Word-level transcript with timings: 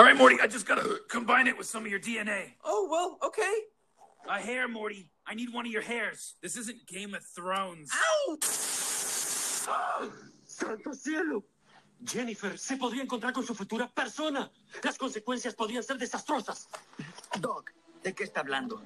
All 0.00 0.06
right, 0.06 0.16
Morty, 0.16 0.38
I 0.40 0.46
just 0.46 0.66
gotta 0.66 1.00
combine 1.08 1.46
it 1.46 1.58
with 1.58 1.66
some 1.66 1.84
of 1.84 1.90
your 1.90 2.00
DNA. 2.00 2.54
Oh, 2.64 2.88
well, 2.90 3.18
okay. 3.22 3.52
A 4.30 4.40
hair, 4.40 4.66
Morty. 4.66 5.10
I 5.26 5.34
need 5.34 5.52
one 5.52 5.66
of 5.66 5.72
your 5.72 5.82
hairs. 5.82 6.36
This 6.40 6.56
isn't 6.56 6.86
Game 6.86 7.12
of 7.12 7.22
Thrones. 7.22 7.90
Ow! 7.92 8.38
¡Santo 10.46 10.94
cielo! 10.94 11.44
Jennifer 12.02 12.56
se 12.56 12.78
podría 12.78 13.02
encontrar 13.02 13.34
con 13.34 13.44
su 13.44 13.54
futura 13.54 13.88
persona. 13.88 14.50
Las 14.82 14.96
consecuencias 14.96 15.54
podrían 15.54 15.82
ser 15.82 15.98
desastrosas. 15.98 16.70
Doc, 17.38 17.70
¿de 18.02 18.14
qué 18.14 18.24
está 18.24 18.40
hablando? 18.40 18.82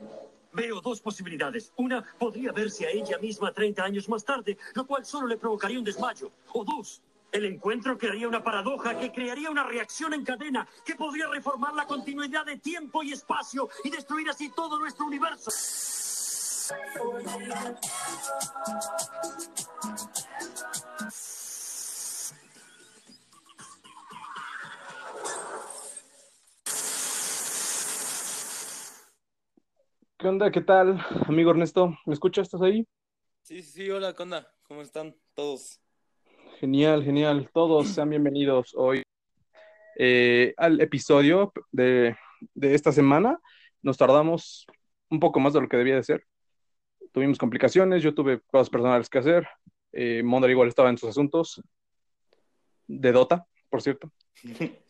Veo 0.53 0.81
dos 0.81 1.01
posibilidades. 1.01 1.73
Una, 1.77 2.03
podría 2.19 2.51
verse 2.51 2.89
a 2.89 2.91
ella 2.91 3.19
misma 3.19 3.53
30 3.53 3.85
años 3.85 4.09
más 4.09 4.25
tarde, 4.25 4.59
lo 4.75 4.85
cual 4.85 5.07
solo 5.07 5.29
le 5.29 5.37
provocaría 5.37 5.79
un 5.79 5.85
desmayo. 5.85 6.33
O 6.53 6.65
dos, 6.65 7.03
el 7.35 7.47
encuentro 7.47 7.99
crearía 7.99 8.29
una 8.29 8.45
paradoja 8.45 8.97
que 8.97 9.11
crearía 9.11 9.51
una 9.51 9.65
reacción 9.65 10.15
en 10.15 10.25
cadena 10.25 10.69
que 10.85 10.95
podría 10.95 11.27
reformar 11.27 11.75
la 11.75 11.85
continuidad 11.85 12.47
de 12.47 12.59
tiempo 12.59 13.03
y 13.03 13.13
espacio 13.13 13.69
y 13.83 13.91
destruir 13.91 14.31
así 14.31 14.53
todo 14.55 14.79
nuestro 14.79 15.05
universo. 15.07 15.51
¿Qué 30.17 30.29
onda? 30.29 30.53
¿Qué 30.53 30.61
tal, 30.61 31.05
amigo 31.27 31.51
Ernesto? 31.51 31.99
¿Me 32.07 32.15
escuchas? 32.15 32.47
¿Estás 32.47 32.63
ahí? 32.63 32.87
Sí, 33.43 33.61
sí, 33.61 33.73
sí, 33.73 33.91
hola, 33.91 34.15
¿qué 34.15 34.23
onda? 34.23 34.49
¿Cómo 34.69 34.83
están 34.83 35.17
todos? 35.35 35.84
Genial, 36.61 37.03
genial. 37.03 37.51
Todos 37.53 37.89
sean 37.89 38.11
bienvenidos 38.11 38.75
hoy 38.77 39.03
eh, 39.99 40.55
al 40.57 40.81
episodio 40.81 41.53
de, 41.73 42.17
de 42.55 42.75
esta 42.75 42.93
semana. 42.93 43.41
Nos 43.83 43.99
tardamos 43.99 44.67
un 45.11 45.19
poco 45.19 45.41
más 45.41 45.53
de 45.53 45.61
lo 45.61 45.69
que 45.69 45.77
debía 45.77 45.97
de 45.97 46.05
ser. 46.05 46.25
Tuvimos 47.13 47.39
complicaciones, 47.39 48.03
yo 48.03 48.15
tuve 48.15 48.41
cosas 48.41 48.71
personales 48.71 49.09
que 49.09 49.19
hacer. 49.19 49.49
Eh, 49.93 50.23
Mondar 50.25 50.51
igual 50.51 50.69
estaba 50.69 50.91
en 50.91 50.99
sus 50.99 51.11
asuntos 51.11 51.61
de 52.87 53.13
Dota, 53.13 53.47
por 53.69 53.83
cierto. 53.83 54.13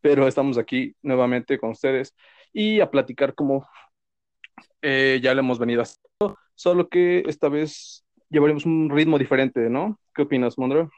Pero 0.00 0.28
estamos 0.28 0.56
aquí 0.56 0.94
nuevamente 1.02 1.58
con 1.58 1.70
ustedes 1.70 2.14
y 2.52 2.80
a 2.80 2.90
platicar 2.90 3.34
como 3.34 3.68
eh, 4.82 5.18
ya 5.20 5.34
lo 5.34 5.40
hemos 5.40 5.58
venido 5.58 5.82
haciendo, 5.82 6.38
solo 6.54 6.88
que 6.88 7.24
esta 7.26 7.48
vez 7.48 8.04
llevaremos 8.30 8.64
un 8.64 8.88
ritmo 8.90 9.18
diferente, 9.18 9.68
¿no? 9.68 9.98
¿Qué 10.18 10.22
opinas, 10.22 10.58
Mondra? 10.58 10.90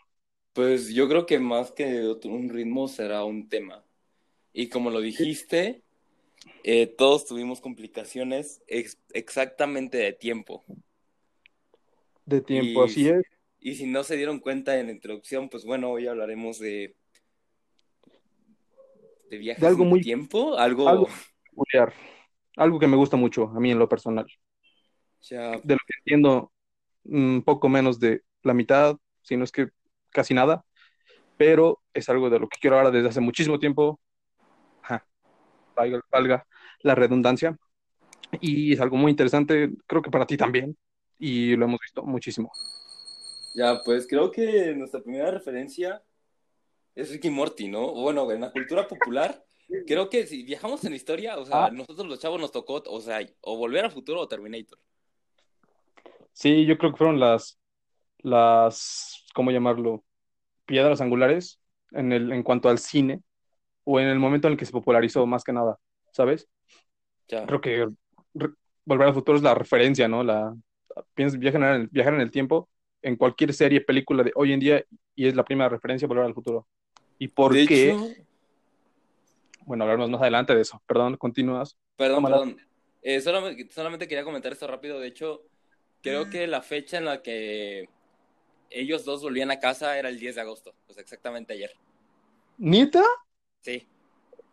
Pues 0.54 0.88
yo 0.94 1.06
creo 1.06 1.26
que 1.26 1.38
más 1.38 1.72
que 1.72 2.04
otro- 2.06 2.30
un 2.30 2.48
ritmo 2.48 2.88
será 2.88 3.22
un 3.22 3.50
tema. 3.50 3.84
Y 4.54 4.70
como 4.70 4.88
lo 4.88 5.02
dijiste, 5.02 5.82
eh, 6.64 6.86
todos 6.86 7.26
tuvimos 7.26 7.60
complicaciones 7.60 8.62
ex- 8.66 8.98
exactamente 9.12 9.98
de 9.98 10.14
tiempo. 10.14 10.64
De 12.24 12.40
tiempo, 12.40 12.80
Y- 12.82 12.86
así 12.86 13.08
es. 13.10 13.22
Y 13.58 13.74
si 13.74 13.84
no 13.86 14.04
se 14.04 14.16
dieron 14.16 14.38
cuenta 14.40 14.80
en 14.80 14.86
la 14.86 14.92
introducción, 14.92 15.50
pues 15.50 15.66
bueno, 15.66 15.90
hoy 15.90 16.06
hablaremos 16.06 16.58
de 16.58 16.96
de 19.28 19.36
viajes 19.36 19.60
De 19.60 19.66
algo 19.68 19.82
en 19.82 19.88
muy- 19.90 20.00
tiempo, 20.00 20.56
algo, 20.56 20.88
algo- 20.88 21.08
Peculiar. 21.44 21.92
Algo 22.56 22.78
que 22.78 22.86
me 22.86 22.96
gusta 22.96 23.18
mucho 23.18 23.48
a 23.54 23.60
mí 23.60 23.70
en 23.70 23.78
lo 23.78 23.86
personal. 23.86 24.24
ya, 25.20 25.58
De 25.58 25.74
lo 25.74 25.78
que 25.86 25.94
entiendo, 25.98 26.50
un 27.04 27.42
poco 27.44 27.68
menos 27.68 28.00
de 28.00 28.22
la 28.42 28.54
mitad, 28.54 28.96
si 29.30 29.36
no 29.36 29.44
es 29.44 29.52
que 29.52 29.68
casi 30.10 30.34
nada, 30.34 30.64
pero 31.36 31.80
es 31.94 32.08
algo 32.08 32.28
de 32.30 32.40
lo 32.40 32.48
que 32.48 32.58
quiero 32.60 32.76
hablar 32.76 32.92
desde 32.92 33.08
hace 33.10 33.20
muchísimo 33.20 33.60
tiempo. 33.60 34.00
Ajá. 34.82 35.06
Valga, 35.76 36.00
valga 36.10 36.46
la 36.82 36.96
redundancia. 36.96 37.56
Y 38.40 38.72
es 38.72 38.80
algo 38.80 38.96
muy 38.96 39.10
interesante, 39.12 39.70
creo 39.86 40.02
que 40.02 40.10
para 40.10 40.26
ti 40.26 40.36
también, 40.36 40.76
y 41.18 41.54
lo 41.56 41.66
hemos 41.66 41.78
visto 41.80 42.02
muchísimo. 42.02 42.50
ya, 43.54 43.80
pues 43.84 44.06
creo 44.08 44.30
que 44.32 44.74
nuestra 44.74 45.00
primera 45.00 45.30
referencia 45.30 46.02
es 46.96 47.10
Ricky 47.10 47.30
Morty, 47.30 47.68
¿no? 47.68 47.92
Bueno, 47.92 48.28
en 48.32 48.40
la 48.40 48.50
cultura 48.50 48.86
popular, 48.88 49.44
creo 49.86 50.08
que 50.10 50.26
si 50.26 50.42
viajamos 50.42 50.82
en 50.84 50.90
la 50.90 50.96
historia, 50.96 51.38
o 51.38 51.44
sea, 51.44 51.66
Ah. 51.66 51.70
nosotros 51.70 52.06
los 52.08 52.18
chavos 52.18 52.40
nos 52.40 52.50
tocó, 52.52 52.82
o 52.86 53.00
sea, 53.00 53.20
o 53.42 53.56
Volver 53.56 53.84
al 53.84 53.92
Futuro 53.92 54.20
o 54.20 54.28
Terminator. 54.28 54.78
Sí, 56.32 56.64
yo 56.66 56.78
creo 56.78 56.92
que 56.92 56.98
fueron 56.98 57.18
las, 57.20 57.58
las, 58.18 59.19
¿cómo 59.34 59.50
llamarlo? 59.50 60.04
Piedras 60.66 61.00
angulares 61.00 61.60
en 61.92 62.12
el, 62.12 62.32
en 62.32 62.42
cuanto 62.42 62.68
al 62.68 62.78
cine, 62.78 63.22
o 63.84 63.98
en 64.00 64.06
el 64.08 64.18
momento 64.18 64.46
en 64.46 64.52
el 64.52 64.58
que 64.58 64.66
se 64.66 64.72
popularizó 64.72 65.26
más 65.26 65.42
que 65.44 65.52
nada, 65.52 65.78
¿sabes? 66.12 66.48
Ya. 67.28 67.46
Creo 67.46 67.60
que 67.60 67.88
re- 68.34 68.50
Volver 68.84 69.08
al 69.08 69.14
Futuro 69.14 69.36
es 69.36 69.42
la 69.42 69.54
referencia, 69.54 70.08
¿no? 70.08 70.22
La, 70.24 70.54
piensas 71.14 71.38
viajar 71.38 71.62
en 71.62 71.80
el, 71.82 71.88
viajar 71.88 72.14
en 72.14 72.20
el 72.20 72.30
tiempo 72.30 72.68
en 73.02 73.16
cualquier 73.16 73.52
serie, 73.54 73.80
película 73.80 74.22
de 74.22 74.32
hoy 74.34 74.52
en 74.52 74.60
día, 74.60 74.84
y 75.14 75.26
es 75.26 75.34
la 75.34 75.44
primera 75.44 75.68
referencia 75.68 76.06
Volver 76.08 76.24
al 76.24 76.34
Futuro. 76.34 76.66
¿Y 77.18 77.28
por 77.28 77.52
De 77.54 77.66
qué? 77.66 77.90
hecho, 77.90 78.06
Bueno, 79.66 79.84
hablaremos 79.84 80.10
más 80.10 80.20
adelante 80.22 80.54
de 80.54 80.62
eso. 80.62 80.82
Perdón, 80.86 81.16
continúas. 81.16 81.76
perdón, 81.96 82.16
Tómala. 82.16 82.36
perdón. 82.36 82.56
Eh, 83.02 83.20
solamente, 83.20 83.70
solamente 83.72 84.08
quería 84.08 84.24
comentar 84.24 84.52
esto 84.52 84.66
rápido. 84.66 84.98
De 85.00 85.08
hecho, 85.08 85.42
creo 86.02 86.28
que 86.28 86.46
la 86.46 86.60
fecha 86.62 86.98
en 86.98 87.04
la 87.04 87.22
que 87.22 87.88
ellos 88.70 89.04
dos 89.04 89.22
volvían 89.22 89.50
a 89.50 89.58
casa 89.60 89.98
era 89.98 90.08
el 90.08 90.18
10 90.18 90.36
de 90.36 90.40
agosto, 90.40 90.74
sea, 90.92 91.02
exactamente 91.02 91.52
ayer. 91.52 91.70
¿Neta? 92.58 93.02
Sí, 93.60 93.86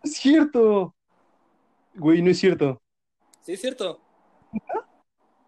Es 0.03 0.13
cierto. 0.17 0.95
Güey, 1.95 2.21
no 2.21 2.29
es 2.31 2.39
cierto. 2.39 2.81
sí, 3.41 3.53
es 3.53 3.61
cierto. 3.61 4.01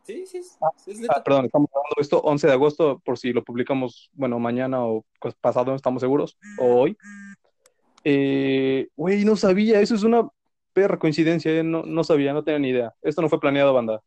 Sí, 0.03 0.25
sí, 0.25 0.37
es, 0.39 0.57
sí, 0.77 0.91
es 0.91 0.97
Ah, 0.99 1.01
neta. 1.01 1.23
perdón, 1.23 1.45
estamos 1.45 1.69
grabando 1.71 1.95
esto 1.99 2.19
11 2.21 2.47
de 2.47 2.53
agosto, 2.53 2.99
por 3.05 3.19
si 3.19 3.31
lo 3.31 3.43
publicamos, 3.43 4.09
bueno, 4.13 4.39
mañana 4.39 4.83
o 4.83 5.05
pues, 5.19 5.35
pasado, 5.35 5.67
no 5.71 5.75
estamos 5.75 6.01
seguros, 6.01 6.37
o 6.59 6.65
hoy. 6.81 6.97
Eh, 8.03 8.87
güey, 8.95 9.23
no 9.25 9.35
sabía, 9.35 9.81
eso 9.81 9.93
es 9.95 10.03
una 10.03 10.27
perra 10.73 10.97
coincidencia, 10.97 11.51
eh, 11.51 11.63
No, 11.63 11.83
no 11.83 12.03
sabía, 12.03 12.33
no 12.33 12.43
tenía 12.43 12.59
ni 12.59 12.69
idea. 12.69 12.95
Esto 13.01 13.21
no 13.21 13.29
fue 13.29 13.39
planeado, 13.39 13.73
banda. 13.73 14.01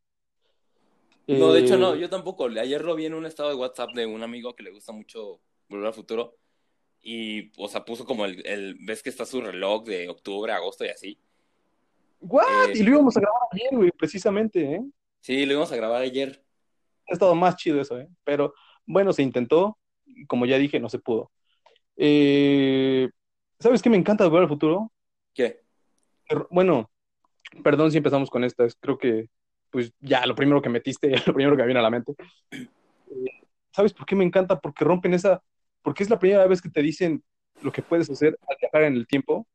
No, 1.26 1.52
de 1.52 1.60
hecho 1.60 1.74
Eh, 1.74 1.78
no, 1.78 1.94
yo 1.94 2.08
tampoco. 2.10 2.46
Ayer 2.46 2.84
lo 2.84 2.94
vi 2.94 3.06
en 3.06 3.14
un 3.14 3.26
estado 3.26 3.48
de 3.50 3.54
WhatsApp 3.54 3.90
de 3.94 4.06
un 4.06 4.22
amigo 4.22 4.54
que 4.54 4.62
le 4.62 4.70
gusta 4.70 4.92
mucho 4.92 5.40
Volver 5.68 5.86
al 5.86 5.94
Futuro. 5.94 6.36
Y, 7.00 7.50
o 7.60 7.68
sea, 7.68 7.84
puso 7.84 8.04
como 8.04 8.24
el, 8.24 8.46
el, 8.46 8.76
ves 8.80 9.02
que 9.02 9.08
está 9.10 9.24
su 9.26 9.40
reloj 9.40 9.84
de 9.84 10.08
octubre, 10.08 10.52
agosto 10.52 10.84
y 10.84 10.88
así. 10.88 11.18
¿What? 12.20 12.44
eh, 12.68 12.72
Y 12.76 12.82
lo 12.82 12.90
íbamos 12.92 13.16
a 13.16 13.20
grabar 13.20 13.40
ayer, 13.50 13.70
güey, 13.72 13.90
precisamente, 13.90 14.74
¿eh? 14.74 14.82
Sí, 15.20 15.44
lo 15.46 15.52
íbamos 15.52 15.72
a 15.72 15.76
grabar 15.76 16.02
ayer. 16.02 16.44
Ha 17.08 17.12
estado 17.14 17.34
más 17.34 17.56
chido 17.56 17.80
eso, 17.80 17.98
¿eh? 17.98 18.08
Pero 18.24 18.54
bueno, 18.86 19.12
se 19.12 19.22
intentó, 19.22 19.78
como 20.28 20.46
ya 20.46 20.58
dije, 20.58 20.78
no 20.78 20.88
se 20.88 21.00
pudo. 21.00 21.32
Eh, 21.96 23.08
¿sabes 23.58 23.82
qué 23.82 23.90
me 23.90 23.96
encanta 23.96 24.24
Volver 24.24 24.42
al 24.42 24.48
Futuro? 24.48 24.92
¿Qué? 25.34 25.60
Bueno, 26.50 26.88
perdón 27.64 27.90
si 27.90 27.98
empezamos 27.98 28.30
con 28.30 28.44
esta, 28.44 28.64
es- 28.64 28.76
creo 28.80 28.96
que 28.98 29.28
pues 29.72 29.92
ya 30.00 30.24
lo 30.26 30.36
primero 30.36 30.62
que 30.62 30.68
metiste, 30.68 31.10
lo 31.26 31.34
primero 31.34 31.56
que 31.56 31.62
me 31.62 31.66
viene 31.66 31.80
a 31.80 31.82
la 31.82 31.90
mente. 31.90 32.14
Eh, 32.52 32.66
¿Sabes 33.72 33.92
por 33.92 34.06
qué 34.06 34.14
me 34.14 34.24
encanta? 34.24 34.60
Porque 34.60 34.84
rompen 34.84 35.14
esa, 35.14 35.42
porque 35.82 36.04
es 36.04 36.10
la 36.10 36.18
primera 36.18 36.46
vez 36.46 36.62
que 36.62 36.70
te 36.70 36.82
dicen 36.82 37.24
lo 37.62 37.72
que 37.72 37.82
puedes 37.82 38.08
hacer 38.10 38.38
al 38.48 38.56
viajar 38.60 38.82
en 38.84 38.94
el 38.94 39.06
tiempo. 39.06 39.46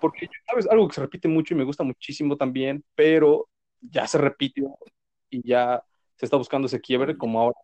Porque, 0.00 0.28
¿sabes? 0.48 0.68
Algo 0.68 0.86
que 0.88 0.94
se 0.94 1.00
repite 1.00 1.26
mucho 1.28 1.54
y 1.54 1.56
me 1.56 1.64
gusta 1.64 1.82
muchísimo 1.82 2.36
también, 2.36 2.84
pero 2.94 3.48
ya 3.80 4.06
se 4.06 4.16
repitió 4.16 4.78
y 5.28 5.46
ya 5.46 5.82
se 6.16 6.24
está 6.24 6.36
buscando 6.36 6.66
ese 6.66 6.80
quiebre, 6.80 7.18
como 7.18 7.40
ahora 7.40 7.58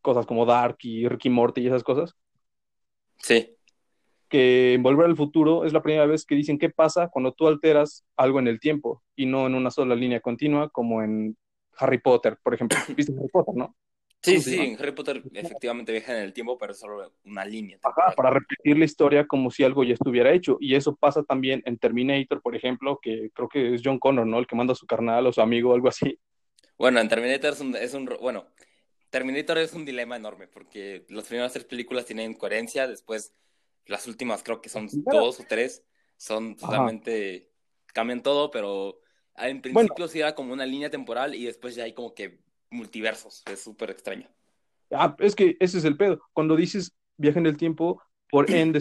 cosas 0.00 0.26
como 0.26 0.46
Dark 0.46 0.76
y 0.82 1.08
Ricky 1.08 1.28
Morty 1.28 1.62
y 1.62 1.66
esas 1.66 1.82
cosas 1.82 2.14
Sí. 3.18 3.55
Que 4.28 4.74
en 4.74 4.82
Volver 4.82 5.06
al 5.06 5.16
Futuro 5.16 5.64
es 5.64 5.72
la 5.72 5.82
primera 5.82 6.06
vez 6.06 6.24
que 6.24 6.34
dicen 6.34 6.58
qué 6.58 6.70
pasa 6.70 7.08
cuando 7.08 7.32
tú 7.32 7.46
alteras 7.46 8.04
algo 8.16 8.38
en 8.38 8.48
el 8.48 8.60
tiempo 8.60 9.02
y 9.14 9.26
no 9.26 9.46
en 9.46 9.54
una 9.54 9.70
sola 9.70 9.94
línea 9.94 10.20
continua 10.20 10.68
como 10.70 11.02
en 11.02 11.36
Harry 11.78 11.98
Potter, 11.98 12.38
por 12.42 12.54
ejemplo. 12.54 12.78
¿Viste 12.96 13.12
Harry 13.12 13.28
Potter, 13.28 13.54
no? 13.54 13.76
Sí, 14.22 14.32
¿Cómo 14.32 14.42
se 14.42 14.50
sí, 14.50 14.58
en 14.58 14.80
Harry 14.80 14.92
Potter 14.92 15.22
efectivamente 15.34 15.92
viaja 15.92 16.16
en 16.16 16.24
el 16.24 16.32
tiempo, 16.32 16.58
pero 16.58 16.72
es 16.72 16.80
solo 16.80 17.12
una 17.24 17.44
línea. 17.44 17.78
Ajá, 17.82 18.12
para 18.16 18.30
repetir 18.30 18.76
la 18.76 18.84
historia 18.84 19.26
como 19.26 19.50
si 19.50 19.62
algo 19.62 19.84
ya 19.84 19.94
estuviera 19.94 20.32
hecho. 20.32 20.56
Y 20.58 20.74
eso 20.74 20.96
pasa 20.96 21.22
también 21.22 21.62
en 21.64 21.78
Terminator, 21.78 22.42
por 22.42 22.56
ejemplo, 22.56 22.98
que 23.00 23.30
creo 23.32 23.48
que 23.48 23.74
es 23.74 23.82
John 23.84 23.98
Connor, 23.98 24.26
¿no? 24.26 24.38
El 24.38 24.46
que 24.46 24.56
manda 24.56 24.72
a 24.72 24.76
su 24.76 24.86
carnal 24.86 25.26
o 25.26 25.32
su 25.32 25.40
amigo 25.40 25.70
o 25.70 25.74
algo 25.74 25.88
así. 25.88 26.18
Bueno, 26.76 27.00
en 27.00 27.08
Terminator 27.08 27.52
es 27.52 27.60
un, 27.60 27.76
es 27.76 27.94
un... 27.94 28.06
Bueno, 28.20 28.46
Terminator 29.10 29.58
es 29.58 29.72
un 29.74 29.84
dilema 29.84 30.16
enorme 30.16 30.48
porque 30.48 31.06
las 31.08 31.26
primeras 31.26 31.52
tres 31.52 31.64
películas 31.64 32.04
tienen 32.04 32.34
coherencia, 32.34 32.88
después 32.88 33.32
las 33.86 34.06
últimas 34.06 34.42
creo 34.42 34.60
que 34.60 34.68
son 34.68 34.88
dos 35.08 35.40
o 35.40 35.44
tres, 35.44 35.84
son 36.16 36.56
Ajá. 36.60 36.66
totalmente... 36.66 37.50
cambian 37.94 38.22
todo, 38.22 38.50
pero 38.50 39.00
en 39.36 39.62
Bueno. 39.70 39.88
principio 39.88 40.08
sí 40.08 40.20
era 40.20 40.34
como 40.34 40.52
una 40.52 40.66
línea 40.66 40.90
temporal 40.90 41.34
y 41.34 41.44
después 41.46 41.74
ya 41.74 41.84
hay 41.84 41.94
como 41.94 42.14
que 42.14 42.40
multiversos, 42.70 43.42
es 43.46 43.60
súper 43.62 43.90
extraño. 43.90 44.28
Ah, 44.92 45.16
es 45.18 45.34
que 45.34 45.56
ese 45.60 45.78
es 45.78 45.84
el 45.84 45.96
pedo. 45.96 46.20
Cuando 46.32 46.56
dices 46.56 46.94
viaje 47.16 47.38
en 47.38 47.46
el 47.46 47.56
tiempo, 47.56 48.00
por 48.30 48.48
ende 48.54 48.80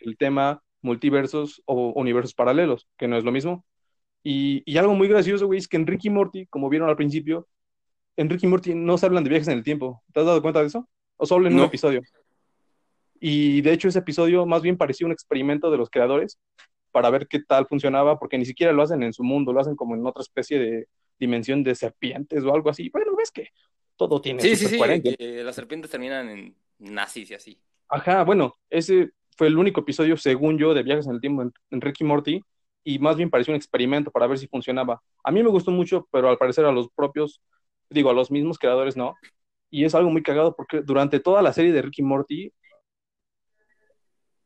el 0.00 0.16
tema 0.16 0.62
multiversos 0.82 1.62
o 1.66 1.92
universos 1.96 2.34
paralelos, 2.34 2.88
que 2.98 3.08
no 3.08 3.16
es 3.16 3.24
lo 3.24 3.32
mismo. 3.32 3.64
Y, 4.24 4.62
y 4.66 4.78
algo 4.78 4.94
muy 4.94 5.08
gracioso, 5.08 5.46
güey, 5.46 5.58
es 5.60 5.68
que 5.68 5.76
en 5.78 5.86
Ricky 5.86 6.10
Morty, 6.10 6.46
como 6.48 6.68
vieron 6.70 6.88
al 6.88 6.96
principio, 6.96 7.48
en 8.16 8.30
Ricky 8.30 8.46
Morty 8.48 8.74
no 8.74 8.98
se 8.98 9.06
hablan 9.06 9.24
de 9.24 9.30
viajes 9.30 9.48
en 9.48 9.58
el 9.58 9.64
tiempo. 9.64 10.04
¿Te 10.12 10.20
has 10.20 10.26
dado 10.26 10.42
cuenta 10.42 10.60
de 10.62 10.68
eso? 10.68 10.88
O 11.16 11.26
solo 11.26 11.48
en 11.48 11.56
No. 11.56 11.62
un 11.62 11.64
episodio. 11.64 12.02
Y 13.26 13.62
de 13.62 13.72
hecho 13.72 13.88
ese 13.88 14.00
episodio 14.00 14.44
más 14.44 14.60
bien 14.60 14.76
parecía 14.76 15.06
un 15.06 15.12
experimento 15.12 15.70
de 15.70 15.78
los 15.78 15.88
creadores 15.88 16.38
para 16.92 17.08
ver 17.08 17.26
qué 17.26 17.40
tal 17.40 17.66
funcionaba, 17.66 18.18
porque 18.18 18.36
ni 18.36 18.44
siquiera 18.44 18.70
lo 18.74 18.82
hacen 18.82 19.02
en 19.02 19.14
su 19.14 19.24
mundo, 19.24 19.50
lo 19.50 19.60
hacen 19.60 19.76
como 19.76 19.94
en 19.94 20.06
otra 20.06 20.20
especie 20.20 20.58
de 20.58 20.88
dimensión 21.18 21.64
de 21.64 21.74
serpientes 21.74 22.44
o 22.44 22.54
algo 22.54 22.68
así. 22.68 22.90
Bueno, 22.90 23.16
ves 23.16 23.30
que 23.30 23.48
todo 23.96 24.20
tiene 24.20 24.42
Sí, 24.42 24.54
su 24.54 24.68
sí, 24.68 24.78
sí, 24.78 25.16
las 25.42 25.56
serpientes 25.56 25.90
terminan 25.90 26.28
en 26.28 26.54
nazis 26.78 27.30
y 27.30 27.34
así. 27.34 27.58
Ajá, 27.88 28.24
bueno, 28.24 28.56
ese 28.68 29.12
fue 29.38 29.46
el 29.46 29.56
único 29.56 29.80
episodio, 29.80 30.18
según 30.18 30.58
yo, 30.58 30.74
de 30.74 30.82
viajes 30.82 31.06
en 31.06 31.14
el 31.14 31.20
tiempo 31.22 31.40
en, 31.40 31.52
en 31.70 31.80
Ricky 31.80 32.04
Morty, 32.04 32.42
y 32.84 32.98
más 32.98 33.16
bien 33.16 33.30
pareció 33.30 33.52
un 33.52 33.56
experimento 33.56 34.10
para 34.10 34.26
ver 34.26 34.36
si 34.36 34.48
funcionaba. 34.48 35.00
A 35.22 35.30
mí 35.30 35.42
me 35.42 35.48
gustó 35.48 35.70
mucho, 35.70 36.06
pero 36.12 36.28
al 36.28 36.36
parecer 36.36 36.66
a 36.66 36.72
los 36.72 36.90
propios, 36.90 37.40
digo, 37.88 38.10
a 38.10 38.12
los 38.12 38.30
mismos 38.30 38.58
creadores 38.58 38.98
no. 38.98 39.14
Y 39.70 39.86
es 39.86 39.94
algo 39.94 40.10
muy 40.10 40.22
cagado 40.22 40.54
porque 40.54 40.82
durante 40.82 41.20
toda 41.20 41.40
la 41.40 41.54
serie 41.54 41.72
de 41.72 41.80
Ricky 41.80 42.02
Morty, 42.02 42.52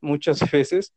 muchas 0.01 0.41
veces 0.53 0.95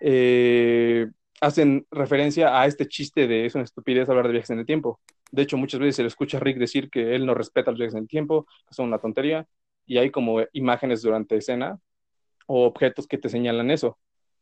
eh, 0.00 1.06
hacen 1.40 1.86
referencia 1.90 2.60
a 2.60 2.66
este 2.66 2.86
chiste 2.86 3.26
de 3.26 3.46
es 3.46 3.54
una 3.54 3.64
estupidez 3.64 4.08
hablar 4.08 4.26
de 4.26 4.32
viajes 4.32 4.50
en 4.50 4.58
el 4.60 4.66
tiempo. 4.66 5.00
De 5.30 5.42
hecho, 5.42 5.56
muchas 5.56 5.80
veces 5.80 5.96
se 5.96 6.02
le 6.02 6.08
escucha 6.08 6.38
a 6.38 6.40
Rick 6.40 6.58
decir 6.58 6.90
que 6.90 7.14
él 7.14 7.26
no 7.26 7.34
respeta 7.34 7.70
los 7.70 7.78
viajes 7.78 7.94
en 7.94 8.02
el 8.02 8.08
tiempo, 8.08 8.46
que 8.66 8.74
son 8.74 8.86
una 8.86 8.98
tontería, 8.98 9.46
y 9.86 9.98
hay 9.98 10.10
como 10.10 10.40
imágenes 10.52 11.02
durante 11.02 11.36
escena 11.36 11.78
o 12.46 12.66
objetos 12.66 13.06
que 13.06 13.18
te 13.18 13.28
señalan 13.28 13.70
eso. 13.70 13.98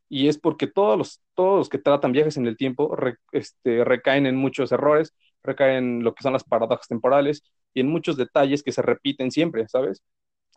Y 0.09 0.29
es 0.29 0.39
porque 0.39 0.69
todos 0.69 0.97
los, 0.99 1.23
todos 1.35 1.59
los 1.59 1.69
que 1.69 1.79
tratan 1.79 2.13
viajes 2.13 2.37
en 2.37 2.47
el 2.47 2.57
tiempo 2.57 2.97
este, 3.33 3.85
recaen 3.85 4.27
en 4.27 4.37
muchos 4.37 4.71
errores, 4.73 5.15
recaen 5.43 5.77
en 5.99 6.05
lo 6.05 6.15
que 6.15 6.23
son 6.23 6.33
las 6.33 6.45
paradojas 6.45 6.89
temporales 6.89 7.43
y 7.75 7.81
en 7.81 7.89
muchos 7.89 8.17
detalles 8.17 8.63
que 8.63 8.73
se 8.73 8.83
repiten 8.83 9.31
siempre, 9.31 9.67
¿sabes? 9.69 10.03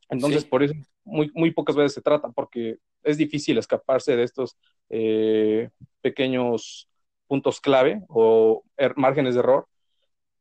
Entonces, 0.10 0.44
Sí. 0.44 0.48
por 0.50 0.64
eso 0.64 0.74
muy, 1.04 1.32
muy 1.34 1.52
pocas 1.52 1.76
veces 1.76 1.94
se 1.94 2.02
trata, 2.02 2.30
porque 2.30 2.78
es 3.04 3.18
difícil 3.18 3.58
escaparse 3.58 4.16
de 4.16 4.24
estos 4.24 4.58
eh, 4.90 5.70
pequeños 6.02 6.90
puntos 7.28 7.62
clave 7.62 8.02
o 8.08 8.64
er- 8.78 8.96
márgenes 8.96 9.36
de 9.36 9.40
error. 9.42 9.68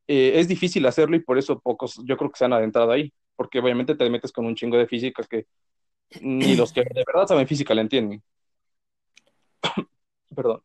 Eh, 0.07 0.33
es 0.41 0.49
difícil 0.49 0.87
hacerlo 0.87 1.17
y 1.17 1.21
por 1.21 1.37
eso 1.39 1.61
pocos, 1.61 2.01
yo 2.05 2.17
creo 2.17 2.31
que 2.31 2.39
se 2.39 2.45
han 2.47 2.53
adentrado 2.55 2.91
ahí, 2.91 3.13
porque 3.37 3.59
obviamente 3.61 3.95
te 3.95 4.09
metes 4.09 4.33
con 4.33 4.47
un 4.47 4.55
chingo 4.55 4.79
de 4.79 4.87
física 4.87 5.23
que 5.25 5.47
ni 6.23 6.57
los 6.57 6.73
que 6.73 6.81
de 6.83 7.05
verdad 7.07 7.27
saben 7.27 7.47
física 7.47 7.75
la 7.75 7.83
entienden. 7.83 8.23
Perdón. 10.35 10.63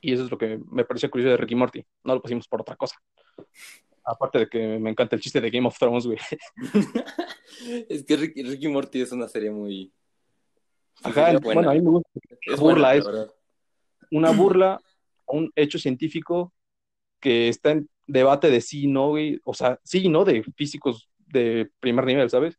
Y 0.00 0.12
eso 0.12 0.24
es 0.24 0.30
lo 0.30 0.38
que 0.38 0.58
me 0.70 0.84
pareció 0.84 1.10
curioso 1.10 1.30
de 1.30 1.36
Ricky 1.36 1.54
Morty. 1.54 1.84
No 2.04 2.14
lo 2.14 2.22
pusimos 2.22 2.46
por 2.48 2.60
otra 2.60 2.76
cosa. 2.76 2.96
Aparte 4.04 4.40
de 4.40 4.48
que 4.48 4.78
me 4.78 4.90
encanta 4.90 5.16
el 5.16 5.22
chiste 5.22 5.40
de 5.40 5.50
Game 5.50 5.66
of 5.66 5.78
Thrones, 5.78 6.06
güey. 6.06 6.18
Es 7.88 8.04
que 8.04 8.16
Ricky, 8.16 8.42
Ricky 8.42 8.66
Morty 8.68 9.02
es 9.02 9.12
una 9.12 9.28
serie 9.28 9.50
muy... 9.50 9.92
Ajá, 11.04 11.26
serie 11.26 11.38
bueno, 11.42 11.70
a 11.70 11.74
mí 11.74 11.80
me 11.80 11.90
gusta. 11.90 12.10
Es 12.40 12.58
burla 12.58 12.88
buena, 12.88 13.04
verdad. 13.04 13.34
Una 14.10 14.30
burla 14.36 14.80
a 15.26 15.32
un 15.32 15.52
hecho 15.54 15.78
científico 15.78 16.52
que 17.20 17.48
está 17.48 17.72
en 17.72 17.88
debate 18.06 18.50
de 18.50 18.60
sí, 18.60 18.86
no, 18.88 19.10
güey. 19.10 19.40
O 19.44 19.54
sea, 19.54 19.78
sí, 19.84 20.08
no, 20.08 20.24
de 20.24 20.42
físicos 20.56 21.08
de 21.18 21.70
primer 21.78 22.04
nivel, 22.04 22.28
¿sabes? 22.28 22.58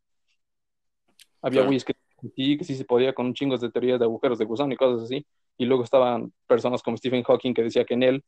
Había 1.42 1.58
Claro. 1.58 1.66
güeyes 1.66 1.84
que 1.84 1.94
sí, 2.34 2.56
que 2.56 2.64
sí 2.64 2.74
se 2.74 2.84
podía 2.84 3.12
con 3.12 3.26
un 3.26 3.34
chingo 3.34 3.58
de 3.58 3.70
teorías 3.70 3.98
de 3.98 4.06
agujeros 4.06 4.38
de 4.38 4.46
gusano 4.46 4.72
y 4.72 4.76
cosas 4.76 5.04
así. 5.04 5.26
Y 5.58 5.66
luego 5.66 5.84
estaban 5.84 6.32
personas 6.46 6.82
como 6.82 6.96
Stephen 6.96 7.22
Hawking 7.22 7.52
que 7.52 7.62
decía 7.62 7.84
que 7.84 7.94
en 7.94 8.02
él, 8.02 8.24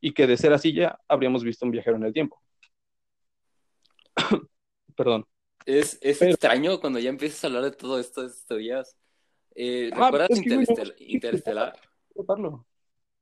y 0.00 0.12
que 0.12 0.26
de 0.26 0.36
ser 0.36 0.52
así 0.52 0.72
ya 0.72 0.98
habríamos 1.08 1.44
visto 1.44 1.66
un 1.66 1.72
viajero 1.72 1.96
en 1.96 2.04
el 2.04 2.12
tiempo. 2.12 2.40
Perdón. 4.96 5.26
Es, 5.66 5.98
es 6.00 6.18
Pero- 6.18 6.30
extraño 6.32 6.80
cuando 6.80 6.98
ya 6.98 7.10
empiezas 7.10 7.44
a 7.44 7.46
hablar 7.48 7.62
de 7.64 7.72
todo 7.72 7.98
esto, 7.98 8.22
de 8.22 8.32
teorías. 8.46 8.96
Eh, 9.54 9.90
Ah, 9.92 10.06
¿Recuerdas 10.10 10.30
es 10.30 10.40
que, 10.40 10.54
güey, 10.54 10.58
no- 10.66 10.74
Interestel- 10.74 10.94
Interestelar? 10.98 11.80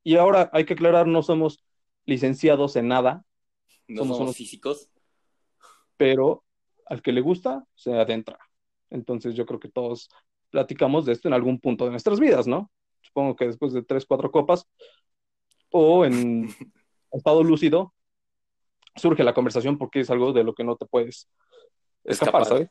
Y 0.05 0.17
ahora 0.17 0.51
hay 0.53 0.65
que 0.65 0.75
aclarar, 0.75 1.07
no 1.07 1.23
somos 1.23 1.63
licenciados 2.07 2.77
en 2.77 2.89
nada, 2.89 3.25
No 3.87 4.03
Somos 4.03 4.17
somos 4.19 4.37
físicos. 4.37 4.91
pero 5.97 6.45
al 6.87 7.03
que 7.03 7.13
le 7.13 7.21
gusta, 7.21 7.65
se 7.75 7.93
adentra. 7.95 8.39
Entonces 8.91 9.35
yo 9.35 9.45
creo 9.47 9.61
que 9.61 9.69
todos 9.69 10.09
platicamos 10.51 11.05
de 11.07 11.13
esto 11.13 11.29
en 11.29 11.35
algún 11.35 11.59
punto 11.61 11.85
de 11.85 11.91
nuestras 11.91 12.19
vidas, 12.21 12.47
¿no? 12.47 12.71
Supongo 13.03 13.37
que 13.37 13.47
después 13.47 13.73
de 13.73 13.83
tres, 13.83 14.07
cuatro 14.07 14.31
copas 14.31 14.67
o 15.71 16.05
en 16.05 16.49
estado 17.13 17.43
lúcido, 17.45 17.95
surge 18.99 19.25
la 19.25 19.35
conversación 19.35 19.79
porque 19.79 20.01
es 20.01 20.11
algo 20.11 20.33
de 20.33 20.45
lo 20.45 20.55
que 20.55 20.65
no 20.65 20.77
te 20.77 20.87
puedes 20.87 21.29
escapar, 22.05 22.43
Escapar. 22.43 22.45
¿sabes? 22.47 22.69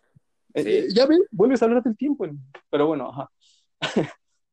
Eh, 0.54 0.64
Sí. 0.64 0.70
eh, 0.70 0.88
ya 0.94 1.06
ves, 1.06 1.20
vuelves 1.32 1.62
a 1.62 1.66
hablar 1.66 1.84
del 1.84 1.96
tiempo. 1.98 2.26
Pero 2.70 2.88
bueno, 2.88 3.10
ajá. 3.10 3.32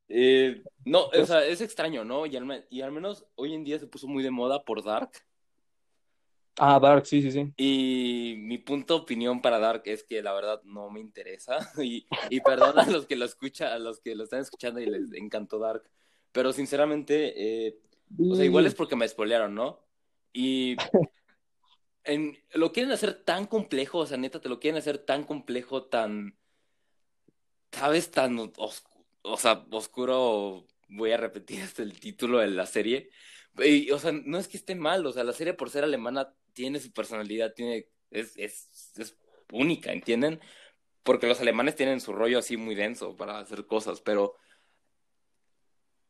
Eh, 0.07 0.61
no, 0.83 1.05
o 1.05 1.11
Pues- 1.11 1.27
sea, 1.27 1.43
es 1.45 1.61
extraño, 1.61 2.03
¿no? 2.05 2.25
Y 2.25 2.35
al, 2.37 2.65
y 2.69 2.81
al 2.81 2.91
menos 2.91 3.25
hoy 3.35 3.53
en 3.53 3.63
día 3.63 3.79
se 3.79 3.87
puso 3.87 4.07
muy 4.07 4.21
de 4.23 4.31
moda 4.31 4.63
por 4.63 4.83
Dark. 4.83 5.11
Ah, 6.57 6.79
Dark, 6.79 7.05
sí, 7.05 7.21
sí, 7.21 7.31
sí. 7.31 7.51
Y 7.57 8.35
mi 8.37 8.57
punto 8.59 8.95
de 8.95 9.01
opinión 9.01 9.41
para 9.41 9.59
Dark 9.59 9.81
es 9.85 10.03
que 10.03 10.21
la 10.21 10.31
verdad 10.33 10.61
no 10.63 10.89
me 10.89 10.99
interesa. 11.01 11.57
Y, 11.83 12.05
y 12.29 12.39
perdón 12.41 12.79
a 12.79 12.85
los 12.85 13.05
que 13.07 13.15
lo 13.15 13.25
escuchan, 13.25 13.71
a 13.73 13.79
los 13.79 13.99
que 13.99 14.15
lo 14.15 14.23
están 14.23 14.39
escuchando 14.41 14.79
y 14.79 14.85
les 14.85 15.11
encantó 15.13 15.59
Dark. 15.59 15.83
Pero 16.31 16.53
sinceramente, 16.53 17.33
eh, 17.67 17.79
o 18.19 18.35
sea, 18.35 18.45
igual 18.45 18.65
es 18.67 18.75
porque 18.75 18.95
me 18.95 19.07
spoilearon, 19.07 19.55
¿no? 19.55 19.79
Y 20.33 20.75
en, 22.05 22.37
lo 22.53 22.71
quieren 22.71 22.91
hacer 22.91 23.23
tan 23.23 23.45
complejo, 23.47 23.99
o 23.99 24.05
sea, 24.05 24.17
neta, 24.17 24.39
te 24.39 24.49
lo 24.49 24.59
quieren 24.59 24.77
hacer 24.77 24.97
tan 24.99 25.23
complejo, 25.23 25.85
tan, 25.85 26.37
¿sabes? 27.71 28.11
Tan 28.11 28.37
oscuro, 28.57 29.05
o 29.23 29.37
sea, 29.37 29.65
oscuro, 29.71 30.67
voy 30.87 31.11
a 31.11 31.17
repetir 31.17 31.61
hasta 31.61 31.81
el 31.83 31.99
título 31.99 32.39
de 32.39 32.47
la 32.47 32.65
serie. 32.65 33.09
Y, 33.57 33.91
o 33.91 33.99
sea, 33.99 34.11
no 34.11 34.37
es 34.37 34.47
que 34.47 34.57
esté 34.57 34.75
mal, 34.75 35.05
o 35.05 35.11
sea, 35.11 35.23
la 35.23 35.33
serie 35.33 35.53
por 35.53 35.69
ser 35.69 35.83
alemana 35.83 36.33
tiene 36.53 36.79
su 36.79 36.91
personalidad, 36.91 37.53
tiene, 37.53 37.87
es, 38.11 38.37
es, 38.37 38.93
es 38.97 39.17
única, 39.51 39.91
¿entienden? 39.91 40.39
Porque 41.03 41.27
los 41.27 41.39
alemanes 41.39 41.75
tienen 41.75 42.01
su 42.01 42.13
rollo 42.13 42.39
así 42.39 42.57
muy 42.57 42.75
denso 42.75 43.15
para 43.15 43.39
hacer 43.39 43.65
cosas, 43.65 44.01
pero 44.01 44.35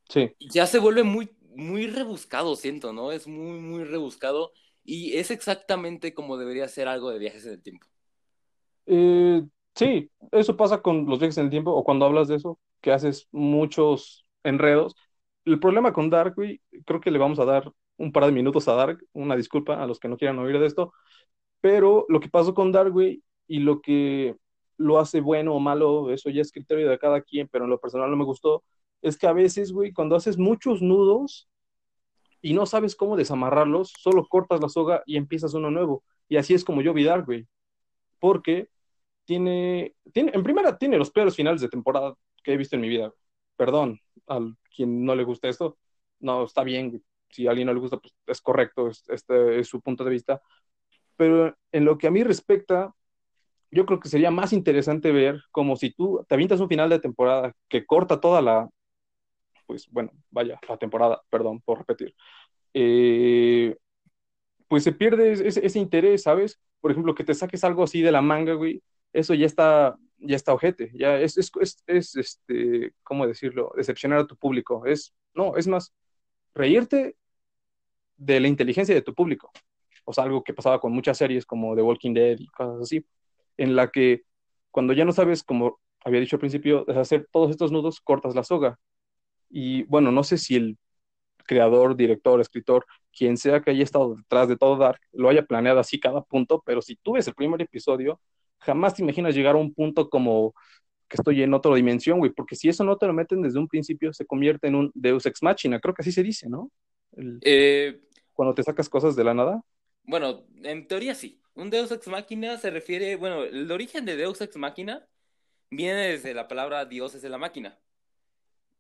Sí. 0.10 0.31
ya 0.39 0.67
se 0.67 0.79
vuelve 0.79 1.03
muy, 1.03 1.36
muy 1.55 1.88
rebuscado, 1.88 2.55
siento, 2.55 2.93
¿no? 2.93 3.12
Es 3.12 3.27
muy, 3.27 3.60
muy 3.60 3.84
rebuscado 3.84 4.53
y 4.86 5.18
es 5.18 5.32
exactamente 5.32 6.13
como 6.13 6.38
debería 6.38 6.68
ser 6.68 6.88
algo 6.88 7.10
de 7.10 7.20
viajes 7.20 7.46
en 7.46 7.54
el 7.54 7.62
tiempo. 7.62 7.88
Eh, 8.86 9.44
sí, 9.74 10.10
eso 10.32 10.56
pasa 10.56 10.82
con 10.82 11.08
los 11.08 11.20
viajes 11.20 11.38
en 11.38 11.46
el 11.46 11.50
tiempo 11.50 11.72
o 11.72 11.84
cuando 11.84 12.06
hablas 12.06 12.27
de 12.27 12.36
eso, 12.36 12.60
que 12.82 12.92
haces 12.92 13.27
muchos 13.32 14.25
enredos. 14.44 14.96
El 15.44 15.60
problema 15.60 15.92
con 15.92 16.10
Dark, 16.10 16.36
creo 16.86 17.01
que 17.01 17.12
le 17.12 17.20
vamos 17.20 17.39
a 17.39 17.46
dar 17.46 17.72
un 17.98 18.12
par 18.12 18.25
de 18.25 18.32
minutos 18.32 18.68
a 18.68 18.74
Dark, 18.74 19.00
una 19.13 19.36
disculpa 19.36 19.82
a 19.82 19.88
los 19.88 20.00
que 20.00 20.08
no 20.08 20.18
quieran 20.18 20.39
oír 20.39 20.60
de 20.60 20.68
esto, 20.68 20.94
pero 21.62 22.06
lo 22.10 22.20
que 22.20 22.30
pasó 22.30 22.54
con 22.54 22.72
Dark, 22.72 22.94
y 23.48 23.60
lo 23.60 23.82
que 23.82 24.36
lo 24.77 25.00
hace 25.00 25.22
bueno 25.22 25.56
o 25.56 25.60
malo, 25.60 26.12
eso 26.12 26.30
ya 26.30 26.42
es 26.42 26.51
criterio 26.51 26.89
de 26.89 27.00
cada 27.00 27.22
quien, 27.22 27.48
pero 27.48 27.65
en 27.65 27.72
lo 27.72 27.80
personal 27.80 28.10
no 28.10 28.18
me 28.18 28.25
gustó, 28.25 28.63
es 29.01 29.18
que 29.18 29.27
a 29.27 29.34
veces, 29.34 29.72
güey, 29.72 29.94
cuando 29.94 30.15
haces 30.15 30.38
muchos 30.38 30.82
nudos 30.82 31.48
y 32.46 32.54
no 32.54 32.68
sabes 32.68 32.96
cómo 32.96 33.18
desamarrarlos, 33.18 33.92
solo 34.00 34.28
cortas 34.28 34.62
la 34.62 34.70
soga 34.70 35.02
y 35.08 35.18
empiezas 35.18 35.56
uno 35.56 35.72
nuevo. 35.72 36.04
Y 36.30 36.38
así 36.38 36.54
es 36.54 36.64
como 36.64 36.84
yo 36.84 36.94
vi 36.94 37.04
Dark, 37.04 37.25
güey. 37.25 37.48
Porque 38.20 38.70
tiene, 39.25 39.96
tiene, 40.14 40.32
en 40.36 40.44
primera, 40.44 40.78
tiene 40.78 40.98
los 40.98 41.12
peores 41.12 41.36
finales 41.36 41.62
de 41.62 41.70
temporada 41.70 42.16
que 42.44 42.54
he 42.54 42.58
visto 42.58 42.75
en 42.75 42.84
mi 42.84 42.90
vida. 42.90 43.14
Perdón 43.58 44.00
al 44.28 44.56
quien 44.75 45.06
no 45.06 45.16
le 45.16 45.24
gusta 45.24 45.50
esto. 45.50 45.78
No, 46.20 46.44
está 46.46 46.64
bien. 46.64 46.90
güey. 46.92 47.04
Si 47.30 47.48
a 47.48 47.52
alguien 47.52 47.68
no 47.68 47.74
le 47.74 47.80
gusta, 47.80 47.98
pues 47.98 48.14
es 48.28 48.42
correcto, 48.42 48.90
es- 48.90 49.04
este 49.10 49.60
es 49.60 49.68
su 49.68 49.82
punto 49.82 50.04
de 50.04 50.12
vista. 50.12 50.42
Pero 51.18 51.56
en 51.72 51.86
lo 51.86 51.98
que 51.98 52.08
a 52.08 52.12
mí 52.12 52.24
respecta, 52.24 52.94
yo 53.72 53.86
creo 53.86 54.00
que 54.00 54.10
sería 54.10 54.32
más 54.32 54.54
interesante 54.54 55.12
ver 55.12 55.42
como 55.52 55.75
si 55.75 55.92
tú 55.92 56.25
te 56.28 56.36
avientas 56.36 56.60
un 56.62 56.70
final 56.70 56.90
de 56.90 57.00
temporada 57.00 57.54
que 57.70 57.86
corta 57.86 58.20
toda 58.22 58.42
la, 58.42 58.70
pues 59.65 59.88
bueno, 59.91 60.12
vaya, 60.31 60.60
la 60.67 60.77
temporada, 60.77 61.22
perdón 61.29 61.62
por 61.62 61.79
repetir. 61.79 62.15
Eh, 62.74 63.75
pues 64.67 64.84
se 64.84 64.91
pierde 64.91 65.34
ese, 65.48 65.65
ese 65.65 65.79
interés, 65.79 66.24
¿sabes? 66.24 66.60
Por 66.81 66.91
ejemplo, 66.91 67.15
que 67.15 67.24
te 67.24 67.34
saques 67.34 67.63
algo 67.63 67.84
así 67.84 68.01
de 68.01 68.12
la 68.12 68.22
manga, 68.22 68.53
güey, 68.53 68.84
eso 69.13 69.34
ya 69.34 69.45
está, 69.45 69.95
ya 70.17 70.36
está 70.36 70.53
ojete, 70.53 70.91
ya 70.93 71.19
es, 71.19 71.38
es, 71.38 71.51
es, 71.62 71.84
es, 71.88 72.15
este, 72.15 72.93
¿cómo 73.03 73.27
decirlo? 73.27 73.72
Decepcionar 73.77 74.19
a 74.19 74.27
tu 74.27 74.36
público, 74.38 74.86
es, 74.86 75.13
no, 75.34 75.55
es 75.57 75.67
más, 75.67 75.93
reírte 76.53 77.15
de 78.17 78.39
la 78.39 78.48
inteligencia 78.48 78.95
de 78.95 79.01
tu 79.01 79.13
público, 79.13 79.51
o 80.05 80.13
sea, 80.13 80.24
algo 80.24 80.43
que 80.43 80.53
pasaba 80.53 80.79
con 80.79 80.91
muchas 80.93 81.17
series 81.17 81.45
como 81.45 81.75
The 81.75 81.81
Walking 81.81 82.13
Dead 82.13 82.38
y 82.39 82.48
cosas 82.48 82.81
así, 82.81 83.05
en 83.57 83.75
la 83.75 83.89
que 83.89 84.24
cuando 84.72 84.93
ya 84.93 85.05
no 85.05 85.12
sabes, 85.12 85.43
como 85.43 85.79
había 86.03 86.19
dicho 86.19 86.36
al 86.36 86.41
principio, 86.41 86.86
deshacer 86.86 87.27
todos 87.31 87.51
estos 87.51 87.72
nudos, 87.72 88.01
cortas 88.01 88.36
la 88.36 88.43
soga, 88.43 88.79
Y 89.50 89.84
bueno, 89.84 90.12
no 90.12 90.24
sé 90.24 90.38
si 90.38 90.56
el 90.56 90.78
creador, 91.46 91.96
director, 91.96 92.42
escritor, 92.42 92.86
quien 93.16 93.38
sea 93.38 93.62
que 93.62 93.72
haya 93.72 93.84
estado 93.84 94.16
detrás 94.16 94.50
de 94.50 94.58
todo 94.58 94.78
Dark, 94.78 95.00
lo 95.14 95.30
haya 95.30 95.46
planeado 95.46 95.80
así 95.80 96.00
cada 96.00 96.22
punto, 96.24 96.62
pero 96.66 96.82
si 96.82 96.96
tú 96.98 97.14
ves 97.14 97.28
el 97.28 97.36
primer 97.36 97.62
episodio, 97.62 98.20
jamás 98.60 98.96
te 98.96 99.04
imaginas 99.04 99.36
llegar 99.36 99.56
a 99.56 99.60
un 99.60 99.74
punto 99.74 100.10
como 100.10 100.54
que 101.10 101.18
estoy 101.18 101.44
en 101.44 101.54
otra 101.54 101.75
dimensión, 101.75 102.20
güey, 102.20 102.32
porque 102.34 102.56
si 102.56 102.70
eso 102.70 102.84
no 102.84 102.98
te 102.98 103.08
lo 103.08 103.14
meten 103.14 103.42
desde 103.42 103.60
un 103.60 103.68
principio, 103.68 104.14
se 104.14 104.25
convierte 104.25 104.68
en 104.68 104.75
un 104.75 104.92
Deus 104.96 105.25
Ex 105.25 105.44
Machina, 105.44 105.80
creo 105.80 105.94
que 105.96 106.02
así 106.04 106.12
se 106.12 106.24
dice, 106.24 106.50
¿no? 106.50 106.72
El- 107.18 107.42
Eh, 107.42 108.02
cuando 108.34 108.54
te 108.56 108.64
sacas 108.64 108.90
cosas 108.90 109.16
de 109.16 109.24
la 109.24 109.34
nada. 109.34 109.62
bueno, 110.04 110.46
en 110.64 110.88
teoría 110.88 111.16
sí. 111.16 111.42
Un 111.56 111.70
Deus 111.70 111.92
Ex 111.92 112.08
Machina 112.08 112.58
se 112.58 112.70
refiere, 112.70 113.16
bueno, 113.16 113.44
el 113.44 113.72
origen 113.72 114.06
de 114.06 114.16
Deus 114.18 114.42
Ex 114.42 114.58
Machina 114.58 115.08
viene 115.72 116.02
desde 116.10 116.34
la 116.34 116.48
palabra 116.48 116.86
Dios 116.86 117.16
es 117.16 117.22
de 117.24 117.30
la 117.30 117.38
máquina. 117.40 117.80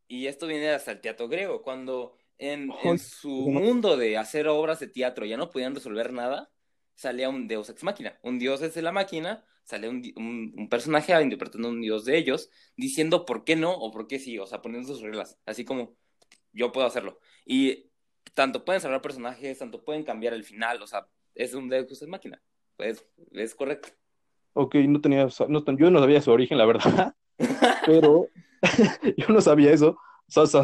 Y 0.07 0.27
esto 0.27 0.47
viene 0.47 0.69
hasta 0.69 0.91
el 0.91 1.01
teatro 1.01 1.27
griego, 1.27 1.61
cuando 1.61 2.17
en, 2.37 2.71
en 2.83 2.99
su 2.99 3.29
mundo 3.29 3.97
de 3.97 4.17
hacer 4.17 4.47
obras 4.47 4.79
de 4.79 4.87
teatro 4.87 5.25
ya 5.25 5.37
no 5.37 5.49
podían 5.49 5.73
resolver 5.73 6.13
nada, 6.13 6.51
salía 6.93 7.29
un 7.29 7.47
Deus 7.47 7.69
Ex 7.69 7.83
Machina. 7.83 8.19
Un 8.21 8.39
Dios 8.39 8.61
es 8.61 8.73
de 8.73 8.81
la 8.81 8.91
máquina, 8.91 9.45
sale 9.63 9.89
un, 9.89 10.01
un, 10.15 10.53
un 10.57 10.69
personaje 10.69 11.19
interpretando 11.21 11.67
a 11.67 11.71
un 11.71 11.81
Dios 11.81 12.05
de 12.05 12.17
ellos, 12.17 12.49
diciendo 12.75 13.25
por 13.25 13.43
qué 13.43 13.55
no 13.55 13.73
o 13.73 13.91
por 13.91 14.07
qué 14.07 14.19
sí, 14.19 14.37
o 14.37 14.45
sea, 14.45 14.61
poniendo 14.61 14.87
sus 14.87 15.01
reglas, 15.01 15.39
así 15.45 15.65
como 15.65 15.95
yo 16.51 16.71
puedo 16.71 16.87
hacerlo. 16.87 17.19
Y 17.45 17.89
tanto 18.33 18.65
pueden 18.65 18.81
salvar 18.81 19.01
personajes, 19.01 19.59
tanto 19.59 19.83
pueden 19.83 20.03
cambiar 20.03 20.33
el 20.33 20.43
final, 20.43 20.81
o 20.81 20.87
sea, 20.87 21.07
es 21.33 21.53
un 21.53 21.69
Deus 21.69 21.91
Ex 21.91 22.07
Machina. 22.07 22.41
Pues 22.77 23.05
es 23.31 23.55
correcto. 23.55 23.89
Ok, 24.53 24.75
no 24.75 25.01
tenía, 25.01 25.27
no, 25.49 25.77
yo 25.77 25.91
no 25.91 25.99
sabía 25.99 26.21
su 26.21 26.31
origen, 26.31 26.57
la 26.57 26.65
verdad, 26.65 27.15
pero 27.85 28.29
yo 29.17 29.27
no 29.29 29.41
sabía 29.41 29.71
eso. 29.71 29.97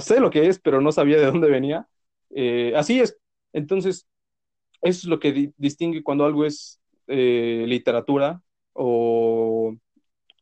Sé 0.01 0.19
lo 0.19 0.29
que 0.31 0.47
es, 0.47 0.59
pero 0.59 0.81
no 0.81 0.91
sabía 0.91 1.17
de 1.19 1.25
dónde 1.25 1.49
venía. 1.49 1.87
Eh, 2.31 2.73
así 2.75 2.99
es. 2.99 3.17
Entonces, 3.53 4.07
eso 4.81 4.99
es 4.99 5.05
lo 5.05 5.19
que 5.19 5.31
di- 5.33 5.53
distingue 5.57 6.03
cuando 6.03 6.25
algo 6.25 6.45
es 6.45 6.81
eh, 7.07 7.65
literatura 7.67 8.41
o 8.73 9.75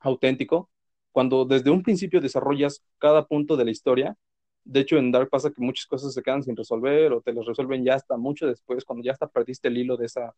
auténtico, 0.02 0.70
cuando 1.12 1.46
desde 1.46 1.72
un 1.72 1.84
principio 1.84 2.22
desarrollas 2.22 2.84
cada 3.00 3.26
punto 3.28 3.58
de 3.58 3.66
la 3.66 3.72
historia. 3.72 4.18
De 4.66 4.82
hecho, 4.82 4.98
en 4.98 5.12
Dark 5.12 5.30
pasa 5.30 5.52
que 5.52 5.62
muchas 5.62 5.88
cosas 5.88 6.14
se 6.14 6.24
quedan 6.24 6.44
sin 6.44 6.56
resolver 6.58 7.14
o 7.14 7.22
te 7.22 7.34
las 7.34 7.46
resuelven 7.46 7.86
ya 7.86 7.96
hasta 7.96 8.18
mucho 8.18 8.48
después, 8.48 8.86
cuando 8.86 9.04
ya 9.06 9.14
hasta 9.14 9.28
perdiste 9.28 9.70
el 9.70 9.78
hilo 9.80 9.98
de 9.98 10.06
esa, 10.08 10.36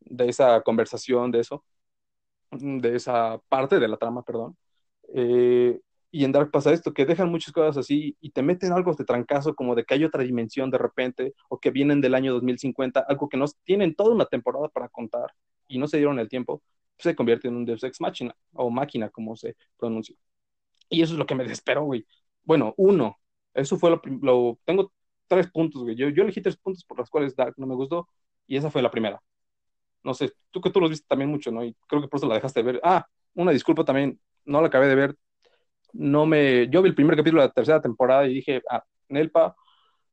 de 0.00 0.28
esa 0.28 0.62
conversación, 0.62 1.30
de 1.32 1.40
eso, 1.40 1.64
de 2.52 2.96
esa 2.96 3.38
parte 3.48 3.78
de 3.80 3.88
la 3.88 3.96
trama, 3.96 4.22
perdón. 4.24 4.56
Eh, 5.14 5.80
y 6.12 6.24
en 6.24 6.32
Dark 6.32 6.50
pasa 6.52 6.72
esto, 6.72 6.94
que 6.94 7.06
dejan 7.06 7.30
muchas 7.30 7.52
cosas 7.52 7.78
así 7.78 8.16
y 8.20 8.30
te 8.30 8.42
meten 8.42 8.72
algo 8.72 8.94
de 8.94 9.04
trancazo, 9.04 9.54
como 9.56 9.74
de 9.74 9.84
que 9.84 9.94
hay 9.94 10.04
otra 10.04 10.22
dimensión 10.24 10.70
de 10.70 10.78
repente, 10.78 11.34
o 11.48 11.58
que 11.60 11.70
vienen 11.72 12.00
del 12.02 12.14
año 12.14 12.34
2050, 12.34 13.00
algo 13.00 13.28
que 13.28 13.38
no 13.38 13.46
tienen 13.64 13.94
toda 13.94 14.14
una 14.14 14.26
temporada 14.26 14.68
para 14.68 14.88
contar 14.90 15.32
y 15.68 15.78
no 15.78 15.88
se 15.88 15.98
dieron 15.98 16.18
el 16.20 16.28
tiempo, 16.28 16.62
se 16.98 17.16
convierte 17.16 17.48
en 17.48 17.56
un 17.56 17.64
Deus 17.64 17.82
Ex 17.84 18.00
Machina, 18.00 18.36
o 18.52 18.70
máquina, 18.70 19.10
como 19.10 19.36
se 19.36 19.56
pronuncia. 19.78 20.16
Y 20.88 21.02
eso 21.02 21.14
es 21.14 21.18
lo 21.18 21.26
que 21.26 21.34
me 21.34 21.44
desesperó, 21.44 21.84
güey. 21.84 22.06
Bueno, 22.44 22.74
uno, 22.76 23.18
eso 23.54 23.76
fue 23.78 23.90
lo, 23.90 24.02
lo 24.22 24.58
tengo 24.64 24.92
tres 25.28 25.50
puntos, 25.50 25.82
güey. 25.82 25.96
Yo, 25.96 26.08
yo 26.10 26.22
elegí 26.22 26.40
tres 26.42 26.56
puntos 26.56 26.84
por 26.84 26.98
los 26.98 27.10
cuales 27.10 27.34
Dark 27.36 27.54
no 27.56 27.66
me 27.66 27.74
gustó, 27.74 28.08
y 28.46 28.56
esa 28.56 28.70
fue 28.70 28.82
la 28.82 28.90
primera. 28.90 29.22
No 30.04 30.14
sé, 30.14 30.32
tú 30.50 30.60
que 30.60 30.70
tú 30.70 30.80
los 30.80 30.90
viste 30.90 31.06
también 31.08 31.30
mucho, 31.30 31.52
¿no? 31.52 31.64
Y 31.64 31.74
creo 31.88 32.02
que 32.02 32.08
por 32.08 32.18
eso 32.18 32.26
la 32.26 32.34
dejaste 32.34 32.60
de 32.62 32.72
ver. 32.72 32.80
Ah, 32.84 33.06
una 33.34 33.52
disculpa 33.52 33.84
también, 33.84 34.20
no 34.44 34.60
la 34.60 34.66
acabé 34.68 34.88
de 34.88 34.94
ver. 34.96 35.16
No 35.92 36.26
me, 36.26 36.68
yo 36.68 36.82
vi 36.82 36.88
el 36.88 36.94
primer 36.94 37.16
capítulo 37.16 37.42
de 37.42 37.48
la 37.48 37.52
tercera 37.52 37.80
temporada 37.80 38.26
y 38.26 38.34
dije, 38.34 38.62
ah, 38.70 38.82
Nelpa, 39.08 39.54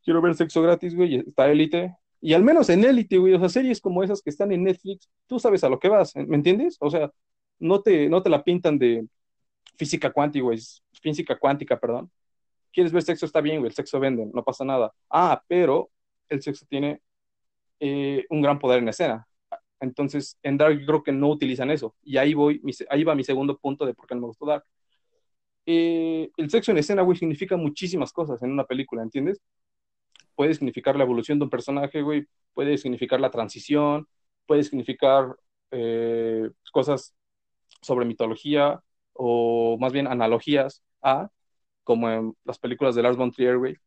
quiero 0.04 0.22
ver 0.22 0.36
sexo 0.36 0.62
gratis, 0.62 0.96
güey, 0.96 1.18
está 1.18 1.50
Élite. 1.50 1.96
Y 2.22 2.34
al 2.34 2.44
menos 2.44 2.70
en 2.70 2.84
Élite, 2.84 3.18
güey, 3.18 3.34
o 3.34 3.40
sea, 3.40 3.50
series 3.50 3.80
como 3.82 4.04
esas 4.04 4.22
que 4.22 4.30
están 4.30 4.52
en 4.52 4.64
Netflix, 4.64 5.10
tú 5.28 5.40
sabes 5.40 5.64
a 5.64 5.70
lo 5.70 5.80
que 5.80 5.90
vas, 5.90 6.16
¿me 6.16 6.36
entiendes? 6.36 6.78
O 6.82 6.90
sea, 6.90 7.12
no 7.60 7.82
te, 7.82 8.10
no 8.10 8.22
te 8.22 8.30
la 8.30 8.44
pintan 8.44 8.78
de 8.78 9.08
física 9.78 10.12
cuántica, 10.12 10.44
güey, 10.44 10.60
física 11.02 11.38
cuántica, 11.38 11.80
perdón. 11.80 12.12
¿Quieres 12.72 12.92
ver 12.92 13.04
sexo? 13.04 13.26
Está 13.26 13.42
bien, 13.42 13.60
güey, 13.60 13.70
el 13.70 13.76
sexo 13.76 14.00
vende, 14.00 14.30
no 14.34 14.44
pasa 14.44 14.66
nada. 14.66 14.94
Ah, 15.10 15.42
pero 15.48 15.90
el 16.30 16.42
sexo 16.42 16.66
tiene 16.70 17.02
eh, 17.80 18.26
un 18.30 18.42
gran 18.42 18.60
poder 18.60 18.80
en 18.80 18.90
escena. 18.90 19.26
Entonces, 19.80 20.38
en 20.44 20.58
Dark 20.58 20.86
creo 20.86 21.04
que 21.04 21.12
no 21.12 21.30
utilizan 21.30 21.72
eso. 21.72 21.96
Y 22.04 22.18
ahí 22.18 22.34
voy, 22.34 22.62
ahí 22.90 23.04
va 23.04 23.16
mi 23.16 23.24
segundo 23.24 23.58
punto 23.58 23.86
de 23.86 23.94
por 23.94 24.08
qué 24.08 24.16
no 24.16 24.22
me 24.22 24.28
gustó 24.28 24.46
Dark. 24.46 24.66
Eh, 25.72 26.32
el 26.36 26.50
sexo 26.50 26.72
en 26.72 26.80
escena, 26.80 27.04
güey, 27.04 27.16
significa 27.16 27.56
muchísimas 27.56 28.12
cosas 28.12 28.42
en 28.42 28.52
una 28.52 28.64
película, 28.64 29.04
¿entiendes? 29.04 29.40
Puede 30.34 30.56
significar 30.56 30.96
la 30.96 31.04
evolución 31.04 31.38
de 31.38 31.44
un 31.44 31.52
personaje, 31.52 32.02
güey, 32.02 32.26
puede 32.56 32.76
significar 32.80 33.20
la 33.20 33.30
transición, 33.30 34.08
puede 34.48 34.64
significar 34.64 35.36
eh, 35.70 36.50
cosas 36.72 37.14
sobre 37.84 38.08
mitología 38.08 38.82
o 39.14 39.78
más 39.80 39.94
bien 39.94 40.08
analogías 40.08 40.82
a, 41.04 41.30
como 41.84 42.10
en 42.10 42.34
las 42.46 42.58
películas 42.58 42.96
de 42.96 43.04
Lars 43.04 43.18
von 43.18 43.32
Trier, 43.32 43.60
güey. 43.60 43.78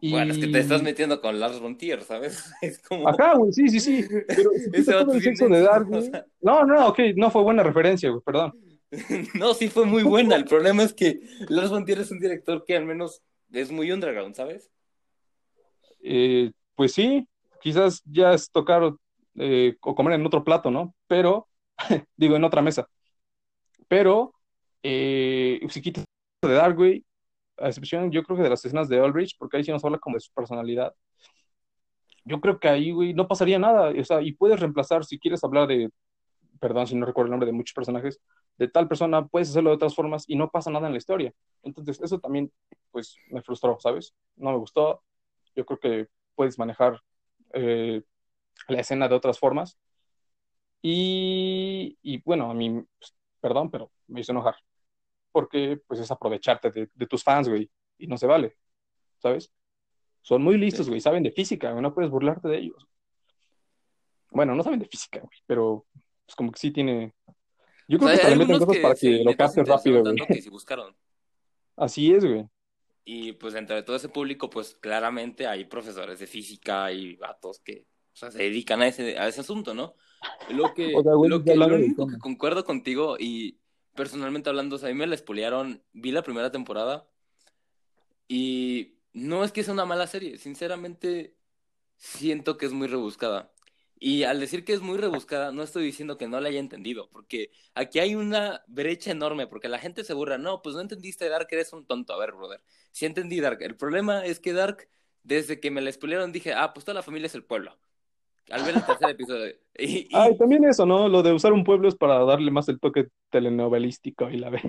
Y... 0.00 0.12
Bueno, 0.12 0.32
es 0.32 0.38
que 0.38 0.46
te 0.46 0.60
estás 0.60 0.84
metiendo 0.84 1.20
con 1.20 1.40
Lars 1.40 1.58
von 1.58 1.76
Trier, 1.76 2.02
¿sabes? 2.04 2.52
Es 2.62 2.80
como... 2.80 3.08
Ajá, 3.08 3.34
güey, 3.34 3.52
sí, 3.52 3.66
sí, 3.68 3.80
sí. 3.80 4.06
Pero 4.28 4.50
Ese 4.72 4.92
todo 4.92 5.12
el 5.12 5.22
sexo 5.22 5.48
de 5.48 5.66
güey. 5.86 6.12
No, 6.40 6.64
no, 6.64 6.86
ok, 6.86 7.00
no 7.16 7.32
fue 7.32 7.42
buena 7.42 7.64
referencia, 7.64 8.10
güey, 8.10 8.22
perdón. 8.22 8.71
No, 9.34 9.54
sí 9.54 9.68
fue 9.68 9.86
muy 9.86 10.02
buena. 10.02 10.36
El 10.36 10.44
problema 10.44 10.82
es 10.82 10.94
que 10.94 11.20
Lars 11.48 11.70
von 11.70 11.84
Trier 11.84 12.00
es 12.00 12.10
un 12.10 12.20
director 12.20 12.64
que 12.64 12.76
al 12.76 12.84
menos 12.84 13.22
es 13.52 13.70
muy 13.70 13.90
underground, 13.90 14.34
¿sabes? 14.34 14.70
Eh, 16.02 16.52
pues 16.74 16.92
sí, 16.92 17.26
quizás 17.60 18.02
ya 18.04 18.32
es 18.32 18.50
tocar 18.50 18.94
eh, 19.36 19.76
o 19.80 19.94
comer 19.94 20.14
en 20.14 20.26
otro 20.26 20.44
plato, 20.44 20.70
¿no? 20.70 20.94
Pero, 21.06 21.48
digo, 22.16 22.36
en 22.36 22.44
otra 22.44 22.62
mesa. 22.62 22.88
Pero, 23.88 24.34
eh, 24.82 25.60
si 25.68 25.82
quitas 25.82 26.04
de 26.42 26.54
Dark, 26.54 26.76
güey, 26.76 27.04
a 27.58 27.68
excepción, 27.68 28.10
yo 28.10 28.22
creo 28.22 28.36
que 28.36 28.42
de 28.42 28.50
las 28.50 28.64
escenas 28.64 28.88
de 28.88 29.00
Ulrich, 29.00 29.36
porque 29.38 29.56
ahí 29.56 29.64
sí 29.64 29.70
nos 29.70 29.84
habla 29.84 29.98
como 29.98 30.16
de 30.16 30.20
su 30.20 30.32
personalidad. 30.32 30.92
Yo 32.24 32.40
creo 32.40 32.58
que 32.58 32.68
ahí, 32.68 32.90
güey, 32.90 33.14
no 33.14 33.28
pasaría 33.28 33.58
nada. 33.58 33.90
O 33.90 34.04
sea, 34.04 34.22
y 34.22 34.32
puedes 34.32 34.60
reemplazar, 34.60 35.04
si 35.04 35.18
quieres 35.18 35.42
hablar 35.44 35.68
de, 35.68 35.90
perdón 36.60 36.86
si 36.86 36.94
no 36.94 37.06
recuerdo 37.06 37.26
el 37.26 37.30
nombre 37.32 37.46
de 37.46 37.52
muchos 37.52 37.74
personajes, 37.74 38.20
de 38.62 38.68
tal 38.68 38.86
persona, 38.86 39.26
puedes 39.26 39.50
hacerlo 39.50 39.70
de 39.70 39.76
otras 39.76 39.92
formas 39.92 40.24
y 40.28 40.36
no 40.36 40.48
pasa 40.48 40.70
nada 40.70 40.86
en 40.86 40.92
la 40.92 40.98
historia. 40.98 41.34
Entonces, 41.64 42.00
eso 42.00 42.20
también, 42.20 42.52
pues, 42.92 43.16
me 43.28 43.42
frustró, 43.42 43.76
¿sabes? 43.80 44.14
No 44.36 44.52
me 44.52 44.58
gustó. 44.58 45.02
Yo 45.56 45.66
creo 45.66 45.80
que 45.80 46.08
puedes 46.36 46.60
manejar 46.60 47.00
eh, 47.54 48.02
la 48.68 48.80
escena 48.80 49.08
de 49.08 49.16
otras 49.16 49.40
formas. 49.40 49.76
Y, 50.80 51.98
y 52.02 52.22
bueno, 52.22 52.52
a 52.52 52.54
mí, 52.54 52.84
pues, 52.98 53.16
perdón, 53.40 53.68
pero 53.68 53.90
me 54.06 54.20
hizo 54.20 54.30
enojar. 54.30 54.54
Porque, 55.32 55.80
pues, 55.88 55.98
es 55.98 56.10
aprovecharte 56.12 56.70
de, 56.70 56.88
de 56.94 57.06
tus 57.08 57.24
fans, 57.24 57.48
güey, 57.48 57.68
y 57.98 58.06
no 58.06 58.16
se 58.16 58.28
vale, 58.28 58.56
¿sabes? 59.18 59.52
Son 60.20 60.40
muy 60.40 60.56
listos, 60.56 60.88
güey, 60.88 61.00
saben 61.00 61.24
de 61.24 61.32
física, 61.32 61.72
güey, 61.72 61.82
no 61.82 61.94
puedes 61.94 62.12
burlarte 62.12 62.46
de 62.46 62.58
ellos. 62.58 62.86
Bueno, 64.30 64.54
no 64.54 64.62
saben 64.62 64.78
de 64.78 64.86
física, 64.86 65.18
güey, 65.18 65.38
pero 65.46 65.84
pues 66.26 66.36
como 66.36 66.52
que 66.52 66.60
sí 66.60 66.70
tiene... 66.70 67.12
Yo 67.92 67.98
creo 67.98 68.10
O 68.10 68.16
sea, 68.16 68.30
que 68.30 68.36
meten 68.36 68.54
algunos 68.54 68.66
cosas 68.66 68.82
para 68.82 68.94
que 68.94 69.22
lo 69.22 69.36
captes 69.36 69.68
rápido, 69.68 70.00
güey. 70.00 70.16
que 70.26 70.40
sí 70.40 70.48
buscaron. 70.48 70.96
Así 71.76 72.10
es, 72.10 72.24
güey. 72.24 72.48
Y 73.04 73.32
pues 73.32 73.52
dentro 73.52 73.76
de 73.76 73.82
todo 73.82 73.96
ese 73.96 74.08
público, 74.08 74.48
pues 74.48 74.74
claramente 74.80 75.46
hay 75.46 75.66
profesores 75.66 76.18
de 76.18 76.26
física 76.26 76.90
y 76.90 77.16
vatos 77.16 77.60
que 77.60 77.84
o 78.14 78.16
sea, 78.16 78.30
se 78.30 78.38
dedican 78.38 78.80
a 78.80 78.88
ese, 78.88 79.18
a 79.18 79.28
ese 79.28 79.42
asunto, 79.42 79.74
¿no? 79.74 79.94
Lo 80.48 80.72
que, 80.72 80.94
O 80.96 81.02
sea, 81.02 81.12
güey, 81.12 81.28
lo 81.28 81.44
que, 81.44 81.54
lo 81.54 81.66
único 81.66 82.06
que 82.06 82.16
concuerdo 82.16 82.64
contigo 82.64 83.16
y 83.18 83.58
personalmente 83.94 84.48
hablando, 84.48 84.76
o 84.76 84.78
sea, 84.78 84.88
a 84.88 84.92
mí 84.92 84.98
me 84.98 85.06
la 85.06 85.18
spoilearon, 85.18 85.82
vi 85.92 86.12
la 86.12 86.22
primera 86.22 86.50
temporada 86.50 87.06
y 88.26 88.94
no 89.12 89.44
es 89.44 89.52
que 89.52 89.64
sea 89.64 89.74
una 89.74 89.84
mala 89.84 90.06
serie, 90.06 90.38
sinceramente 90.38 91.36
siento 91.96 92.56
que 92.56 92.64
es 92.64 92.72
muy 92.72 92.86
rebuscada. 92.86 93.52
Y 94.04 94.24
al 94.24 94.40
decir 94.40 94.64
que 94.64 94.72
es 94.72 94.80
muy 94.80 94.98
rebuscada, 94.98 95.52
no 95.52 95.62
estoy 95.62 95.84
diciendo 95.84 96.18
que 96.18 96.26
no 96.26 96.40
la 96.40 96.48
haya 96.48 96.58
entendido, 96.58 97.08
porque 97.12 97.52
aquí 97.74 98.00
hay 98.00 98.16
una 98.16 98.64
brecha 98.66 99.12
enorme, 99.12 99.46
porque 99.46 99.68
la 99.68 99.78
gente 99.78 100.02
se 100.02 100.12
burla, 100.12 100.38
no, 100.38 100.60
pues 100.60 100.74
no 100.74 100.80
entendiste 100.80 101.28
Dark, 101.28 101.46
eres 101.52 101.72
un 101.72 101.86
tonto. 101.86 102.12
A 102.12 102.18
ver, 102.18 102.32
brother, 102.32 102.60
sí 102.90 103.06
entendí 103.06 103.40
Dark. 103.40 103.62
El 103.62 103.76
problema 103.76 104.24
es 104.26 104.40
que 104.40 104.52
Dark, 104.52 104.88
desde 105.22 105.60
que 105.60 105.70
me 105.70 105.80
la 105.80 105.92
spoilearon, 105.92 106.32
dije, 106.32 106.52
ah, 106.52 106.72
pues 106.74 106.84
toda 106.84 106.94
la 106.96 107.04
familia 107.04 107.26
es 107.26 107.36
el 107.36 107.44
pueblo. 107.44 107.78
Al 108.50 108.64
ver 108.64 108.74
el 108.74 108.84
tercer 108.84 109.10
episodio. 109.10 109.54
Y, 109.78 109.98
y- 110.00 110.08
Ay, 110.12 110.36
también 110.36 110.64
eso, 110.64 110.84
¿no? 110.84 111.08
Lo 111.08 111.22
de 111.22 111.32
usar 111.32 111.52
un 111.52 111.62
pueblo 111.64 111.88
es 111.88 111.94
para 111.94 112.18
darle 112.24 112.50
más 112.50 112.68
el 112.68 112.80
toque 112.80 113.08
telenovelístico 113.30 114.28
y 114.30 114.36
la 114.36 114.50
ve. 114.50 114.60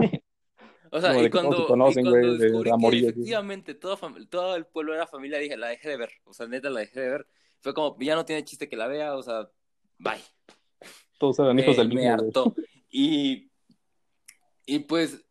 o 0.92 1.02
sea, 1.02 1.20
y 1.20 1.24
de 1.24 1.32
cuando, 1.32 1.66
conocen, 1.68 2.06
y 2.06 2.10
cuando 2.10 2.20
güey, 2.20 2.38
de 2.38 2.44
descubrí 2.46 2.70
que 2.70 3.00
efectivamente 3.00 3.80
fam- 3.80 4.30
todo 4.30 4.56
el 4.56 4.66
pueblo 4.68 4.94
era 4.94 5.08
familia, 5.08 5.40
dije, 5.40 5.58
la 5.58 5.70
dejé 5.70 5.90
de 5.90 5.98
ver. 5.98 6.12
O 6.26 6.34
sea, 6.34 6.48
neta, 6.48 6.70
la 6.70 6.82
dejé 6.82 7.02
de 7.02 7.10
ver. 7.10 7.28
Fue 7.64 7.74
como, 7.74 7.98
ya 7.98 8.16
no 8.16 8.26
tiene 8.26 8.44
chiste 8.44 8.68
que 8.68 8.76
la 8.76 8.88
vea, 8.88 9.16
o 9.16 9.24
sea, 9.24 9.50
bye. 9.98 10.22
Todos 11.18 11.40
eran 11.40 11.58
hijos 11.58 11.78
del 11.78 11.88
mismo, 11.88 12.12
hartó. 12.12 12.54
Y, 12.90 13.50
y 14.66 14.80
pues, 14.80 15.26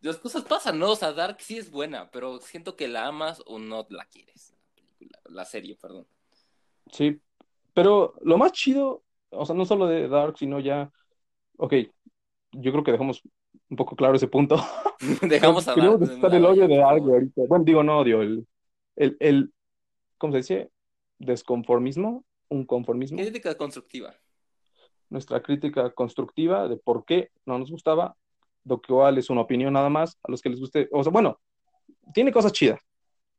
las 0.00 0.16
cosas 0.16 0.42
pasan, 0.42 0.80
¿no? 0.80 0.90
O 0.90 0.96
sea, 0.96 1.12
Dark 1.12 1.36
sí 1.38 1.58
es 1.58 1.70
buena, 1.70 2.10
pero 2.10 2.40
siento 2.40 2.74
que 2.74 2.88
la 2.88 3.06
amas 3.06 3.40
o 3.46 3.60
no 3.60 3.86
la 3.88 4.04
quieres. 4.06 4.52
La, 5.26 5.44
serie, 5.44 5.76
perdón. 5.80 6.08
Sí, 6.90 7.20
pero 7.72 8.14
lo 8.22 8.36
más 8.36 8.50
chido, 8.50 9.04
o 9.30 9.46
sea, 9.46 9.54
no 9.54 9.64
solo 9.64 9.86
de 9.86 10.08
Dark, 10.08 10.38
sino 10.38 10.58
ya, 10.58 10.90
ok, 11.56 11.74
yo 12.50 12.72
creo 12.72 12.82
que 12.82 12.92
dejamos 12.92 13.22
un 13.68 13.76
poco 13.76 13.94
claro 13.94 14.16
ese 14.16 14.26
punto. 14.26 14.56
Dejamos 15.22 15.68
a 15.68 15.76
Dark. 15.76 16.02
estar 16.02 16.34
el 16.34 16.44
odio 16.44 16.66
de 16.66 16.78
Dark 16.78 17.02
ahorita. 17.02 17.42
Bueno, 17.46 17.64
digo, 17.64 17.84
no 17.84 18.00
odio, 18.00 18.22
el, 18.22 18.44
el, 18.96 19.16
el, 19.20 19.52
¿cómo 20.18 20.32
se 20.32 20.38
dice? 20.38 20.70
Desconformismo, 21.20 22.24
un 22.48 22.64
conformismo. 22.66 23.18
Crítica 23.18 23.54
constructiva. 23.56 24.14
Nuestra 25.10 25.42
crítica 25.42 25.90
constructiva 25.90 26.66
de 26.66 26.76
por 26.76 27.04
qué 27.04 27.30
no 27.44 27.58
nos 27.58 27.70
gustaba, 27.70 28.16
lo 28.64 28.80
cual 28.80 29.18
es 29.18 29.28
una 29.30 29.42
opinión 29.42 29.72
nada 29.74 29.88
más, 29.90 30.18
a 30.22 30.30
los 30.30 30.40
que 30.40 30.48
les 30.48 30.58
guste, 30.58 30.88
o 30.92 31.02
sea, 31.02 31.12
bueno, 31.12 31.38
tiene 32.14 32.32
cosas 32.32 32.52
chidas, 32.52 32.80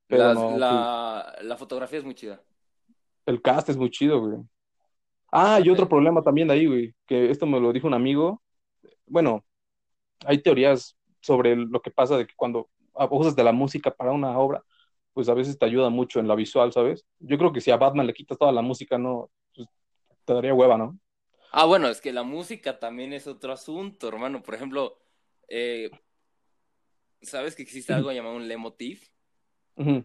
pero 0.07 0.25
Las- 0.25 0.35
no, 0.35 0.57
la, 0.57 1.35
la 1.41 1.57
fotografía 1.57 1.99
es 1.99 2.05
muy 2.05 2.13
chida. 2.15 2.41
el 3.25 3.41
cast 3.41 3.69
es 3.69 3.77
muy 3.77 3.89
chido, 3.89 4.19
güey. 4.19 4.39
Ah, 5.31 5.59
y 5.63 5.69
otro 5.69 5.87
problema 5.89 6.21
también 6.21 6.47
de 6.49 6.53
ahí, 6.55 6.65
güey, 6.67 6.93
que 7.07 7.31
esto 7.31 7.45
me 7.45 7.59
lo 7.59 7.71
dijo 7.73 7.87
un 7.87 7.93
amigo. 7.93 8.41
Bueno, 9.07 9.43
hay 10.25 10.39
teorías 10.41 10.97
sobre 11.21 11.55
lo 11.55 11.81
que 11.81 11.89
pasa 11.89 12.17
de 12.17 12.27
que 12.27 12.33
cuando 12.35 12.69
abusas 12.93 13.35
de 13.35 13.43
la 13.43 13.53
música 13.53 13.91
para 13.91 14.11
una 14.11 14.37
obra, 14.37 14.61
pues 15.13 15.29
a 15.29 15.33
veces 15.33 15.57
te 15.57 15.65
ayuda 15.65 15.89
mucho 15.89 16.19
en 16.19 16.27
la 16.27 16.35
visual, 16.35 16.71
¿sabes? 16.71 17.05
Yo 17.19 17.37
creo 17.37 17.51
que 17.51 17.61
si 17.61 17.71
a 17.71 17.77
Batman 17.77 18.07
le 18.07 18.13
quitas 18.13 18.37
toda 18.37 18.51
la 18.51 18.61
música, 18.61 18.97
no, 18.97 19.29
pues, 19.55 19.67
te 20.25 20.33
daría 20.33 20.53
hueva, 20.53 20.77
¿no? 20.77 20.99
Ah, 21.51 21.65
bueno, 21.65 21.89
es 21.89 21.99
que 21.99 22.13
la 22.13 22.23
música 22.23 22.79
también 22.79 23.11
es 23.11 23.27
otro 23.27 23.51
asunto, 23.51 24.07
hermano. 24.07 24.41
Por 24.41 24.55
ejemplo, 24.55 24.97
eh, 25.49 25.91
¿sabes 27.21 27.55
que 27.55 27.63
existe 27.63 27.91
algo 27.91 28.11
llamado 28.11 28.35
un 28.35 28.47
leitmotiv? 28.47 29.01
Sí, 29.75 29.83
sí. 29.85 30.03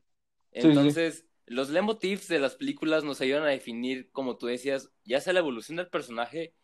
Entonces, 0.69 1.27
los 1.47 1.71
leitmotivs 1.71 2.27
de 2.27 2.41
las 2.41 2.57
películas 2.57 3.05
nos 3.05 3.21
ayudan 3.21 3.45
a 3.45 3.49
definir, 3.49 4.11
como 4.11 4.37
tú 4.37 4.47
decías, 4.47 4.91
ya 5.05 5.21
sea 5.21 5.33
la 5.33 5.39
evolución 5.39 5.77
del 5.77 5.89
personaje 5.89 6.55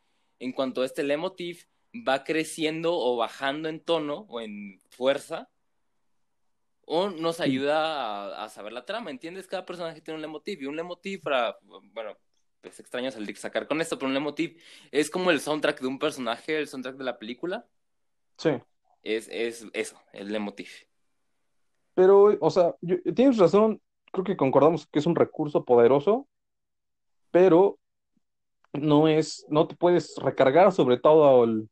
en 0.40 0.52
cuanto 0.52 0.82
a 0.82 0.86
este 0.86 1.04
leitmotiv 1.04 1.66
va 1.94 2.24
creciendo 2.24 2.94
o 2.94 3.16
bajando 3.16 3.68
en 3.68 3.80
tono 3.80 4.26
o 4.28 4.40
en 4.40 4.80
fuerza, 4.90 5.48
o 6.86 7.10
nos 7.10 7.40
ayuda 7.40 8.34
a, 8.42 8.44
a 8.44 8.48
saber 8.48 8.72
la 8.72 8.84
trama, 8.84 9.10
¿entiendes? 9.10 9.46
Cada 9.46 9.64
personaje 9.66 10.00
tiene 10.00 10.16
un 10.16 10.22
leitmotiv 10.22 10.62
y 10.62 10.66
un 10.66 10.76
leitmotiv 10.76 11.22
para, 11.22 11.58
bueno, 11.92 12.16
es 12.62 12.80
extraño 12.80 13.10
salir 13.10 13.36
sacar 13.36 13.66
con 13.66 13.80
esto, 13.80 13.96
pero 13.98 14.08
un 14.08 14.14
leitmotiv 14.14 14.60
es 14.90 15.10
como 15.10 15.30
el 15.30 15.40
soundtrack 15.40 15.80
de 15.80 15.86
un 15.88 15.98
personaje, 15.98 16.58
el 16.58 16.68
soundtrack 16.68 16.96
de 16.96 17.04
la 17.04 17.18
película, 17.18 17.66
sí. 18.38 18.50
es, 19.02 19.28
es 19.30 19.66
eso, 19.74 20.00
el 20.12 20.28
leitmotiv. 20.32 20.68
Pero, 21.94 22.36
o 22.40 22.50
sea, 22.50 22.74
yo- 22.80 22.96
tienes 23.14 23.38
razón, 23.38 23.80
creo 24.12 24.24
que 24.24 24.36
concordamos 24.36 24.86
que 24.86 24.98
es 24.98 25.06
un 25.06 25.16
recurso 25.16 25.64
poderoso, 25.64 26.28
pero 27.30 27.78
no 28.72 29.08
es, 29.08 29.46
no 29.50 29.66
te 29.68 29.76
puedes 29.76 30.16
recargar 30.16 30.72
sobre 30.72 30.98
todo 30.98 31.44
el, 31.44 31.70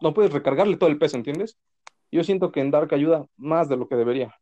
no 0.00 0.14
puedes 0.14 0.32
recargarle 0.32 0.76
todo 0.76 0.90
el 0.90 0.98
peso, 0.98 1.16
¿entiendes? 1.16 1.58
Yo 2.10 2.24
siento 2.24 2.50
que 2.52 2.60
en 2.60 2.70
Dark 2.70 2.92
ayuda 2.94 3.26
más 3.36 3.68
de 3.68 3.76
lo 3.76 3.88
que 3.88 3.96
debería. 3.96 4.34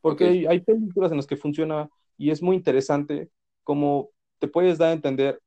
Porque 0.00 0.24
Ok. 0.24 0.30
hay, 0.30 0.46
hay 0.46 0.60
películas 0.60 1.10
en 1.10 1.16
las 1.18 1.26
que 1.26 1.36
funciona 1.36 1.88
y 2.16 2.30
es 2.30 2.42
muy 2.42 2.56
interesante 2.56 3.30
cómo 3.64 4.10
te 4.38 4.48
puedes 4.48 4.78
dar 4.78 4.90
a 4.90 4.92
entender 4.92 5.40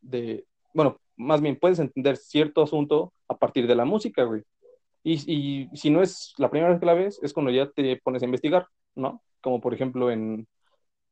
de, 0.00 0.44
bueno, 0.74 0.98
más 1.16 1.40
bien 1.40 1.58
puedes 1.58 1.78
entender 1.78 2.16
cierto 2.16 2.62
asunto 2.62 3.12
a 3.28 3.36
partir 3.36 3.66
de 3.66 3.74
la 3.74 3.84
música, 3.84 4.24
güey. 4.24 4.42
Y, 5.02 5.14
y 5.72 5.76
si 5.76 5.90
no 5.90 6.02
es 6.02 6.34
la 6.38 6.50
primera 6.50 6.70
vez 6.70 6.80
que 6.80 6.86
la 6.86 6.94
ves, 6.94 7.18
es 7.22 7.32
cuando 7.32 7.50
ya 7.50 7.70
te 7.70 7.96
pones 7.98 8.22
a 8.22 8.26
investigar, 8.26 8.66
¿no? 8.94 9.22
Como 9.40 9.60
por 9.60 9.74
ejemplo 9.74 10.10
en 10.10 10.46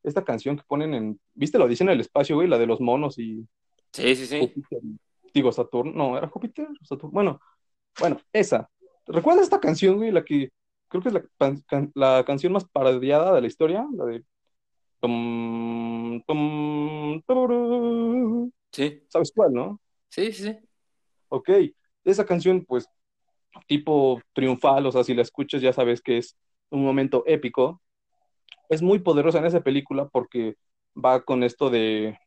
esta 0.02 0.24
canción 0.24 0.56
que 0.56 0.64
ponen 0.66 0.94
en, 0.94 1.20
¿viste 1.34 1.58
la 1.58 1.64
Odisea 1.64 1.86
en 1.86 1.90
el 1.92 2.00
espacio, 2.00 2.36
güey? 2.36 2.48
La 2.48 2.58
de 2.58 2.66
los 2.66 2.80
monos 2.80 3.18
y 3.18 3.46
Sí, 3.92 4.14
sí, 4.14 4.26
sí. 4.26 4.38
Júpiter, 4.40 4.80
digo 5.32 5.52
Saturno, 5.52 5.92
no, 5.92 6.18
era 6.18 6.28
Júpiter, 6.28 6.68
Saturno, 6.82 7.12
bueno, 7.12 7.40
bueno, 7.98 8.18
esa. 8.32 8.68
¿Recuerdas 9.06 9.44
esta 9.44 9.60
canción, 9.60 9.96
güey? 9.96 10.10
La 10.12 10.24
que 10.24 10.50
creo 10.88 11.02
que 11.02 11.08
es 11.08 11.14
la, 11.14 11.24
can- 11.38 11.92
la 11.94 12.24
canción 12.26 12.52
más 12.52 12.64
parodiada 12.66 13.34
de 13.34 13.40
la 13.40 13.46
historia, 13.46 13.86
la 13.96 14.04
de 14.06 14.24
tum, 15.00 16.22
tum, 16.26 17.22
tururú. 17.26 18.52
Sí, 18.72 19.02
¿Sabes 19.08 19.32
cuál, 19.34 19.52
no? 19.52 19.80
sí, 20.08 20.32
sí. 20.32 20.42
sí. 20.44 20.58
Ok, 21.28 21.50
esa 22.04 22.24
canción, 22.26 22.64
pues, 22.64 22.88
tipo 23.68 24.22
triunfal, 24.34 24.86
o 24.86 24.92
sea, 24.92 25.04
si 25.04 25.14
la 25.14 25.22
escuchas 25.22 25.62
ya 25.62 25.72
sabes 25.72 26.02
que 26.02 26.18
es 26.18 26.36
un 26.70 26.84
momento 26.84 27.24
épico. 27.26 27.82
Es 28.68 28.82
muy 28.82 29.00
poderosa 29.00 29.38
en 29.40 29.46
esa 29.46 29.62
película 29.62 30.08
porque 30.08 30.56
va 30.96 31.22
con 31.24 31.42
esto 31.44 31.70
de, 31.70 32.18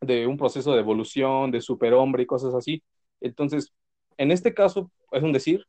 de 0.00 0.26
un 0.26 0.36
proceso 0.38 0.72
de 0.74 0.80
evolución, 0.80 1.50
de 1.50 1.60
superhombre 1.62 2.22
y 2.24 2.26
cosas 2.26 2.54
así. 2.54 2.82
Entonces, 3.20 3.72
en 4.18 4.30
este 4.32 4.54
caso, 4.54 4.90
es 5.12 5.22
un 5.22 5.32
decir, 5.32 5.64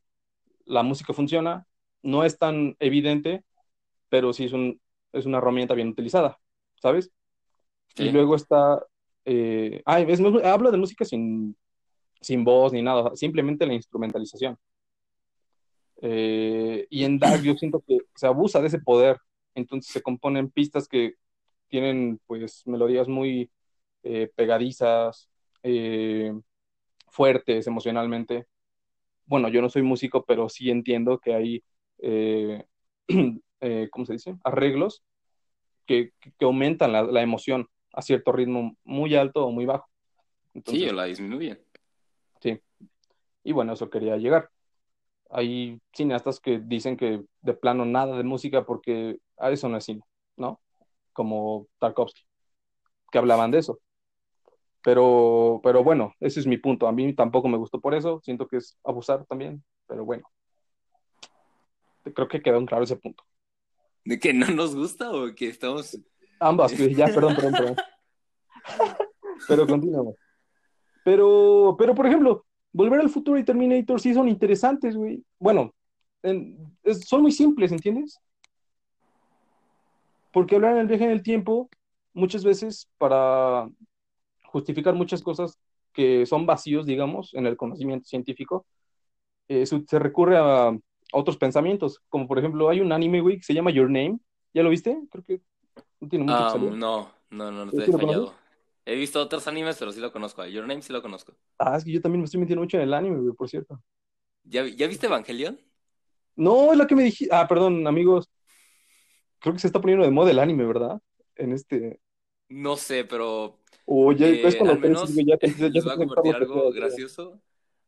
la 0.68 0.84
música 0.84 1.14
funciona, 1.14 1.66
no 2.04 2.24
es 2.24 2.38
tan 2.38 2.76
evidente, 2.80 3.44
pero 4.10 4.34
sí 4.34 4.46
es, 4.46 4.54
un, 4.54 4.80
es 5.14 5.26
una 5.26 5.40
herramienta 5.40 5.74
bien 5.74 5.90
utilizada, 5.90 6.40
¿sabes? 6.82 7.12
Sí. 7.96 8.04
Y 8.04 8.12
luego 8.12 8.36
está. 8.36 8.86
Eh, 9.26 9.82
ay, 9.86 10.06
es, 10.08 10.22
hablo 10.44 10.72
de 10.72 10.78
música 10.78 11.04
sin, 11.04 11.58
sin 12.22 12.44
voz 12.44 12.72
ni 12.74 12.82
nada, 12.82 13.16
simplemente 13.16 13.66
la 13.66 13.74
instrumentalización. 13.74 14.58
Eh, 16.02 16.86
y 16.90 17.04
en 17.04 17.18
Dark 17.18 17.42
yo 17.42 17.56
siento 17.56 17.84
que 17.86 17.98
se 18.16 18.28
abusa 18.28 18.62
de 18.62 18.68
ese 18.68 18.80
poder, 18.80 19.18
entonces 19.56 19.92
se 19.92 20.02
componen 20.02 20.52
pistas 20.52 20.88
que 20.88 21.16
tienen 21.68 22.20
pues 22.28 22.66
melodías 22.66 23.08
muy 23.08 23.52
eh, 24.04 24.32
pegadizas, 24.36 25.30
eh, 25.64 26.34
fuertes 27.10 27.68
emocionalmente. 27.68 28.48
Bueno, 29.28 29.50
yo 29.50 29.62
no 29.62 29.70
soy 29.70 29.84
músico, 29.84 30.26
pero 30.26 30.50
sí 30.50 30.72
entiendo 30.72 31.20
que 31.20 31.36
hay, 31.36 31.64
eh, 32.00 32.66
eh, 33.62 33.88
¿cómo 33.92 34.06
se 34.06 34.14
dice? 34.14 34.36
Arreglos 34.44 35.04
que, 35.86 36.12
que 36.20 36.46
aumentan 36.46 36.92
la, 36.92 37.04
la 37.04 37.22
emoción 37.22 37.68
a 37.94 38.02
cierto 38.02 38.32
ritmo 38.32 38.76
muy 38.84 39.16
alto 39.16 39.46
o 39.46 39.52
muy 39.52 39.66
bajo. 39.66 39.88
Entonces, 40.54 40.84
Sí, 40.84 40.90
o 40.90 40.94
la 40.94 41.06
disminuyen. 41.06 41.60
Sí. 42.42 42.60
Y 43.44 43.52
bueno, 43.52 43.74
eso 43.74 43.90
quería 43.90 44.18
llegar. 44.18 44.50
Hay 45.30 45.80
cineastas 45.94 46.40
que 46.40 46.60
dicen 46.60 46.96
que 46.96 47.24
de 47.42 47.54
plano 47.54 47.86
nada 47.86 48.18
de 48.18 48.24
música 48.24 48.66
porque 48.66 49.18
a 49.38 49.52
eso 49.52 49.68
no 49.70 49.78
es 49.78 49.84
cine, 49.86 50.02
¿no? 50.38 50.62
Como 51.14 51.68
Tarkovsky, 51.80 52.22
que 53.12 53.18
hablaban 53.18 53.52
de 53.52 53.60
eso. 53.60 53.80
Pero, 54.84 55.60
pero 55.64 55.84
bueno, 55.84 56.14
ese 56.20 56.40
es 56.40 56.48
mi 56.48 56.58
punto. 56.58 56.88
A 56.88 56.92
mí 56.92 57.14
tampoco 57.14 57.48
me 57.48 57.58
gustó 57.58 57.82
por 57.82 57.94
eso. 57.94 58.22
Siento 58.24 58.48
que 58.48 58.58
es 58.58 58.78
abusar 58.84 59.26
también, 59.26 59.64
pero 59.88 60.06
bueno. 60.06 60.26
Creo 62.14 62.28
que 62.28 62.42
quedó 62.42 62.58
en 62.58 62.66
claro 62.66 62.84
ese 62.84 62.96
punto. 62.96 63.24
¿De 64.06 64.20
que 64.20 64.34
no 64.34 64.48
nos 64.48 64.76
gusta 64.76 65.12
o 65.12 65.34
que 65.36 65.50
estamos... 65.50 66.00
Ambas, 66.40 66.72
ya, 66.78 67.08
perdón, 67.08 67.36
perdón, 67.36 67.54
perdón. 67.54 67.76
Pero 69.48 69.68
continuamos. 69.68 70.16
Pero, 71.04 71.76
pero, 71.78 71.96
por 71.96 72.06
ejemplo, 72.06 72.46
Volver 72.72 73.00
al 73.00 73.10
Futuro 73.10 73.38
y 73.40 73.44
Terminator 73.44 74.00
sí 74.00 74.14
son 74.14 74.30
interesantes, 74.30 74.96
güey. 74.96 75.24
Bueno, 75.40 75.74
en- 76.22 76.78
es- 76.84 77.08
son 77.08 77.22
muy 77.24 77.32
simples, 77.32 77.72
¿entiendes? 77.72 78.20
Porque 80.32 80.56
hablar 80.56 80.74
en 80.74 80.80
el 80.80 80.88
viaje 80.88 81.06
en 81.06 81.12
el 81.12 81.24
tiempo, 81.24 81.70
muchas 82.14 82.44
veces 82.44 82.88
para 82.98 83.68
justificar 84.48 84.96
muchas 84.96 85.22
cosas 85.24 85.60
que 85.94 86.26
son 86.26 86.46
vacíos, 86.46 86.86
digamos, 86.86 87.34
en 87.36 87.46
el 87.48 87.58
conocimiento 87.58 88.08
científico, 88.08 88.66
eh, 89.48 89.66
su- 89.66 89.86
se 89.90 90.00
recurre 90.00 90.38
a, 90.38 90.70
a 90.70 90.78
otros 91.14 91.38
pensamientos, 91.38 92.02
como 92.10 92.28
por 92.28 92.40
ejemplo, 92.40 92.70
hay 92.70 92.82
un 92.82 92.92
anime, 92.92 93.22
güey, 93.22 93.38
que 93.38 93.44
se 93.46 93.54
llama 93.54 93.72
Your 93.72 93.88
Name. 93.90 94.20
¿Ya 94.54 94.64
lo 94.64 94.70
viste? 94.70 94.98
Creo 95.12 95.24
que 95.24 95.42
no 96.02 96.10
tiene 96.10 96.26
mucho 96.26 96.46
que 96.46 96.52
Ah, 96.52 96.58
no, 96.60 97.12
no, 97.30 97.52
no, 97.52 97.66
no 97.66 97.72
¿Sí 97.72 97.78
te 97.82 97.92
he 97.92 97.94
fallado. 97.94 98.34
He 98.86 98.96
visto 98.96 99.22
otros 99.22 99.48
animes, 99.48 99.78
pero 99.78 99.92
sí 99.92 100.00
lo 100.00 100.12
conozco. 100.12 100.46
Your 100.46 100.66
Name 100.68 100.82
sí 100.82 100.94
lo 100.94 101.02
conozco. 101.02 101.36
Ah, 101.60 101.78
es 101.78 101.84
que 101.86 101.92
yo 101.92 102.02
también 102.02 102.22
me 102.22 102.26
estoy 102.26 102.40
metiendo 102.40 102.62
mucho 102.64 102.78
en 102.78 102.84
el 102.84 102.94
anime, 102.94 103.18
güey, 103.20 103.34
por 103.36 103.50
cierto. 103.50 103.82
¿Ya, 104.44 104.66
ya 104.66 104.88
viste 104.88 105.06
Evangelion? 105.08 105.60
No, 106.36 106.72
es 106.72 106.78
la 106.78 106.88
que 106.88 106.96
me 106.96 107.04
dijiste. 107.04 107.34
Ah, 107.36 107.48
perdón, 107.48 107.86
amigos. 107.88 108.30
Creo 109.40 109.54
que 109.54 109.60
se 109.60 109.68
está 109.68 109.82
poniendo 109.82 110.06
de 110.06 110.12
moda 110.12 110.32
el 110.32 110.40
anime, 110.40 110.66
¿verdad? 110.66 111.02
En 111.36 111.52
este. 111.54 112.00
No 112.50 112.78
sé, 112.78 113.04
pero 113.06 113.60
O 113.90 114.12
ya 114.12 114.28
eh, 114.28 114.42
es 114.46 114.56
cuando 114.56 114.74
al 114.74 114.80
menos 114.80 115.16
ya, 115.16 115.38
te- 115.38 115.54
ya 115.54 115.70
les 115.70 115.84
voy 115.84 115.94
a 115.94 115.98
compartir 115.98 116.36
algo 116.36 116.72
gracioso. 116.72 117.42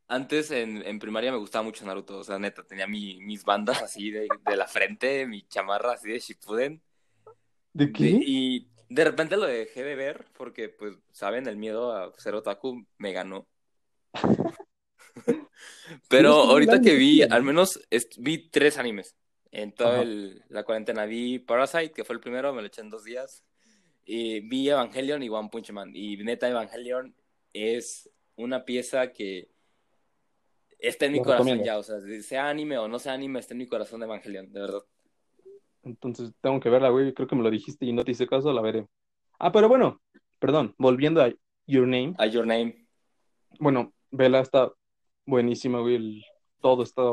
Antes 0.07 0.49
en, 0.49 0.81
en 0.87 0.97
primaria 0.97 1.31
me 1.31 1.37
gustaba 1.37 1.61
mucho 1.63 1.85
Naruto, 1.85 2.17
o 2.17 2.23
sea, 2.23 2.39
neta, 2.39 2.63
tenía 2.63 2.87
mi- 2.87 3.19
mis 3.19 3.43
bandas 3.43 3.83
así 3.83 4.09
de, 4.09 4.27
de 4.43 4.55
la 4.55 4.65
frente, 4.65 5.27
mi 5.27 5.43
chamarra 5.47 5.93
así 5.93 6.09
de 6.09 6.19
Shippuden. 6.19 6.81
¿De 7.73 7.85
De- 7.85 7.91
qué? 7.93 8.19
y 8.25 8.67
de 8.89 9.03
repente 9.03 9.37
lo 9.37 9.45
dejé 9.45 9.83
de 9.83 9.95
ver 9.95 10.25
porque, 10.35 10.69
pues, 10.69 10.95
saben, 11.11 11.47
el 11.47 11.57
miedo 11.57 11.91
a 11.95 12.11
ser 12.17 12.33
otaku 12.33 12.87
me 12.97 13.11
ganó. 13.11 13.45
Pero 16.09 16.31
ahorita 16.33 16.81
que 16.81 16.95
vi, 16.95 17.21
al 17.21 17.43
menos 17.43 17.79
vi 18.17 18.49
tres 18.49 18.77
animes. 18.77 19.15
En 19.51 19.73
toda 19.73 20.01
el- 20.01 20.43
la 20.49 20.63
cuarentena 20.63 21.05
vi 21.05 21.39
Parasite, 21.39 21.91
que 21.91 22.03
fue 22.03 22.15
el 22.15 22.19
primero, 22.21 22.53
me 22.53 22.61
lo 22.61 22.67
eché 22.67 22.81
en 22.81 22.89
dos 22.89 23.03
días. 23.03 23.43
Y 24.11 24.39
vi 24.39 24.67
Evangelion 24.69 25.21
y 25.21 25.29
One 25.29 25.49
Punch 25.51 25.71
Man. 25.71 25.91
Y 25.93 26.17
neta, 26.17 26.49
Evangelion 26.49 27.13
es 27.53 28.09
una 28.35 28.65
pieza 28.65 29.11
que 29.11 29.49
está 30.79 31.05
en 31.05 31.11
mi 31.11 31.17
Lo 31.19 31.25
corazón 31.25 31.45
recomiendo. 31.45 31.65
ya. 31.65 31.77
O 31.77 31.83
sea, 31.83 31.99
sea 32.23 32.49
anime 32.49 32.79
o 32.79 32.87
no 32.87 32.97
sea 32.97 33.13
anime, 33.13 33.39
está 33.39 33.53
en 33.53 33.59
mi 33.59 33.67
corazón 33.67 34.01
Evangelion, 34.01 34.51
de 34.51 34.61
verdad. 34.61 34.81
Entonces 35.83 36.31
tengo 36.41 36.59
que 36.59 36.69
verla, 36.69 36.89
güey. 36.89 37.13
Creo 37.13 37.27
que 37.27 37.35
me 37.35 37.43
lo 37.43 37.51
dijiste 37.51 37.85
y 37.85 37.93
no 37.93 38.03
te 38.03 38.11
hice 38.11 38.25
caso, 38.25 38.51
la 38.51 38.61
veré. 38.61 38.87
Ah, 39.37 39.51
pero 39.51 39.69
bueno, 39.69 40.01
perdón, 40.39 40.73
volviendo 40.79 41.21
a 41.21 41.31
Your 41.67 41.85
Name. 41.87 42.15
A 42.17 42.25
Your 42.25 42.47
Name. 42.47 42.87
Bueno, 43.59 43.93
vela 44.09 44.39
está 44.39 44.71
buenísima, 45.25 45.81
güey. 45.81 45.95
el- 45.95 46.25
todo 46.61 46.81
está 46.81 47.03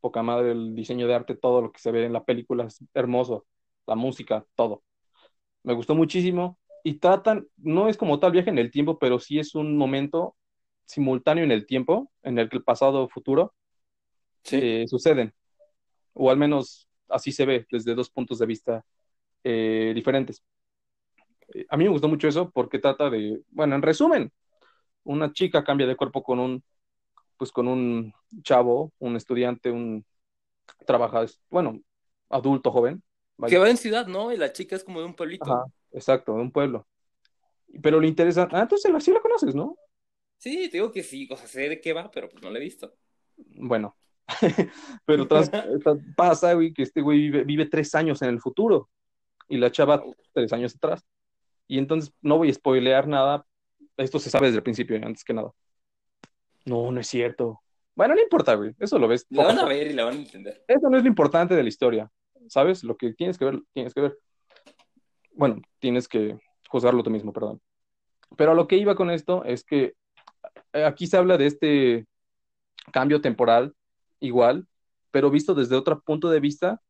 poca 0.00 0.22
madre, 0.22 0.52
el 0.52 0.74
diseño 0.74 1.06
de 1.08 1.14
arte, 1.14 1.34
todo 1.36 1.62
lo 1.62 1.72
que 1.72 1.80
se 1.80 1.90
ve 1.90 2.04
en 2.04 2.12
la 2.12 2.22
película 2.24 2.64
es 2.64 2.78
hermoso. 2.92 3.46
La 3.86 3.94
música, 3.96 4.44
todo. 4.54 4.82
Me 5.64 5.74
gustó 5.74 5.94
muchísimo. 5.94 6.58
Y 6.84 6.94
tratan, 6.94 7.46
no 7.58 7.88
es 7.88 7.96
como 7.96 8.18
tal 8.18 8.32
viaje 8.32 8.50
en 8.50 8.58
el 8.58 8.70
tiempo, 8.70 8.98
pero 8.98 9.20
sí 9.20 9.38
es 9.38 9.54
un 9.54 9.76
momento 9.76 10.36
simultáneo 10.84 11.44
en 11.44 11.52
el 11.52 11.66
tiempo, 11.66 12.10
en 12.22 12.38
el 12.38 12.48
que 12.48 12.56
el 12.56 12.64
pasado 12.64 13.04
o 13.04 13.08
futuro 13.08 13.54
Sí. 14.44 14.56
eh, 14.60 14.84
suceden. 14.88 15.32
O 16.14 16.30
al 16.30 16.36
menos 16.36 16.88
así 17.08 17.32
se 17.32 17.46
ve 17.46 17.66
desde 17.70 17.94
dos 17.94 18.10
puntos 18.10 18.38
de 18.38 18.46
vista 18.46 18.84
eh, 19.44 19.92
diferentes. 19.94 20.42
Eh, 21.54 21.66
a 21.68 21.76
mí 21.76 21.84
me 21.84 21.90
gustó 21.90 22.08
mucho 22.08 22.28
eso 22.28 22.50
porque 22.50 22.78
trata 22.78 23.10
de, 23.10 23.40
bueno, 23.50 23.74
en 23.76 23.82
resumen, 23.82 24.32
una 25.04 25.32
chica 25.32 25.64
cambia 25.64 25.86
de 25.86 25.96
cuerpo 25.96 26.22
con 26.22 26.38
un, 26.40 26.64
pues 27.36 27.52
con 27.52 27.68
un 27.68 28.12
chavo, 28.42 28.92
un 28.98 29.16
estudiante, 29.16 29.70
un 29.70 30.04
trabaja, 30.86 31.26
bueno, 31.50 31.80
adulto 32.30 32.70
joven. 32.72 33.02
Que 33.48 33.58
va 33.58 33.70
en 33.70 33.76
ciudad, 33.76 34.06
¿no? 34.06 34.32
Y 34.32 34.36
la 34.36 34.52
chica 34.52 34.76
es 34.76 34.84
como 34.84 35.00
de 35.00 35.06
un 35.06 35.14
pueblito. 35.14 35.44
Ajá, 35.44 35.64
exacto, 35.92 36.34
de 36.34 36.42
un 36.42 36.50
pueblo. 36.50 36.86
Pero 37.82 38.00
le 38.00 38.08
interesa, 38.08 38.48
ah, 38.52 38.62
entonces 38.62 38.92
sí 39.02 39.12
la 39.12 39.20
conoces, 39.20 39.54
¿no? 39.54 39.76
Sí, 40.38 40.68
te 40.68 40.78
digo 40.78 40.92
que 40.92 41.02
sí, 41.02 41.28
o 41.30 41.36
sea, 41.36 41.46
sé 41.46 41.68
de 41.68 41.80
qué 41.80 41.92
va, 41.92 42.10
pero 42.10 42.28
pues 42.28 42.42
no 42.42 42.50
la 42.50 42.58
he 42.58 42.62
visto. 42.62 42.92
Bueno, 43.36 43.96
pero 45.06 45.26
tras, 45.28 45.50
pasa, 46.16 46.52
güey, 46.54 46.72
que 46.72 46.82
este 46.82 47.00
güey 47.00 47.18
vive, 47.18 47.44
vive 47.44 47.66
tres 47.66 47.94
años 47.94 48.20
en 48.22 48.28
el 48.28 48.40
futuro 48.40 48.90
y 49.48 49.56
la 49.56 49.70
chava 49.70 50.02
tres 50.32 50.52
años 50.52 50.74
atrás. 50.74 51.04
Y 51.66 51.78
entonces 51.78 52.12
no 52.20 52.38
voy 52.38 52.50
a 52.50 52.54
spoilear 52.54 53.06
nada. 53.06 53.46
Esto 53.96 54.18
se 54.18 54.30
sabe 54.30 54.46
desde 54.46 54.58
el 54.58 54.62
principio, 54.62 54.96
antes 54.96 55.24
que 55.24 55.32
nada. 55.32 55.52
No, 56.64 56.90
no 56.90 57.00
es 57.00 57.06
cierto. 57.06 57.60
Bueno, 57.94 58.14
no 58.14 58.20
importa, 58.20 58.54
güey. 58.54 58.74
Eso 58.78 58.98
lo 58.98 59.08
ves. 59.08 59.26
La 59.30 59.44
van 59.44 59.58
a 59.58 59.64
ver 59.64 59.88
y 59.88 59.92
la 59.92 60.04
van 60.04 60.14
a 60.14 60.18
entender. 60.18 60.64
Eso 60.66 60.88
no 60.88 60.96
es 60.96 61.02
lo 61.02 61.08
importante 61.08 61.54
de 61.54 61.62
la 61.62 61.68
historia. 61.68 62.10
¿Sabes? 62.48 62.84
Lo 62.84 62.96
que 62.96 63.12
tienes 63.14 63.38
que 63.38 63.44
ver, 63.44 63.62
tienes 63.72 63.94
que 63.94 64.00
ver. 64.00 64.18
Bueno, 65.34 65.60
tienes 65.78 66.08
que 66.08 66.38
juzgarlo 66.68 67.02
tú 67.02 67.10
mismo, 67.10 67.32
perdón. 67.32 67.60
Pero 68.36 68.52
a 68.52 68.54
lo 68.54 68.66
que 68.66 68.76
iba 68.76 68.94
con 68.94 69.10
esto 69.10 69.44
es 69.44 69.64
que 69.64 69.94
eh, 70.72 70.84
aquí 70.84 71.06
se 71.06 71.16
habla 71.16 71.36
de 71.36 71.46
este 71.46 72.06
cambio 72.92 73.20
temporal 73.20 73.74
igual, 74.20 74.66
pero 75.10 75.30
visto 75.30 75.54
desde 75.54 75.76
otro 75.76 76.00
punto 76.00 76.30
de 76.30 76.40
vista, 76.40 76.80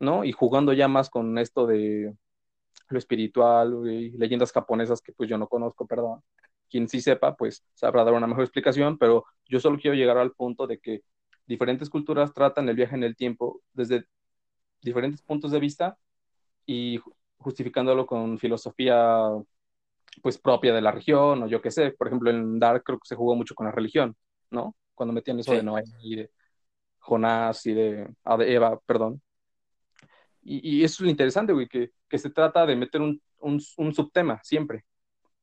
¿no? 0.00 0.24
Y 0.24 0.32
jugando 0.32 0.72
ya 0.72 0.88
más 0.88 1.10
con 1.10 1.38
esto 1.38 1.66
de 1.66 2.14
lo 2.88 2.98
espiritual 2.98 3.86
y 3.86 4.10
leyendas 4.12 4.52
japonesas 4.52 5.02
que 5.02 5.12
pues 5.12 5.28
yo 5.28 5.38
no 5.38 5.48
conozco, 5.48 5.86
perdón. 5.86 6.22
Quien 6.70 6.88
sí 6.88 7.00
sepa, 7.00 7.36
pues 7.36 7.64
sabrá 7.74 8.04
dar 8.04 8.14
una 8.14 8.26
mejor 8.26 8.44
explicación, 8.44 8.98
pero 8.98 9.24
yo 9.46 9.60
solo 9.60 9.78
quiero 9.78 9.96
llegar 9.96 10.18
al 10.18 10.32
punto 10.32 10.66
de 10.66 10.78
que 10.78 11.02
diferentes 11.46 11.90
culturas 11.90 12.32
tratan 12.34 12.68
el 12.68 12.76
viaje 12.76 12.94
en 12.94 13.04
el 13.04 13.16
tiempo 13.16 13.62
desde 13.72 14.04
diferentes 14.82 15.22
puntos 15.22 15.50
de 15.52 15.60
vista 15.60 15.98
y 16.66 16.98
ju- 16.98 17.14
justificándolo 17.38 18.06
con 18.06 18.38
filosofía 18.38 19.28
pues 20.22 20.38
propia 20.38 20.74
de 20.74 20.80
la 20.80 20.90
región 20.92 21.42
o 21.42 21.46
yo 21.48 21.62
qué 21.62 21.70
sé. 21.70 21.92
Por 21.92 22.08
ejemplo, 22.08 22.30
en 22.30 22.58
Dark 22.58 22.82
creo 22.84 22.98
que 22.98 23.08
se 23.08 23.16
jugó 23.16 23.34
mucho 23.36 23.54
con 23.54 23.66
la 23.66 23.72
religión, 23.72 24.16
¿no? 24.50 24.76
Cuando 24.94 25.12
metían 25.12 25.38
eso 25.38 25.52
Sí. 25.52 25.58
de 25.58 25.62
Noé 25.62 25.82
y 26.02 26.16
de 26.16 26.30
Jonás 26.98 27.66
y 27.66 27.74
de, 27.74 28.08
ah, 28.24 28.36
de 28.36 28.54
Eva, 28.54 28.80
perdón. 28.86 29.22
Y, 30.42 30.78
y 30.80 30.84
eso 30.84 30.96
es 30.96 31.00
lo 31.00 31.10
interesante, 31.10 31.52
güey, 31.52 31.68
que, 31.68 31.90
que 32.08 32.18
se 32.18 32.30
trata 32.30 32.64
de 32.66 32.76
meter 32.76 33.00
un, 33.00 33.20
un, 33.40 33.60
un 33.76 33.94
subtema 33.94 34.40
siempre 34.42 34.84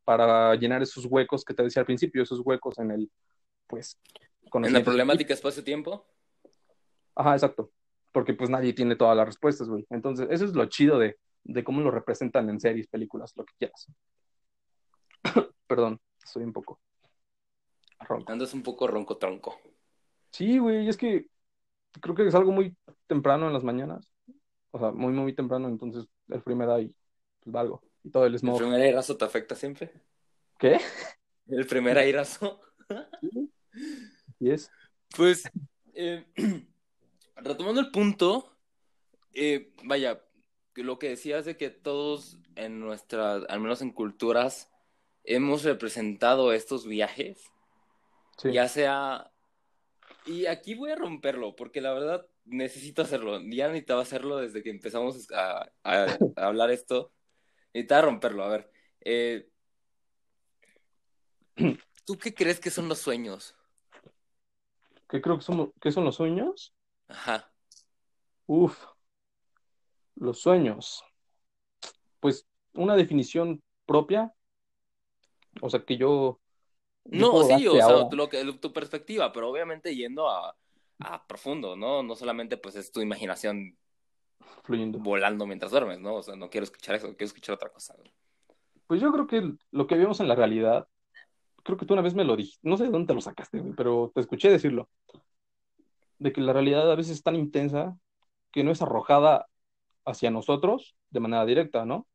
para 0.03 0.55
llenar 0.55 0.81
esos 0.83 1.05
huecos 1.05 1.43
que 1.43 1.53
te 1.53 1.63
decía 1.63 1.81
al 1.81 1.85
principio, 1.85 2.23
esos 2.23 2.41
huecos 2.43 2.77
en 2.79 2.91
el, 2.91 3.11
pues, 3.67 3.97
En 4.53 4.73
la 4.73 4.83
problemática 4.83 5.33
espacio-tiempo. 5.33 6.05
Ajá, 7.15 7.33
exacto. 7.33 7.71
Porque 8.15 8.33
pues 8.33 8.49
nadie 8.49 8.71
tiene 8.71 8.95
todas 8.95 9.17
las 9.17 9.25
respuestas, 9.25 9.67
güey. 9.67 9.85
Entonces, 9.89 10.29
eso 10.31 10.45
es 10.45 10.53
lo 10.53 10.65
chido 10.67 10.97
de, 10.97 11.17
de 11.43 11.65
cómo 11.65 11.81
lo 11.81 11.91
representan 11.91 12.49
en 12.49 12.61
series, 12.61 12.87
películas, 12.87 13.33
lo 13.35 13.43
que 13.43 13.53
quieras. 13.59 13.87
Perdón, 15.67 15.99
estoy 16.23 16.45
un 16.45 16.53
poco 16.53 16.79
ronco. 17.99 18.31
Andas 18.31 18.53
un 18.53 18.63
poco 18.63 18.87
ronco 18.87 19.17
tronco. 19.17 19.59
Sí, 20.31 20.59
güey, 20.59 20.87
es 20.87 20.95
que 20.95 21.27
creo 21.99 22.15
que 22.15 22.25
es 22.25 22.35
algo 22.35 22.53
muy 22.53 22.73
temprano 23.05 23.47
en 23.47 23.53
las 23.53 23.65
mañanas. 23.65 24.09
O 24.71 24.79
sea, 24.79 24.91
muy, 24.91 25.11
muy 25.11 25.35
temprano, 25.35 25.67
entonces 25.67 26.05
el 26.29 26.41
frío 26.41 26.55
me 26.55 26.65
da 26.65 26.79
y 26.79 26.95
pues 27.41 27.51
valgo. 27.51 27.83
Y 28.01 28.11
todo 28.11 28.27
el 28.27 28.35
¿El 28.35 28.39
smog. 28.39 28.59
primer 28.59 28.79
airazo 28.79 29.17
te 29.17 29.25
afecta 29.25 29.55
siempre? 29.55 29.91
¿Qué? 30.57 30.79
¿El 31.47 31.67
primer 31.67 31.97
airazo? 31.97 32.61
¿Y 34.39 34.51
es? 34.51 34.71
Pues, 35.17 35.43
eh, 35.93 36.23
retomando 37.35 37.81
el 37.81 37.91
punto, 37.91 38.55
eh, 39.33 39.73
vaya, 39.83 40.21
que 40.73 40.83
lo 40.83 40.99
que 40.99 41.09
decías 41.09 41.45
de 41.45 41.57
que 41.57 41.69
todos 41.69 42.39
en 42.55 42.79
nuestras, 42.79 43.43
al 43.49 43.59
menos 43.59 43.81
en 43.81 43.91
culturas, 43.91 44.69
hemos 45.23 45.63
representado 45.63 46.53
estos 46.53 46.85
viajes, 46.85 47.51
Sí. 48.37 48.51
ya 48.53 48.67
sea... 48.67 49.31
Y 50.25 50.45
aquí 50.47 50.75
voy 50.75 50.91
a 50.91 50.95
romperlo, 50.95 51.55
porque 51.55 51.81
la 51.81 51.93
verdad 51.93 52.27
necesito 52.45 53.01
hacerlo. 53.01 53.39
Ya 53.41 53.67
necesitaba 53.67 54.01
hacerlo 54.01 54.37
desde 54.37 54.61
que 54.63 54.69
empezamos 54.69 55.31
a, 55.31 55.69
a- 55.83 56.17
a 56.35 56.45
hablar 56.47 56.71
esto. 56.71 57.11
Necesitaba 57.73 58.03
romperlo, 58.03 58.43
a 58.43 58.49
ver. 58.49 58.71
eh, 59.01 59.47
¿Tú 62.05 62.17
qué 62.17 62.33
crees 62.33 62.59
que 62.59 62.69
son 62.69 62.87
los 62.89 62.99
sueños? 62.99 63.55
¿Qué 65.09 65.21
creo 65.21 65.37
que 65.37 65.43
son, 65.43 65.71
qué 65.79 65.91
son 65.91 66.03
los 66.05 66.15
sueños? 66.15 66.73
Ajá. 67.07 67.51
Uf, 68.47 68.77
los 70.15 70.39
sueños. 70.39 71.03
Pues 72.19 72.47
una 72.73 72.95
definición 72.95 73.61
propia. 73.85 74.33
O 75.61 75.69
sea, 75.69 75.83
que 75.83 75.97
yo. 75.97 76.39
No, 77.05 77.43
sí, 77.43 77.67
o 77.67 77.75
sea, 77.75 78.09
tu, 78.09 78.15
lo 78.15 78.29
que, 78.29 78.43
tu 78.53 78.73
perspectiva, 78.73 79.31
pero 79.31 79.49
obviamente 79.49 79.95
yendo 79.95 80.29
a, 80.29 80.55
a 80.99 81.27
profundo, 81.27 81.75
¿no? 81.75 82.01
No 82.01 82.15
solamente 82.15 82.57
pues 82.57 82.75
es 82.75 82.91
tu 82.91 83.01
imaginación 83.01 83.77
fluyendo. 84.63 84.99
volando 84.99 85.45
mientras 85.45 85.71
duermes, 85.71 85.99
¿no? 85.99 86.15
O 86.15 86.23
sea, 86.23 86.35
no 86.35 86.49
quiero 86.49 86.63
escuchar 86.63 86.95
eso, 86.95 87.07
quiero 87.09 87.25
escuchar 87.25 87.55
otra 87.55 87.69
cosa. 87.69 87.95
Pues 88.87 89.01
yo 89.01 89.11
creo 89.11 89.27
que 89.27 89.53
lo 89.71 89.87
que 89.87 89.95
vemos 89.95 90.19
en 90.19 90.27
la 90.27 90.35
realidad, 90.35 90.87
creo 91.63 91.77
que 91.77 91.85
tú 91.85 91.93
una 91.93 92.01
vez 92.01 92.15
me 92.15 92.23
lo 92.23 92.35
dijiste, 92.35 92.67
no 92.67 92.77
sé 92.77 92.85
de 92.85 92.89
dónde 92.89 93.07
te 93.07 93.13
lo 93.13 93.21
sacaste, 93.21 93.63
pero 93.77 94.11
te 94.13 94.21
escuché 94.21 94.49
decirlo, 94.49 94.89
de 96.19 96.33
que 96.33 96.41
la 96.41 96.53
realidad 96.53 96.91
a 96.91 96.95
veces 96.95 97.13
es 97.17 97.23
tan 97.23 97.35
intensa 97.35 97.97
que 98.51 98.63
no 98.63 98.71
es 98.71 98.81
arrojada 98.81 99.47
hacia 100.05 100.31
nosotros 100.31 100.95
de 101.09 101.19
manera 101.19 101.45
directa, 101.45 101.85
¿no? 101.85 102.07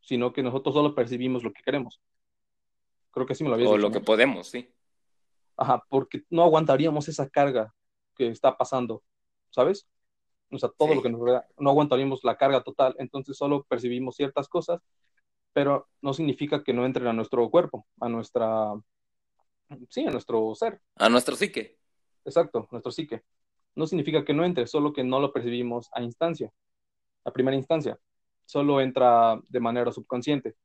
Sino 0.00 0.32
que 0.32 0.42
nosotros 0.42 0.74
solo 0.74 0.94
percibimos 0.94 1.42
lo 1.44 1.52
que 1.52 1.62
queremos. 1.62 2.00
Creo 3.10 3.26
que 3.26 3.32
así 3.32 3.44
me 3.44 3.50
lo 3.50 3.56
habías 3.56 3.70
O 3.70 3.72
dicho, 3.76 3.82
lo 3.82 3.88
¿no? 3.88 3.94
que 3.94 4.04
podemos, 4.04 4.48
sí. 4.48 4.68
Ajá, 5.56 5.82
porque 5.88 6.22
no 6.30 6.42
aguantaríamos 6.44 7.08
esa 7.08 7.28
carga 7.28 7.74
que 8.16 8.28
está 8.28 8.56
pasando, 8.56 9.02
¿sabes? 9.50 9.88
O 10.50 10.58
sea, 10.58 10.70
todo 10.76 10.90
Sí. 10.90 10.94
lo 10.96 11.02
que 11.02 11.10
nos 11.10 11.20
no 11.58 11.70
aguantaríamos 11.70 12.24
la 12.24 12.36
carga 12.36 12.62
total, 12.62 12.94
entonces 12.98 13.36
solo 13.36 13.64
percibimos 13.64 14.16
ciertas 14.16 14.48
cosas, 14.48 14.80
pero 15.52 15.88
no 16.00 16.14
significa 16.14 16.62
que 16.64 16.72
no 16.72 16.86
entren 16.86 17.08
a 17.08 17.12
nuestro 17.12 17.48
cuerpo, 17.50 17.86
a 18.00 18.08
nuestra, 18.08 18.74
sí, 19.90 20.06
a 20.06 20.10
nuestro 20.10 20.54
ser, 20.54 20.80
A 20.96 21.08
nuestro 21.08 21.36
psique. 21.36 21.77
Exacto, 22.28 22.68
nuestro 22.70 22.92
psique. 22.92 23.22
No 23.74 23.86
significa 23.86 24.24
que 24.24 24.34
no 24.34 24.44
entre, 24.44 24.66
solo 24.66 24.92
que 24.92 25.04
no 25.04 25.20
lo 25.20 25.32
percibimos 25.32 25.88
a 25.92 26.02
instancia, 26.02 26.52
a 27.24 27.32
primera 27.32 27.56
instancia, 27.56 27.98
solo 28.44 28.80
entra 28.80 29.40
de 29.48 29.60
manera 29.60 29.92
subconsciente. 29.92 30.56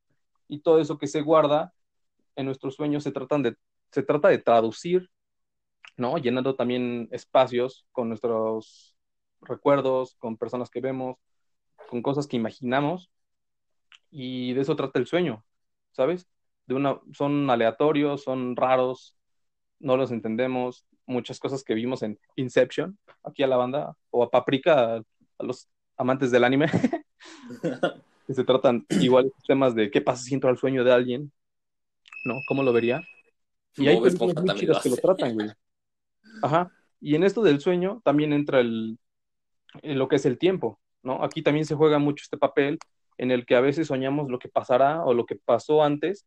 Y 0.48 0.62
todo 0.62 0.80
eso 0.80 0.98
que 0.98 1.08
se 1.08 1.22
guarda 1.22 1.74
en 2.36 2.46
nuestros 2.46 2.76
sueños 2.76 3.04
se 3.04 3.12
tratan 3.12 3.44
de, 3.44 3.56
se 3.92 4.04
trata 4.04 4.30
de 4.30 4.40
traducir, 4.40 5.10
¿no? 5.98 6.18
Llenando 6.18 6.56
también 6.56 7.08
espacios 7.12 7.88
con 7.92 8.10
nuestros 8.10 8.96
recuerdos, 9.42 10.16
con 10.16 10.38
personas 10.38 10.70
que 10.70 10.82
vemos, 10.82 11.18
con 11.90 12.02
cosas 12.02 12.28
que 12.28 12.38
imaginamos. 12.38 13.12
Y 14.12 14.54
de 14.54 14.62
eso 14.62 14.76
trata 14.76 15.00
el 15.00 15.08
sueño, 15.08 15.44
¿sabes? 15.92 16.28
De 16.68 16.76
una, 16.76 17.00
son 17.14 17.50
aleatorios, 17.50 18.24
son 18.24 18.56
raros, 18.56 19.16
no 19.80 19.98
los 19.98 20.12
entendemos, 20.12 20.86
muchas 21.06 21.40
cosas 21.40 21.64
que 21.64 21.74
vimos 21.74 22.04
en 22.04 22.20
Inception, 22.36 22.98
aquí 23.24 23.44
a 23.44 23.48
la 23.48 23.58
banda, 23.58 23.96
o 24.10 24.24
a 24.24 24.32
Paprika, 24.32 24.96
a, 24.96 24.98
a 24.98 25.44
los 25.44 25.68
amantes 25.98 26.32
del 26.32 26.44
anime, 26.44 26.68
que 28.28 28.34
se 28.34 28.44
tratan 28.44 28.86
igual 29.02 29.32
temas 29.48 29.76
de 29.76 29.92
qué 29.92 30.02
pasa 30.02 30.24
si 30.24 30.34
entro 30.34 30.50
al 30.50 30.58
sueño 30.58 30.84
de 30.84 30.94
alguien, 30.94 31.32
¿no? 32.26 32.36
¿Cómo 32.48 32.64
lo 32.64 32.74
vería? 32.74 33.02
Y 33.76 33.88
hay 33.88 34.00
películas 34.00 34.36
muy 34.36 34.66
lo 34.66 34.80
que 34.80 34.90
lo 34.90 34.98
tratan, 34.98 35.34
güey. 35.34 35.50
Ajá. 36.42 36.72
Y 37.00 37.16
en 37.16 37.24
esto 37.24 37.42
del 37.42 37.60
sueño 37.60 38.02
también 38.04 38.34
entra 38.34 38.60
el, 38.60 38.98
en 39.82 40.00
lo 40.00 40.08
que 40.08 40.18
es 40.18 40.26
el 40.26 40.38
tiempo, 40.38 40.80
¿no? 41.02 41.24
Aquí 41.24 41.42
también 41.42 41.66
se 41.66 41.76
juega 41.76 42.00
mucho 42.00 42.24
este 42.24 42.38
papel 42.38 42.80
en 43.18 43.32
el 43.32 43.46
que 43.46 43.56
a 43.56 43.62
veces 43.62 43.88
soñamos 43.88 44.30
lo 44.30 44.40
que 44.40 44.50
pasará 44.50 45.04
o 45.04 45.14
lo 45.14 45.26
que 45.26 45.36
pasó 45.36 45.84
antes, 45.84 46.26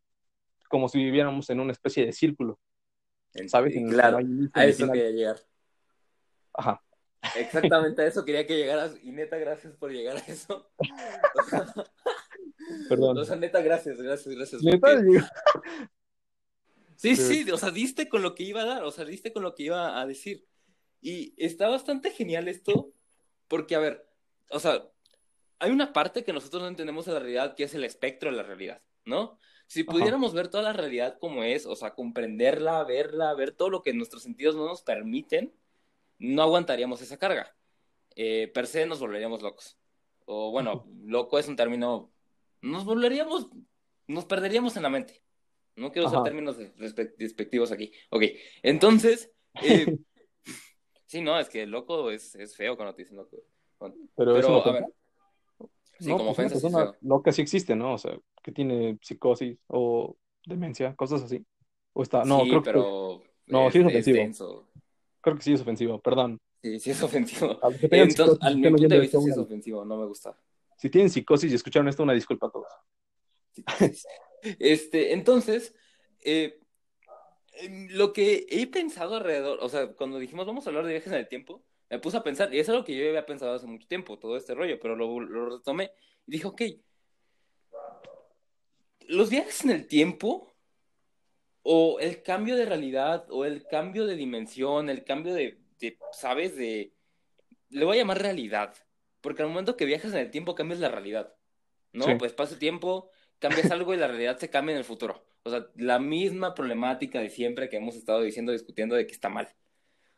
como 0.69 0.89
si 0.89 0.99
viviéramos 0.99 1.49
en 1.49 1.59
una 1.59 1.71
especie 1.71 2.05
de 2.05 2.13
círculo, 2.13 2.59
¿sabes? 3.47 3.75
En 3.75 3.85
no 3.87 3.93
Claro, 3.93 4.19
a 4.53 4.65
eso 4.65 4.91
quería 4.91 5.11
llegar. 5.11 5.39
Ajá. 6.53 6.83
Exactamente 7.35 8.01
a 8.01 8.07
eso 8.07 8.23
quería 8.25 8.45
que 8.47 8.57
llegaras. 8.57 8.95
Y 9.03 9.11
neta, 9.11 9.37
gracias 9.37 9.75
por 9.75 9.91
llegar 9.91 10.17
a 10.17 10.19
eso. 10.31 10.71
O 10.77 11.43
sea, 11.49 11.65
Perdón. 12.89 13.17
o 13.17 13.25
sea, 13.25 13.35
neta, 13.35 13.61
gracias, 13.61 13.97
gracias, 14.01 14.35
gracias. 14.35 14.63
Neta, 14.63 14.79
porque- 14.95 15.23
Sí, 16.95 17.15
sí, 17.15 17.49
o 17.51 17.57
sea, 17.57 17.69
diste 17.69 18.09
con 18.09 18.23
lo 18.23 18.33
que 18.33 18.43
iba 18.43 18.61
a 18.61 18.65
dar, 18.65 18.83
o 18.83 18.89
sea, 18.91 19.05
diste 19.05 19.31
con 19.31 19.43
lo 19.43 19.53
que 19.53 19.63
iba 19.63 20.01
a 20.01 20.05
decir. 20.07 20.47
Y 20.99 21.35
está 21.37 21.69
bastante 21.69 22.09
genial 22.09 22.47
esto, 22.47 22.91
porque, 23.47 23.75
a 23.75 23.79
ver, 23.79 24.09
o 24.49 24.59
sea, 24.59 24.83
hay 25.59 25.69
una 25.69 25.93
parte 25.93 26.23
que 26.23 26.33
nosotros 26.33 26.63
no 26.63 26.67
entendemos 26.67 27.05
de 27.05 27.13
la 27.13 27.19
realidad, 27.19 27.55
que 27.55 27.65
es 27.65 27.75
el 27.75 27.83
espectro 27.83 28.31
de 28.31 28.37
la 28.37 28.43
realidad, 28.43 28.81
¿no? 29.05 29.37
Si 29.67 29.81
Ajá. 29.81 29.91
pudiéramos 29.91 30.33
ver 30.33 30.47
toda 30.47 30.63
la 30.63 30.73
realidad 30.73 31.17
como 31.19 31.43
es, 31.43 31.65
o 31.65 31.75
sea, 31.75 31.93
comprenderla, 31.93 32.83
verla, 32.85 33.33
ver 33.33 33.51
todo 33.51 33.69
lo 33.69 33.83
que 33.83 33.93
nuestros 33.93 34.23
sentidos 34.23 34.55
no 34.55 34.65
nos 34.65 34.81
permiten, 34.81 35.53
no 36.19 36.41
aguantaríamos 36.41 37.01
esa 37.01 37.17
carga. 37.17 37.55
Eh, 38.15 38.49
per 38.53 38.65
se 38.65 38.85
nos 38.85 38.99
volveríamos 38.99 39.41
locos. 39.41 39.77
O 40.25 40.51
bueno, 40.51 40.85
loco 41.03 41.37
es 41.37 41.47
un 41.47 41.55
término, 41.55 42.11
nos 42.61 42.85
volveríamos, 42.85 43.49
nos 44.07 44.25
perderíamos 44.25 44.75
en 44.77 44.83
la 44.83 44.89
mente. 44.89 45.21
No 45.75 45.91
quiero 45.91 46.07
usar 46.07 46.19
Ajá. 46.19 46.23
términos 46.25 46.57
despectivos 46.57 47.71
aquí. 47.71 47.91
Ok, 48.09 48.23
entonces, 48.63 49.31
eh, 49.63 49.97
sí, 51.05 51.21
no, 51.21 51.39
es 51.39 51.49
que 51.49 51.67
loco 51.67 52.09
es, 52.09 52.35
es 52.35 52.55
feo 52.55 52.75
cuando 52.75 52.95
te 52.95 53.03
dicen 53.03 53.17
loco. 53.17 53.37
pero, 53.79 54.33
Pero, 54.33 54.65
a 54.65 54.71
ver, 54.71 54.85
sí, 55.99 56.09
No, 56.09 56.17
como 56.17 56.33
pues 56.33 56.39
una 56.39 56.49
sí 56.49 56.53
persona 56.53 56.77
feo. 56.79 56.95
loca 57.01 57.31
sí 57.31 57.41
existe, 57.41 57.75
¿no? 57.75 57.93
O 57.93 57.97
sea, 57.97 58.17
que 58.43 58.51
tiene 58.51 58.97
psicosis 59.01 59.57
o 59.67 60.17
demencia, 60.45 60.95
cosas 60.95 61.23
así. 61.23 61.45
O 61.93 62.03
está, 62.03 62.23
no, 62.25 62.41
sí, 62.41 62.49
creo 62.49 62.61
que 62.61 62.65
pero 62.71 63.23
no, 63.47 63.71
sí 63.71 63.79
es 63.79 63.85
es 63.85 63.87
ofensivo. 63.87 64.17
creo 65.21 65.35
que 65.35 65.41
sí 65.43 65.53
es 65.53 65.61
ofensivo, 65.61 65.99
perdón. 66.01 66.39
Sí, 66.61 66.79
sí 66.79 66.91
es 66.91 67.01
ofensivo. 67.03 67.59
Que 67.79 67.87
Entonces, 68.01 68.37
psicosis, 68.37 68.41
al 68.41 68.57
mi 68.57 68.69
punto 68.69 68.87
de 68.95 68.99
vista 68.99 69.19
sí 69.21 69.29
es 69.29 69.37
ofensivo, 69.37 69.85
no 69.85 69.97
me 69.97 70.05
gusta. 70.05 70.37
Si 70.77 70.89
tienen 70.89 71.09
psicosis 71.09 71.51
y 71.51 71.55
escucharon 71.55 71.87
esto, 71.87 72.03
una 72.03 72.13
disculpa 72.13 72.47
a 72.47 72.51
todos. 72.51 72.67
Este, 74.59 75.13
entonces, 75.13 75.75
eh, 76.21 76.59
lo 77.89 78.13
que 78.13 78.45
he 78.49 78.67
pensado 78.67 79.15
alrededor, 79.15 79.59
o 79.61 79.69
sea, 79.69 79.93
cuando 79.93 80.19
dijimos 80.19 80.45
vamos 80.45 80.65
a 80.65 80.69
hablar 80.69 80.85
de 80.85 80.91
viajes 80.93 81.11
en 81.11 81.19
el 81.19 81.27
tiempo, 81.27 81.63
me 81.89 81.99
puse 81.99 82.17
a 82.17 82.23
pensar, 82.23 82.53
y 82.53 82.59
es 82.59 82.69
algo 82.69 82.83
que 82.83 82.95
yo 82.95 83.07
había 83.07 83.25
pensado 83.25 83.53
hace 83.53 83.67
mucho 83.67 83.87
tiempo, 83.87 84.19
todo 84.19 84.35
este 84.37 84.53
rollo, 84.53 84.79
pero 84.79 84.95
lo, 84.95 85.19
lo 85.19 85.57
retomé 85.57 85.91
y 86.25 86.31
dije, 86.31 86.47
ok, 86.47 86.61
los 89.07 89.29
viajes 89.29 89.63
en 89.63 89.71
el 89.71 89.87
tiempo, 89.87 90.53
o 91.63 91.99
el 91.99 92.23
cambio 92.23 92.55
de 92.55 92.65
realidad, 92.65 93.25
o 93.29 93.45
el 93.45 93.65
cambio 93.67 94.05
de 94.05 94.15
dimensión, 94.15 94.89
el 94.89 95.03
cambio 95.03 95.33
de, 95.33 95.59
de, 95.79 95.97
¿sabes? 96.11 96.55
De, 96.55 96.93
le 97.69 97.85
voy 97.85 97.97
a 97.97 98.01
llamar 98.01 98.21
realidad, 98.21 98.73
porque 99.21 99.41
al 99.41 99.49
momento 99.49 99.75
que 99.77 99.85
viajas 99.85 100.13
en 100.13 100.19
el 100.19 100.31
tiempo 100.31 100.55
cambias 100.55 100.79
la 100.79 100.89
realidad, 100.89 101.33
¿no? 101.93 102.05
Sí. 102.05 102.15
Pues 102.15 102.33
pasa 102.33 102.53
el 102.53 102.59
tiempo, 102.59 103.11
cambias 103.39 103.71
algo 103.71 103.93
y 103.93 103.97
la 103.97 104.07
realidad 104.07 104.37
se 104.37 104.49
cambia 104.49 104.73
en 104.73 104.79
el 104.79 104.85
futuro. 104.85 105.25
O 105.43 105.49
sea, 105.49 105.67
la 105.75 105.99
misma 105.99 106.53
problemática 106.53 107.19
de 107.19 107.29
siempre 107.29 107.69
que 107.69 107.77
hemos 107.77 107.95
estado 107.95 108.21
diciendo, 108.21 108.51
discutiendo 108.51 108.95
de 108.95 109.07
que 109.07 109.13
está 109.13 109.29
mal. 109.29 109.47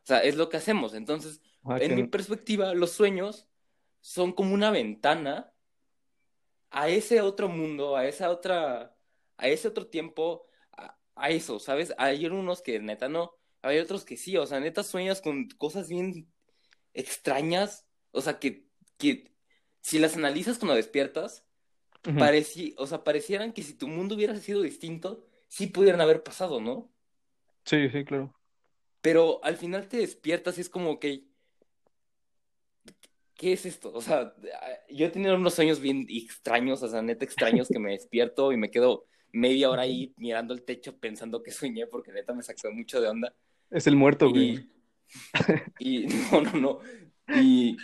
O 0.03 0.05
sea, 0.05 0.19
es 0.23 0.35
lo 0.35 0.49
que 0.49 0.57
hacemos. 0.57 0.95
Entonces, 0.95 1.41
Ah, 1.63 1.79
en 1.79 1.95
que- 1.95 1.95
mi 1.95 2.03
perspectiva, 2.05 2.73
los 2.73 2.91
sueños 2.91 3.47
son 4.01 4.33
como 4.33 4.53
una 4.53 4.71
ventana 4.71 5.53
a 6.71 6.89
ese 6.89 7.21
otro 7.21 7.49
mundo, 7.49 7.95
a 7.95 8.05
esa 8.07 8.29
otra, 8.29 8.95
a 9.37 9.47
ese 9.47 9.67
otro 9.67 9.87
tiempo, 9.87 10.47
a, 10.71 10.97
a 11.15 11.29
eso, 11.29 11.59
¿sabes? 11.59 11.93
Hay 11.97 12.25
unos 12.27 12.61
que 12.61 12.79
neta 12.79 13.09
no, 13.09 13.33
hay 13.61 13.79
otros 13.79 14.05
que 14.05 14.17
sí, 14.17 14.37
o 14.37 14.45
sea, 14.45 14.59
neta 14.59 14.83
sueñas 14.83 15.21
con 15.21 15.47
cosas 15.49 15.89
bien 15.89 16.31
extrañas, 16.93 17.87
o 18.11 18.21
sea, 18.21 18.39
que, 18.39 18.67
que 18.97 19.33
si 19.81 19.99
las 19.99 20.15
analizas 20.17 20.59
cuando 20.59 20.75
despiertas, 20.75 21.45
pareci- 22.17 22.75
o 22.77 22.87
sea, 22.87 23.03
parecieran 23.03 23.53
que 23.53 23.63
si 23.63 23.75
tu 23.75 23.87
mundo 23.87 24.15
hubiera 24.15 24.35
sido 24.37 24.61
distinto, 24.63 25.27
sí 25.49 25.67
pudieran 25.67 26.01
haber 26.01 26.23
pasado, 26.23 26.61
¿no? 26.61 26.93
Sí, 27.65 27.89
sí, 27.89 28.03
claro. 28.05 28.35
Pero 29.01 29.39
al 29.43 29.57
final 29.57 29.87
te 29.87 29.97
despiertas 29.97 30.57
y 30.57 30.61
es 30.61 30.69
como 30.69 30.99
que, 30.99 31.28
¿qué 33.39 33.53
es 33.53 33.65
esto? 33.65 33.91
O 33.93 34.01
sea, 34.01 34.35
yo 34.89 35.05
he 35.05 35.09
tenido 35.09 35.35
unos 35.35 35.53
sueños 35.53 35.79
bien 35.79 36.05
extraños, 36.09 36.83
o 36.83 36.89
sea, 36.89 37.01
neta 37.01 37.23
extraños 37.23 37.69
que 37.69 37.79
me 37.79 37.91
despierto 37.91 38.51
y 38.51 38.57
me 38.57 38.69
quedo 38.69 39.05
media 39.31 39.69
hora 39.69 39.83
ahí 39.83 40.13
mirando 40.17 40.53
el 40.53 40.63
techo 40.63 40.97
pensando 40.97 41.41
que 41.41 41.51
soñé 41.51 41.87
porque 41.87 42.11
neta 42.11 42.33
me 42.33 42.43
sacó 42.43 42.69
mucho 42.69 42.99
de 42.99 43.07
onda. 43.07 43.33
Es 43.71 43.87
el 43.87 43.95
muerto, 43.95 44.29
güey. 44.29 44.69
Y, 45.79 46.03
y 46.03 46.07
no, 46.31 46.41
no, 46.41 46.53
no. 46.53 46.79
Y 47.33 47.77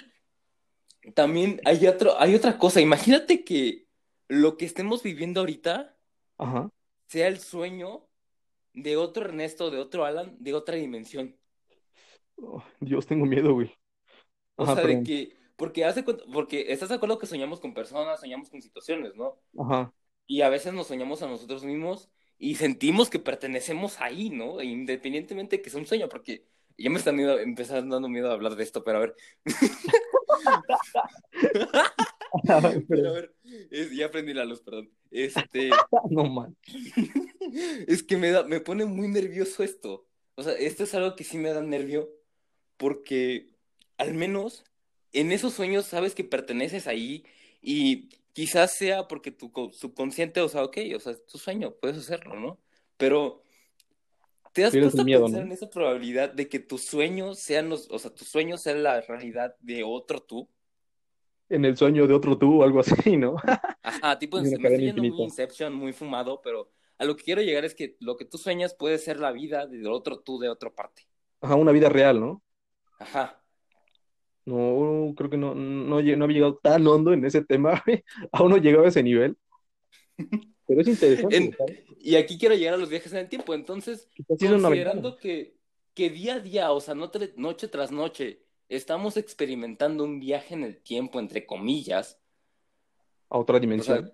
también 1.14 1.62
hay 1.64 1.88
otro, 1.88 2.20
hay 2.20 2.36
otra 2.36 2.58
cosa. 2.58 2.82
Imagínate 2.82 3.46
que 3.46 3.88
lo 4.28 4.58
que 4.58 4.66
estemos 4.66 5.04
viviendo 5.04 5.40
ahorita 5.40 5.96
Ajá. 6.38 6.70
sea 7.08 7.30
el 7.30 7.40
sueño 7.40 8.10
de 8.74 8.98
otro 8.98 9.24
Ernesto, 9.24 9.72
de 9.72 9.80
otro 9.80 10.04
Alan, 10.04 10.36
de 10.38 10.54
otra 10.54 10.76
dimensión. 10.76 11.38
Oh, 12.36 12.62
Dios, 12.82 13.06
tengo 13.06 13.26
miedo, 13.26 13.54
güey. 13.54 13.72
O 14.58 14.66
sea, 14.66 14.84
de 14.84 15.04
que, 15.04 15.45
porque 15.56 15.86
hace, 15.86 16.04
porque 16.04 16.72
estás 16.72 16.90
de 16.90 16.96
acuerdo 16.96 17.20
que 17.20 17.28
soñamos 17.28 17.60
con 17.60 17.74
personas, 17.74 18.20
soñamos 18.20 18.50
con 18.50 18.62
situaciones, 18.62 19.16
¿no? 19.16 19.40
Ajá. 19.58 19.94
Y 20.28 20.42
a 20.42 20.50
veces 20.50 20.74
nos 20.74 20.88
soñamos 20.88 21.22
a 21.22 21.28
nosotros 21.28 21.64
mismos 21.64 22.10
y 22.38 22.56
sentimos 22.56 23.10
que 23.10 23.20
pertenecemos 23.20 24.02
ahí, 24.02 24.30
¿no? 24.30 24.60
E 24.60 24.66
Independientemente 24.66 25.58
de 25.58 25.62
que 25.62 25.70
sea 25.70 25.80
un 25.80 25.86
sueño, 25.86 26.10
porque 26.10 26.46
ya 26.78 26.90
me 26.90 26.98
están 26.98 27.16
miedo, 27.16 27.40
empezando 27.40 27.96
dando 27.96 28.10
miedo 28.10 28.30
a 28.30 28.34
hablar 28.34 28.56
de 28.56 28.64
esto, 28.64 28.84
pero 28.84 28.98
a 28.98 29.02
ver, 29.02 29.16
pero 32.90 33.10
a 33.10 33.14
ver, 33.14 33.36
es- 33.72 33.96
ya 33.96 34.08
aprendí 34.08 34.34
la 34.34 34.46
luz, 34.46 34.62
perdón. 34.62 34.90
Este, 35.12 35.70
no, 36.10 36.26
man. 36.26 36.58
es 37.88 38.04
que 38.04 38.18
me 38.18 38.32
da, 38.32 38.44
me 38.44 38.60
pone 38.60 38.86
muy 38.86 39.08
nervioso 39.08 39.64
esto. 39.64 40.06
O 40.36 40.44
sea, 40.44 40.54
esto 40.54 40.84
es 40.84 40.94
algo 40.94 41.16
que 41.16 41.24
sí 41.24 41.38
me 41.38 41.54
da 41.54 41.62
nervio, 41.62 42.10
porque 42.78 43.52
al 43.98 44.14
menos 44.14 44.66
en 45.20 45.32
esos 45.32 45.54
sueños 45.54 45.86
sabes 45.86 46.16
que 46.16 46.24
perteneces 46.24 46.88
ahí 46.88 47.26
y 47.62 48.10
quizás 48.34 48.74
sea 48.76 49.08
porque 49.08 49.32
tu 49.32 49.52
co- 49.52 49.72
subconsciente, 49.74 50.42
o 50.42 50.50
sea, 50.50 50.64
ok, 50.64 50.78
o 50.96 51.00
sea, 51.00 51.14
es 51.14 51.26
tu 51.26 51.38
sueño, 51.38 51.76
puedes 51.82 51.98
hacerlo, 51.98 52.36
¿no? 52.40 52.60
Pero 52.98 53.44
te 54.54 54.66
has 54.66 54.78
puesto 54.78 55.02
miedo, 55.04 55.04
a 55.04 55.14
pensar 55.14 55.42
¿no? 55.42 55.44
en 55.44 55.52
esa 55.52 55.70
probabilidad 55.70 56.32
de 56.34 56.50
que 56.50 56.60
tus 56.60 56.84
sueños 56.86 57.40
sean 57.40 57.70
los, 57.70 57.90
o 57.92 58.00
sea, 58.00 58.14
tus 58.14 58.28
sueños 58.30 58.62
sean 58.62 58.82
la 58.84 59.02
realidad 59.02 59.56
de 59.60 59.84
otro 59.84 60.22
tú. 60.24 60.50
En 61.50 61.66
el 61.66 61.76
sueño 61.76 62.06
de 62.08 62.14
otro 62.14 62.38
tú 62.38 62.62
o 62.62 62.64
algo 62.64 62.80
así, 62.82 63.18
¿no? 63.18 63.36
Ajá, 63.84 64.18
tipo, 64.20 64.38
me 64.42 64.68
estoy 64.68 64.84
yendo 64.86 65.04
muy. 65.06 65.24
Inception, 65.24 65.74
muy 65.74 65.94
fumado, 65.94 66.42
pero 66.42 66.72
a 66.98 67.06
lo 67.06 67.16
que 67.16 67.24
quiero 67.24 67.42
llegar 67.42 67.64
es 67.66 67.74
que 67.76 67.96
lo 68.00 68.18
que 68.18 68.26
tú 68.26 68.38
sueñas 68.38 68.74
puede 68.74 68.98
ser 68.98 69.20
la 69.20 69.32
vida 69.32 69.66
de 69.68 69.88
otro 69.88 70.20
tú 70.20 70.40
de 70.40 70.50
otra 70.50 70.74
parte. 70.74 71.08
Ajá, 71.42 71.56
una 71.56 71.72
vida 71.72 71.88
real, 71.90 72.20
¿no? 72.20 72.42
Ajá. 73.00 73.45
No, 74.46 75.14
creo 75.18 75.30
que 75.30 75.38
no, 75.38 75.56
no, 75.56 76.02
no 76.02 76.24
había 76.26 76.36
llegado 76.36 76.58
tan 76.62 76.86
hondo 76.88 77.14
en 77.14 77.26
ese 77.26 77.44
tema. 77.44 77.84
Aún 78.32 78.52
no 78.52 78.58
llegaba 78.58 78.86
a 78.86 78.90
ese 78.90 79.04
nivel. 79.04 79.38
Pero 80.68 80.82
es 80.82 80.88
interesante. 80.88 81.58
Y 82.00 82.16
aquí 82.16 82.38
quiero 82.38 82.56
llegar 82.56 82.76
a 82.76 82.78
los 82.78 82.90
viajes 82.90 83.12
en 83.14 83.20
el 83.20 83.30
tiempo. 83.30 83.54
Entonces, 83.54 84.10
considerando 84.48 85.18
que, 85.18 85.58
que 85.94 86.10
día 86.10 86.36
a 86.36 86.40
día, 86.40 86.72
o 86.72 86.82
sea, 86.82 86.96
no 86.96 87.12
noche 87.38 87.68
tras 87.68 87.92
noche, 87.92 88.44
estamos 88.70 89.18
experimentando 89.18 90.04
un 90.04 90.20
viaje 90.20 90.54
en 90.56 90.64
el 90.64 90.82
tiempo, 90.82 91.20
entre 91.20 91.46
comillas, 91.46 92.22
A 93.30 93.38
otra 93.38 93.60
o 93.60 93.60
dimensión. 93.60 93.84
sea, 93.84 94.12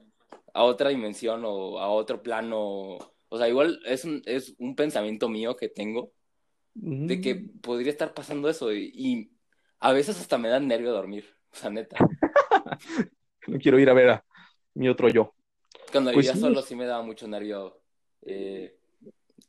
a 0.53 0.63
otra 0.63 0.89
dimensión 0.89 1.43
o 1.45 1.79
a 1.79 1.89
otro 1.89 2.21
plano. 2.23 2.97
O 3.29 3.37
sea, 3.37 3.47
igual 3.49 3.79
es 3.85 4.05
un, 4.05 4.21
es 4.25 4.55
un 4.59 4.75
pensamiento 4.75 5.29
mío 5.29 5.55
que 5.55 5.69
tengo 5.69 6.13
de 7.05 7.21
que 7.21 7.35
Mm. 7.35 7.59
podría 7.61 7.91
estar 7.91 8.13
pasando 8.13 8.49
eso 8.49 8.73
y, 8.73 8.91
y 8.95 9.31
a 9.81 9.91
veces 9.93 10.19
hasta 10.19 10.37
me 10.37 10.47
da 10.49 10.59
nervio 10.59 10.91
dormir, 10.91 11.25
o 11.51 11.55
sea, 11.55 11.69
neta. 11.69 11.97
No 13.47 13.57
quiero 13.57 13.79
ir 13.79 13.89
a 13.89 13.93
ver 13.93 14.09
a 14.09 14.25
mi 14.75 14.87
otro 14.87 15.09
yo. 15.09 15.33
Cuando 15.91 16.11
Pues 16.11 16.25
vivía 16.25 16.35
sí. 16.35 16.39
solo 16.39 16.61
sí 16.61 16.75
me 16.75 16.85
daba 16.85 17.01
mucho 17.03 17.27
nervio 17.27 17.81
eh, 18.25 18.77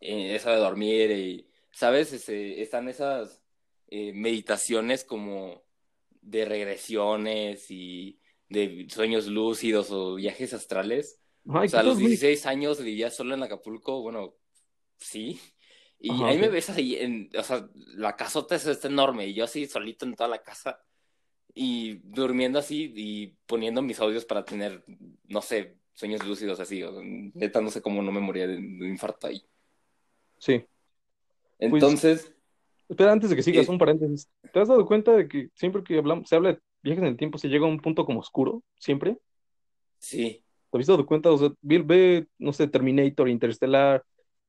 eh, 0.01 0.35
eso 0.35 0.51
de 0.51 0.57
dormir 0.57 1.11
y 1.11 1.47
¿sabes? 1.71 2.13
Ese- 2.13 2.61
están 2.63 2.89
esas 2.89 3.43
eh, 3.89 4.13
meditaciones 4.15 5.05
como 5.05 5.63
de 6.23 6.47
regresiones 6.47 7.71
y 7.71 8.19
de 8.49 8.87
sueños 8.89 9.27
lúcidos 9.27 9.91
o 9.91 10.15
viajes 10.15 10.55
astrales. 10.55 11.21
O 11.45 11.69
sea, 11.69 11.81
a 11.81 11.83
los 11.83 11.97
es 11.97 12.01
muy- 12.01 12.11
16 12.11 12.47
años 12.47 12.83
vivía 12.83 13.11
solo 13.11 13.35
en 13.35 13.43
Acapulco, 13.43 14.01
bueno, 14.01 14.35
sí. 14.99 15.39
Y 16.05 16.11
Ajá, 16.11 16.27
ahí 16.27 16.39
me 16.39 16.49
ves 16.49 16.69
ahí, 16.69 16.97
en, 16.97 17.31
o 17.39 17.43
sea, 17.45 17.69
la 17.95 18.17
casota 18.17 18.57
es, 18.57 18.67
está 18.67 18.89
enorme 18.89 19.29
y 19.29 19.35
yo 19.35 19.45
así 19.45 19.67
solito 19.67 20.05
en 20.05 20.17
toda 20.17 20.29
la 20.29 20.43
casa 20.43 20.83
y 21.55 22.01
durmiendo 22.03 22.59
así 22.59 22.93
y 22.97 23.37
poniendo 23.47 23.83
mis 23.83 24.01
audios 24.01 24.25
para 24.25 24.45
tener, 24.45 24.85
no 25.29 25.41
sé, 25.41 25.77
sueños 25.93 26.27
lúcidos 26.27 26.59
así. 26.59 26.83
O 26.83 26.93
sea, 26.93 27.03
neta, 27.05 27.61
no 27.61 27.71
sé 27.71 27.81
cómo 27.81 28.03
no 28.03 28.11
me 28.11 28.19
moría 28.19 28.49
de, 28.49 28.57
un 28.57 28.85
infarto 28.85 29.29
ahí. 29.29 29.45
Sí. 30.39 30.65
Entonces, 31.61 32.35
Espera, 32.89 33.13
antes 33.13 33.31
de 33.31 33.37
que 33.37 33.43
sigas, 33.45 33.69
Eh. 33.69 33.71
un 33.71 33.79
paréntesis. 33.79 34.29
¿Te 34.53 34.59
has 34.59 34.69
dado 34.69 34.85
cuenta 34.85 35.13
de 35.13 35.29
que 35.29 35.51
siempre 35.55 35.85
que 35.85 35.99
hablamos, 35.99 36.29
se 36.29 36.35
habla 36.35 36.55
de 36.55 36.61
viajes 36.83 37.03
en 37.03 37.09
el 37.11 37.17
tiempo, 37.17 37.39
se 37.39 37.49
llega 37.49 37.65
a 37.65 37.69
un 37.69 37.81
punto 37.81 38.05
como 38.05 38.19
oscuro? 38.21 38.65
¿Siempre? 38.77 39.19
sí, 39.99 40.43
¿Te 40.73 40.79
has 40.79 40.87
dado 40.87 41.07
cuenta? 41.07 41.31
O 41.31 41.39
sea, 41.39 41.53
Bill 41.61 41.85
ve, 41.85 42.27
no 42.39 42.53
sé, 42.53 42.67
Terminator, 42.67 43.29
Interstellar, 43.29 44.03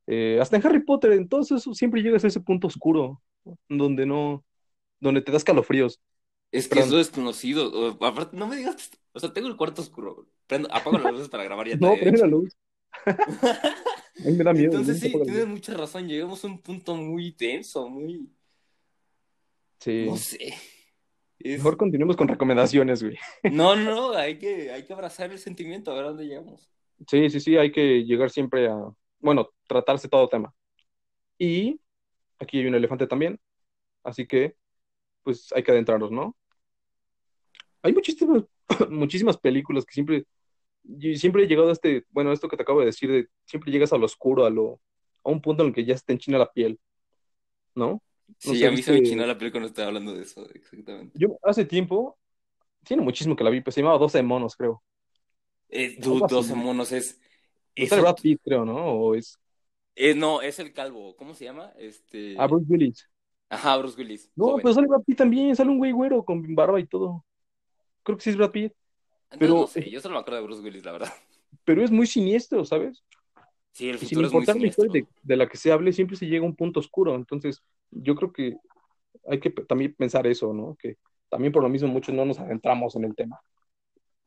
eh, 0.07 0.37
hasta 0.41 0.57
en 0.57 0.65
Harry 0.65 0.83
Potter, 0.83 1.13
en 1.13 1.27
todo 1.29 1.41
eso 1.41 1.59
siempre 1.73 2.01
llegas 2.01 2.23
a 2.23 2.27
ese 2.27 2.39
punto 2.41 2.67
oscuro, 2.67 3.21
donde 3.69 4.05
no, 4.05 4.43
donde 4.99 5.21
te 5.21 5.31
das 5.31 5.41
escalofríos. 5.41 5.99
es 6.51 6.67
que 6.67 6.75
Perdón. 6.75 6.99
es 6.99 7.07
desconocido. 7.07 7.71
O- 7.97 8.05
aparte, 8.05 8.35
no 8.37 8.47
me 8.47 8.55
digas, 8.57 8.91
o 9.13 9.19
sea, 9.19 9.33
tengo 9.33 9.47
el 9.47 9.55
cuarto 9.57 9.81
oscuro. 9.81 10.27
Prendo, 10.47 10.67
apago 10.73 10.97
las 10.97 11.11
luces 11.13 11.29
para 11.29 11.43
grabar 11.45 11.67
ya 11.67 11.77
No, 11.77 11.95
prende 11.95 12.19
la 12.19 12.27
luz. 12.27 12.55
A 13.05 14.25
mí 14.29 14.33
me 14.33 14.43
da 14.43 14.53
miedo. 14.53 14.71
Entonces 14.77 14.99
sí, 14.99 15.11
tienes 15.23 15.47
mucha 15.47 15.73
razón. 15.73 16.07
Llegamos 16.07 16.43
a 16.43 16.47
un 16.47 16.59
punto 16.61 16.95
muy 16.95 17.31
tenso, 17.31 17.89
muy, 17.89 18.29
Sí. 19.79 20.05
no 20.07 20.15
sé. 20.17 20.53
Es- 21.39 21.57
Mejor 21.57 21.75
continuemos 21.77 22.15
con 22.15 22.27
recomendaciones, 22.27 23.03
güey. 23.03 23.17
No, 23.51 23.75
no, 23.75 24.11
hay 24.13 24.37
que, 24.37 24.71
hay 24.71 24.83
que 24.83 24.93
abrazar 24.93 25.31
el 25.31 25.39
sentimiento, 25.39 25.91
a 25.91 25.95
ver 25.95 26.05
dónde 26.05 26.25
llegamos. 26.25 26.69
Sí, 27.09 27.29
sí, 27.29 27.39
sí, 27.39 27.57
hay 27.57 27.71
que 27.71 28.03
llegar 28.05 28.29
siempre 28.29 28.67
a, 28.69 28.77
bueno, 29.23 29.49
tratarse 29.67 30.07
todo 30.07 30.27
tema. 30.27 30.53
Y 31.39 31.79
aquí 32.39 32.59
hay 32.59 32.67
un 32.67 32.75
elefante 32.75 33.07
también, 33.07 33.39
así 34.03 34.27
que, 34.27 34.55
pues 35.23 35.51
hay 35.53 35.63
que 35.63 35.71
adentrarnos, 35.71 36.11
¿no? 36.11 36.35
Hay 37.81 37.93
muchísimas, 37.93 38.43
muchísimas 38.89 39.37
películas 39.37 39.85
que 39.85 39.93
siempre, 39.93 40.25
siempre 41.15 41.43
he 41.43 41.47
llegado 41.47 41.69
a 41.69 41.73
este, 41.73 42.05
bueno, 42.09 42.31
esto 42.31 42.47
que 42.47 42.57
te 42.57 42.63
acabo 42.63 42.81
de 42.81 42.87
decir, 42.87 43.09
de 43.09 43.27
siempre 43.45 43.71
llegas 43.71 43.93
a 43.93 43.97
lo 43.97 44.05
oscuro, 44.05 44.45
a 44.45 44.49
lo, 44.49 44.81
a 45.23 45.29
un 45.29 45.41
punto 45.41 45.63
en 45.63 45.69
el 45.69 45.75
que 45.75 45.85
ya 45.85 45.97
se 45.97 46.03
te 46.05 46.13
enchina 46.13 46.37
la 46.37 46.51
piel, 46.51 46.79
¿no? 47.75 48.03
Sí, 48.37 48.57
sé, 48.57 48.67
a 48.67 48.71
mí 48.71 48.81
se 48.81 48.91
me 48.91 48.99
¿viste? 48.99 49.13
chinó 49.13 49.25
la 49.25 49.37
película 49.37 49.61
cuando 49.61 49.67
estaba 49.67 49.87
hablando 49.87 50.13
de 50.13 50.23
eso, 50.23 50.49
exactamente. 50.53 51.17
Yo 51.17 51.39
hace 51.43 51.63
tiempo, 51.63 52.17
tiene 52.83 53.03
muchísimo 53.03 53.37
que 53.37 53.43
la 53.43 53.49
vi, 53.49 53.61
pues 53.61 53.73
se 53.73 53.81
llamaba 53.81 53.99
12 53.99 54.21
monos, 54.21 54.55
creo. 54.57 54.83
Eh, 55.69 55.95
dude, 55.97 56.25
así. 56.25 56.35
12 56.35 56.55
monos 56.55 56.91
es... 56.91 57.19
Es 57.75 57.91
eso- 57.91 58.01
Brad 58.01 58.15
Pitt, 58.21 58.41
creo, 58.43 58.65
¿no? 58.65 58.75
O 58.75 59.15
es 59.15 59.37
eh, 59.95 60.15
no, 60.15 60.41
es 60.41 60.57
el 60.59 60.73
calvo, 60.73 61.15
¿cómo 61.15 61.35
se 61.35 61.45
llama? 61.45 61.71
Este... 61.77 62.35
a 62.39 62.47
Bruce 62.47 62.65
Willis. 62.67 63.09
Ajá, 63.49 63.77
Bruce 63.77 63.95
Willis. 63.99 64.31
No, 64.35 64.45
joven. 64.45 64.63
pero 64.63 64.73
sale 64.73 64.87
Brad 64.87 65.03
Pitt 65.03 65.17
también, 65.17 65.55
sale 65.55 65.69
un 65.69 65.77
güey 65.77 65.91
güero 65.91 66.23
con 66.25 66.55
barba 66.55 66.79
y 66.79 66.87
todo. 66.87 67.23
Creo 68.01 68.17
que 68.17 68.23
sí 68.23 68.31
es 68.31 68.37
Brad 68.37 68.51
Pitt, 68.51 68.73
pero- 69.37 69.53
no 69.53 69.67
sé, 69.67 69.89
yo 69.89 69.99
solo 70.01 70.15
me 70.15 70.21
acuerdo 70.21 70.39
de 70.39 70.45
Bruce 70.47 70.61
Willis, 70.63 70.83
la 70.83 70.91
verdad. 70.93 71.13
pero 71.63 71.83
es 71.83 71.91
muy 71.91 72.07
siniestro, 72.07 72.65
¿sabes? 72.65 73.03
Sí, 73.71 73.89
el 73.89 73.95
Y 73.95 73.99
sin 73.99 74.09
futuro 74.09 74.27
es 74.27 74.33
muy 74.33 74.41
importar 74.41 74.61
la 74.61 74.67
historia 74.67 74.91
de, 75.01 75.07
de 75.21 75.35
la 75.37 75.47
que 75.47 75.57
se 75.57 75.71
hable, 75.71 75.93
siempre 75.93 76.15
se 76.17 76.27
llega 76.27 76.43
a 76.43 76.47
un 76.47 76.55
punto 76.55 76.79
oscuro. 76.79 77.15
Entonces, 77.15 77.63
yo 77.89 78.15
creo 78.15 78.31
que 78.31 78.57
hay 79.27 79.39
que 79.39 79.49
también 79.49 79.93
pensar 79.95 80.27
eso, 80.27 80.53
¿no? 80.53 80.75
Que 80.79 80.97
también 81.29 81.51
por 81.51 81.63
lo 81.63 81.69
mismo 81.69 81.87
muchos 81.87 82.13
no 82.13 82.25
nos 82.25 82.39
adentramos 82.39 82.95
en 82.95 83.05
el 83.05 83.15
tema. 83.15 83.39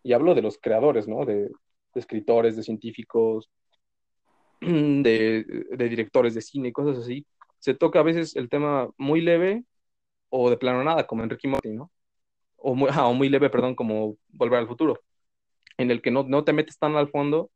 Y 0.03 0.13
hablo 0.13 0.35
de 0.35 0.43
los 0.43 0.59
creadores, 0.59 1.07
¿no? 1.07 1.25
De, 1.25 1.51
de 1.97 2.01
escritores, 2.01 2.57
de 2.57 2.63
científicos, 2.63 3.51
de, 4.61 5.67
directores 5.77 6.35
de 6.35 6.43
cine, 6.43 6.73
cosas 6.73 7.03
así. 7.03 7.27
Se 7.59 7.75
toca 7.75 8.01
a 8.01 8.03
veces 8.03 8.37
el 8.37 8.49
tema 8.49 8.89
muy 8.99 9.21
leve 9.23 9.65
o 10.29 10.51
de 10.51 10.59
plano 10.59 10.85
nada, 10.85 11.07
como 11.07 11.23
Enrique 11.23 11.49
Morty, 11.49 11.71
¿no? 11.73 11.91
O 12.57 12.75
muy, 12.75 12.89
ajá, 12.91 13.07
o 13.07 13.15
muy 13.15 13.29
leve, 13.29 13.51
perdón, 13.51 13.75
como 13.75 14.19
Volver 14.29 14.61
al 14.61 14.69
Futuro, 14.69 15.01
en 15.79 15.91
el 15.91 16.03
que 16.03 16.11
no, 16.11 16.25
no 16.25 16.45
te 16.45 16.53
metes 16.53 16.79
tan 16.79 16.97
al 16.97 17.09
fondo, 17.11 17.51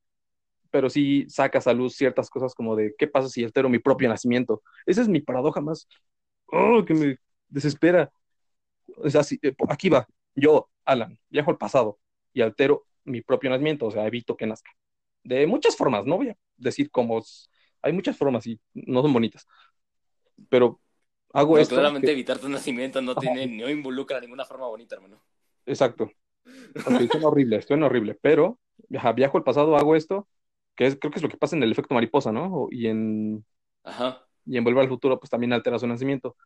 pero 0.71 0.89
sí 0.91 1.27
sacas 1.29 1.67
a 1.67 1.75
luz 1.75 1.97
ciertas 1.97 2.31
cosas 2.31 2.55
como 2.55 2.77
de 2.77 2.95
qué 2.99 3.07
pasa 3.09 3.29
si 3.29 3.45
altero 3.45 3.69
mi 3.69 3.79
propio 3.79 4.09
nacimiento. 4.09 4.63
Esa 4.87 5.03
es 5.03 5.09
mi 5.09 5.21
paradoja 5.21 5.61
más, 5.61 5.89
oh, 6.47 6.85
que 6.87 6.95
me 6.95 7.17
desespera. 7.49 8.11
O 8.97 9.11
sea, 9.11 9.23
sí, 9.23 9.39
eh, 9.43 9.55
aquí 9.69 9.91
va, 9.91 10.07
yo, 10.35 10.71
Alan, 10.85 11.19
viajo 11.29 11.51
al 11.51 11.59
pasado 11.59 11.99
y 12.33 12.43
altero 12.43 12.87
mi 13.05 13.23
propio 13.23 13.51
nacimiento, 13.51 13.87
o 13.87 13.91
sea, 13.91 14.07
evito 14.07 14.37
que 14.37 14.47
nazca. 14.47 14.71
De 15.25 15.47
muchas 15.47 15.77
formas, 15.77 16.07
no 16.07 16.17
voy 16.19 16.31
a 16.31 16.37
decir 16.57 16.91
cómo, 16.91 17.23
hay 17.83 17.93
muchas 17.93 18.17
formas 18.17 18.47
y 18.47 18.61
no 18.75 19.03
son 19.03 19.13
bonitas, 19.13 19.47
pero 20.49 20.81
hago 21.33 21.57
No, 21.57 21.63
esto. 21.63 21.77
claramente 21.77 22.07
que- 22.09 22.13
evitar 22.13 22.39
tu 22.39 22.49
nacimiento 22.49 23.01
no 23.03 23.17
tiene, 23.19 23.47
no 23.47 23.69
involucra 23.71 24.21
ninguna 24.21 24.45
forma 24.45 24.67
bonita, 24.69 24.95
hermano. 24.97 25.21
Exacto. 25.67 26.11
Ok, 26.87 27.01
suena 27.11 27.29
horrible, 27.29 27.63
suena 27.63 27.87
horrible, 27.87 28.19
pero 28.23 28.59
ajá, 28.97 29.13
viajo 29.13 29.39
al 29.39 29.45
pasado, 29.45 29.77
hago 29.77 29.97
esto, 29.97 30.29
que 30.77 30.87
es, 30.87 30.97
creo 30.99 31.11
que 31.13 31.19
es 31.19 31.23
lo 31.23 31.29
que 31.29 31.37
pasa 31.39 31.57
en 31.57 31.63
el 31.63 31.73
efecto 31.73 31.95
mariposa, 31.95 32.33
¿no? 32.33 32.69
Y 32.71 32.89
en, 32.89 33.45
Ajá. 33.85 34.27
y 34.47 34.57
en 34.57 34.65
Volver 34.65 34.83
al 34.83 34.89
Futuro, 34.89 35.19
pues 35.21 35.31
también 35.31 35.53
altera 35.53 35.79
su 35.79 35.87
nacimiento. 35.87 36.37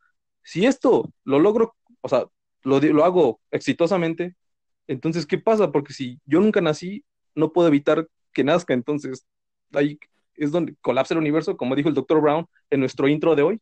Si 0.43 0.67
esto 0.67 1.11
lo 1.25 1.38
logro, 1.40 1.77
o 2.03 2.09
sea, 2.09 2.27
lo, 2.64 2.81
lo 2.81 3.05
hago 3.05 3.40
exitosamente, 3.51 4.37
entonces, 4.87 5.27
¿qué 5.27 5.38
pasa? 5.38 5.73
Porque 5.73 5.92
si 5.92 6.20
yo 6.27 6.40
nunca 6.40 6.61
nací, 6.61 7.05
no 7.35 7.53
puedo 7.53 7.68
evitar 7.68 8.09
que 8.33 8.44
nazca, 8.44 8.75
entonces 8.75 9.27
ahí 9.73 9.99
es 10.35 10.51
donde 10.53 10.75
colapsa 10.81 11.14
el 11.14 11.18
universo, 11.20 11.57
como 11.57 11.75
dijo 11.77 11.88
el 11.88 11.94
Dr. 11.94 12.20
Brown 12.20 12.47
en 12.70 12.81
nuestro 12.81 13.09
intro 13.09 13.35
de 13.35 13.42
hoy. 13.42 13.61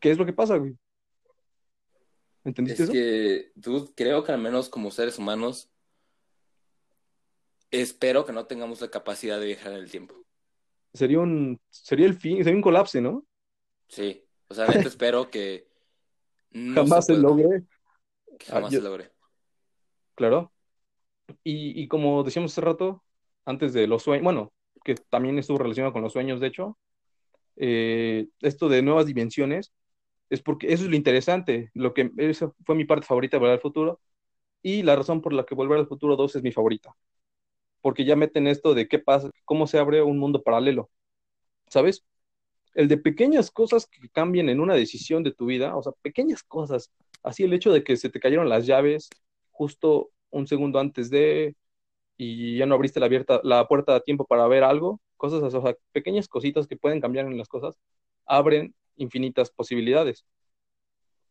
¿Qué 0.00 0.10
es 0.10 0.18
lo 0.18 0.26
que 0.26 0.32
pasa, 0.32 0.56
güey? 0.56 0.76
¿Entendiste 2.44 2.82
Es 2.82 2.88
eso? 2.90 2.92
que, 2.92 3.52
dude, 3.54 3.90
creo 3.94 4.22
que 4.24 4.32
al 4.32 4.40
menos 4.40 4.68
como 4.68 4.90
seres 4.90 5.18
humanos, 5.18 5.70
espero 7.70 8.24
que 8.24 8.32
no 8.32 8.46
tengamos 8.46 8.80
la 8.80 8.90
capacidad 8.90 9.38
de 9.40 9.46
viajar 9.46 9.72
en 9.72 9.78
el 9.78 9.90
tiempo. 9.90 10.14
Sería 10.92 11.20
un, 11.20 11.60
sería 11.70 12.06
el 12.06 12.14
fin, 12.14 12.38
sería 12.38 12.54
un 12.56 12.62
colapse, 12.62 13.00
¿no? 13.00 13.24
Sí. 13.88 14.24
O 14.48 14.54
sea, 14.54 14.66
espero 14.66 15.30
que 15.30 15.68
no 16.52 16.82
Jamás 16.82 17.06
se 17.06 17.14
pueda, 17.14 17.22
logre, 17.28 17.62
que 18.38 18.46
jamás 18.46 18.70
Ah, 18.72 18.74
yo- 18.74 18.80
se 18.80 18.84
logre. 18.84 19.10
Claro. 20.14 20.52
Y, 21.42 21.88
como 21.88 22.22
decíamos 22.22 22.52
hace 22.52 22.60
rato, 22.60 23.02
antes 23.44 23.72
de 23.72 23.86
los 23.86 24.02
sueños, 24.02 24.24
bueno, 24.24 24.52
que 24.84 24.94
también 24.94 25.38
estuvo 25.38 25.58
relacionado 25.58 25.92
con 25.92 26.02
los 26.02 26.12
sueños, 26.12 26.40
de 26.40 26.48
hecho, 26.48 26.78
eh, 27.56 28.28
esto 28.40 28.68
de 28.68 28.82
nuevas 28.82 29.06
dimensiones, 29.06 29.72
es 30.30 30.42
porque 30.42 30.72
eso 30.72 30.84
es 30.84 30.90
lo 30.90 30.96
interesante, 30.96 31.70
lo 31.74 31.94
que 31.94 32.12
esa 32.18 32.52
fue 32.64 32.74
mi 32.76 32.84
parte 32.84 33.06
favorita 33.06 33.36
de 33.36 33.40
Volver 33.40 33.54
al 33.54 33.60
Futuro, 33.62 34.00
y 34.62 34.82
la 34.82 34.96
razón 34.96 35.22
por 35.22 35.32
la 35.32 35.44
que 35.44 35.54
Volver 35.54 35.78
al 35.78 35.88
Futuro 35.88 36.16
2 36.16 36.36
es 36.36 36.42
mi 36.42 36.52
favorita, 36.52 36.96
porque 37.82 38.04
ya 38.04 38.16
meten 38.16 38.46
esto 38.46 38.74
de 38.74 38.88
qué 38.88 38.98
pasa, 38.98 39.30
cómo 39.44 39.66
se 39.66 39.78
abre 39.78 40.02
un 40.02 40.18
mundo 40.18 40.42
paralelo, 40.42 40.90
¿sabes? 41.68 42.04
El 42.74 42.88
de 42.88 42.98
pequeñas 42.98 43.50
cosas 43.50 43.86
que 43.86 44.08
cambien 44.10 44.48
en 44.48 44.60
una 44.60 44.74
decisión 44.74 45.22
de 45.22 45.32
tu 45.32 45.46
vida, 45.46 45.76
o 45.76 45.82
sea, 45.82 45.92
pequeñas 46.02 46.42
cosas, 46.42 46.90
así 47.22 47.44
el 47.44 47.52
hecho 47.54 47.72
de 47.72 47.84
que 47.84 47.96
se 47.96 48.10
te 48.10 48.20
cayeron 48.20 48.48
las 48.48 48.66
llaves 48.66 49.10
justo 49.54 50.10
un 50.30 50.46
segundo 50.46 50.78
antes 50.80 51.10
de, 51.10 51.56
y 52.16 52.58
ya 52.58 52.66
no 52.66 52.74
abriste 52.74 53.00
la, 53.00 53.06
abierta, 53.06 53.40
la 53.44 53.66
puerta 53.68 53.94
a 53.96 54.00
tiempo 54.00 54.26
para 54.26 54.46
ver 54.48 54.64
algo, 54.64 55.00
cosas 55.16 55.42
así, 55.42 55.56
o 55.56 55.62
sea, 55.62 55.76
pequeñas 55.92 56.28
cositas 56.28 56.66
que 56.66 56.76
pueden 56.76 57.00
cambiar 57.00 57.26
en 57.26 57.38
las 57.38 57.48
cosas, 57.48 57.76
abren 58.26 58.74
infinitas 58.96 59.50
posibilidades. 59.50 60.26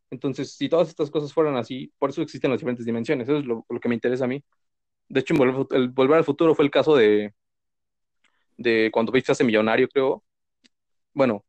Entonces, 0.09 0.55
si 0.55 0.69
todas 0.69 0.89
estas 0.89 1.11
cosas 1.11 1.33
fueran 1.33 1.57
así, 1.57 1.91
por 1.99 2.11
eso 2.11 2.21
existen 2.21 2.51
las 2.51 2.59
diferentes 2.59 2.85
dimensiones, 2.85 3.27
eso 3.27 3.39
es 3.39 3.45
lo, 3.45 3.65
lo 3.67 3.79
que 3.79 3.89
me 3.89 3.95
interesa 3.95 4.25
a 4.25 4.27
mí. 4.27 4.43
De 5.09 5.19
hecho, 5.19 5.33
Volver, 5.35 5.67
el 5.71 5.89
Volver 5.89 6.17
al 6.17 6.23
Futuro 6.23 6.55
fue 6.55 6.65
el 6.65 6.71
caso 6.71 6.95
de, 6.95 7.33
de 8.57 8.89
cuando 8.91 9.11
Bates 9.11 9.25
se 9.25 9.31
hace 9.33 9.43
millonario, 9.43 9.87
creo. 9.89 10.23
Bueno, 11.13 11.43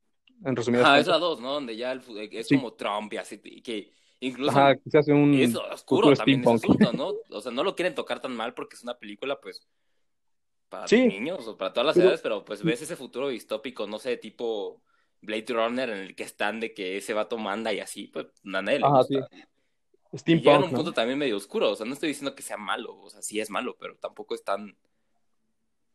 en 0.44 0.56
resumidas 0.56 0.86
Ajá, 0.86 0.98
es 0.98 1.06
la 1.06 1.18
2, 1.18 1.40
¿no? 1.40 1.54
Donde 1.54 1.76
ya 1.76 1.92
el 1.92 2.02
es 2.32 2.48
Sí. 2.48 2.56
como 2.56 2.72
Trump 2.74 3.12
y 3.12 3.16
así, 3.16 3.38
que 3.38 3.90
incluso 4.20 4.50
Ajá, 4.52 4.74
hace 4.94 5.12
un 5.12 5.34
es 5.34 5.54
oscuro 5.56 6.12
también 6.14 6.40
steampunk. 6.42 6.64
asunto, 6.64 6.92
¿no? 6.92 7.12
O 7.36 7.40
sea, 7.40 7.52
no 7.52 7.62
lo 7.64 7.74
quieren 7.76 7.94
tocar 7.94 8.20
tan 8.20 8.34
mal 8.34 8.54
porque 8.54 8.76
es 8.76 8.82
una 8.82 8.98
película, 8.98 9.40
pues, 9.40 9.66
para 10.68 10.88
Sí. 10.88 11.06
niños 11.06 11.46
o 11.46 11.56
para 11.56 11.72
todas 11.72 11.86
las 11.86 11.94
Pero- 11.94 12.06
edades, 12.06 12.20
pero 12.22 12.44
pues 12.44 12.62
ves 12.62 12.82
ese 12.82 12.96
futuro 12.96 13.28
distópico, 13.28 13.86
no 13.86 13.98
sé, 13.98 14.16
tipo 14.16 14.82
Blade 15.20 15.46
Runner 15.48 15.88
en 15.90 15.98
el 15.98 16.14
que 16.16 16.22
están 16.24 16.60
de 16.60 16.74
que 16.74 16.96
ese 16.96 17.14
vato 17.14 17.38
manda 17.38 17.72
y 17.72 17.80
así, 17.80 18.08
pues 18.08 18.26
nadie 18.42 18.78
le 18.80 18.86
Ajá, 18.86 18.98
gusta. 18.98 19.14
Y 19.14 19.16
llega 19.18 19.26
a 20.12 20.18
Steampunk, 20.18 20.64
un 20.66 20.70
¿no? 20.70 20.76
punto 20.76 20.92
también 20.92 21.18
medio 21.18 21.36
oscuro, 21.36 21.70
o 21.70 21.76
sea, 21.76 21.86
no 21.86 21.92
estoy 21.94 22.08
diciendo 22.10 22.34
que 22.34 22.42
sea 22.42 22.56
malo, 22.56 22.96
o 23.00 23.10
sea, 23.10 23.20
sí 23.22 23.40
es 23.40 23.50
malo, 23.50 23.76
pero 23.78 23.96
tampoco 23.96 24.34
es 24.34 24.44
tan, 24.44 24.68
tan 24.68 24.76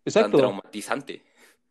Exacto. 0.05 0.37
traumatizante. 0.37 1.23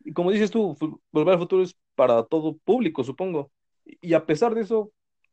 Y 0.04 0.12
como 0.12 0.30
dices 0.30 0.50
tú, 0.50 0.76
Volver 1.10 1.34
al 1.34 1.40
Futuro 1.40 1.62
es 1.62 1.76
para 1.94 2.22
todo 2.24 2.56
público, 2.56 3.02
supongo. 3.04 3.50
Y 3.84 4.14
a 4.14 4.24
pesar 4.24 4.54
de 4.54 4.62
eso, 4.62 4.92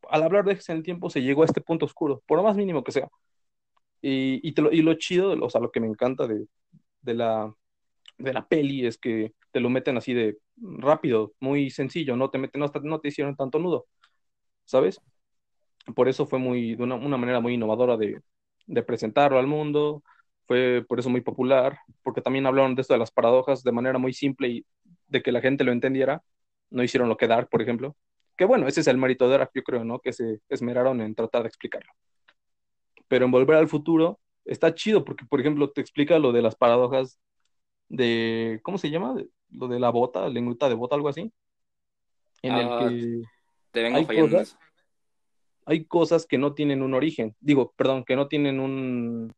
al 0.09 0.23
hablar 0.23 0.43
de 0.43 0.51
viajes 0.51 0.69
en 0.69 0.77
el 0.77 0.83
tiempo, 0.83 1.09
se 1.09 1.21
llegó 1.21 1.43
a 1.43 1.45
este 1.45 1.61
punto 1.61 1.85
oscuro, 1.85 2.23
por 2.27 2.37
lo 2.37 2.43
más 2.43 2.57
mínimo 2.57 2.83
que 2.83 2.91
sea. 2.91 3.09
Y, 4.01 4.39
y, 4.47 4.53
te 4.53 4.61
lo, 4.61 4.71
y 4.71 4.81
lo 4.81 4.93
chido, 4.95 5.33
o 5.43 5.49
sea, 5.49 5.61
lo 5.61 5.71
que 5.71 5.79
me 5.79 5.87
encanta 5.87 6.27
de, 6.27 6.47
de, 7.01 7.13
la, 7.15 7.53
de 8.17 8.33
la 8.33 8.47
peli 8.47 8.85
es 8.85 8.97
que 8.97 9.33
te 9.51 9.59
lo 9.59 9.69
meten 9.69 9.97
así 9.97 10.13
de 10.13 10.37
rápido, 10.57 11.33
muy 11.39 11.69
sencillo, 11.71 12.15
no 12.15 12.29
te 12.29 12.37
meten, 12.37 12.61
no, 12.61 12.71
no 12.83 12.99
te 12.99 13.09
hicieron 13.09 13.35
tanto 13.35 13.59
nudo, 13.59 13.87
¿sabes? 14.65 15.01
Por 15.95 16.09
eso 16.09 16.25
fue 16.25 16.39
muy, 16.39 16.75
de 16.75 16.83
una, 16.83 16.95
una 16.95 17.17
manera 17.17 17.39
muy 17.39 17.53
innovadora 17.53 17.97
de, 17.97 18.21
de 18.67 18.83
presentarlo 18.83 19.39
al 19.39 19.47
mundo, 19.47 20.03
fue 20.47 20.83
por 20.87 20.99
eso 20.99 21.09
muy 21.09 21.21
popular, 21.21 21.79
porque 22.03 22.21
también 22.21 22.45
hablaron 22.45 22.75
de 22.75 22.81
esto 22.81 22.93
de 22.93 22.99
las 22.99 23.11
paradojas 23.11 23.63
de 23.63 23.71
manera 23.71 23.99
muy 23.99 24.13
simple 24.13 24.47
y 24.49 24.65
de 25.07 25.21
que 25.21 25.31
la 25.31 25.41
gente 25.41 25.63
lo 25.63 25.71
entendiera, 25.71 26.23
no 26.69 26.83
hicieron 26.83 27.09
lo 27.09 27.17
que 27.17 27.27
Dark, 27.27 27.49
por 27.49 27.61
ejemplo, 27.61 27.95
que 28.35 28.45
bueno, 28.45 28.67
ese 28.67 28.81
es 28.81 28.87
el 28.87 28.97
mérito 28.97 29.27
de 29.29 29.37
Dark, 29.37 29.51
yo 29.53 29.63
creo, 29.63 29.83
¿no? 29.83 29.99
Que 29.99 30.13
se 30.13 30.39
esmeraron 30.49 31.01
en 31.01 31.15
tratar 31.15 31.43
de 31.43 31.47
explicarlo. 31.47 31.91
Pero 33.07 33.25
en 33.25 33.31
Volver 33.31 33.57
al 33.57 33.67
Futuro 33.67 34.19
está 34.43 34.73
chido 34.73 35.05
porque, 35.05 35.25
por 35.25 35.39
ejemplo, 35.39 35.69
te 35.71 35.81
explica 35.81 36.19
lo 36.19 36.31
de 36.31 36.41
las 36.41 36.55
paradojas 36.55 37.19
de, 37.89 38.59
¿cómo 38.63 38.77
se 38.77 38.89
llama? 38.89 39.15
Lo 39.49 39.67
de 39.67 39.79
la 39.79 39.89
bota, 39.89 40.27
lengüita 40.27 40.69
de 40.69 40.75
bota, 40.75 40.95
algo 40.95 41.09
así. 41.09 41.31
En 42.41 42.55
el 42.55 42.67
Ah, 42.67 42.79
que 42.89 43.21
Te 43.71 43.83
vengo 43.83 43.97
hay 43.97 44.05
fallando 44.05 44.37
cosas, 44.37 44.57
hay 45.65 45.85
cosas 45.85 46.25
que 46.25 46.37
no 46.37 46.53
tienen 46.53 46.81
un 46.81 46.93
origen. 46.93 47.35
Digo, 47.39 47.73
perdón, 47.75 48.03
que 48.03 48.15
no 48.15 48.27
tienen 48.27 48.59
un... 48.59 49.33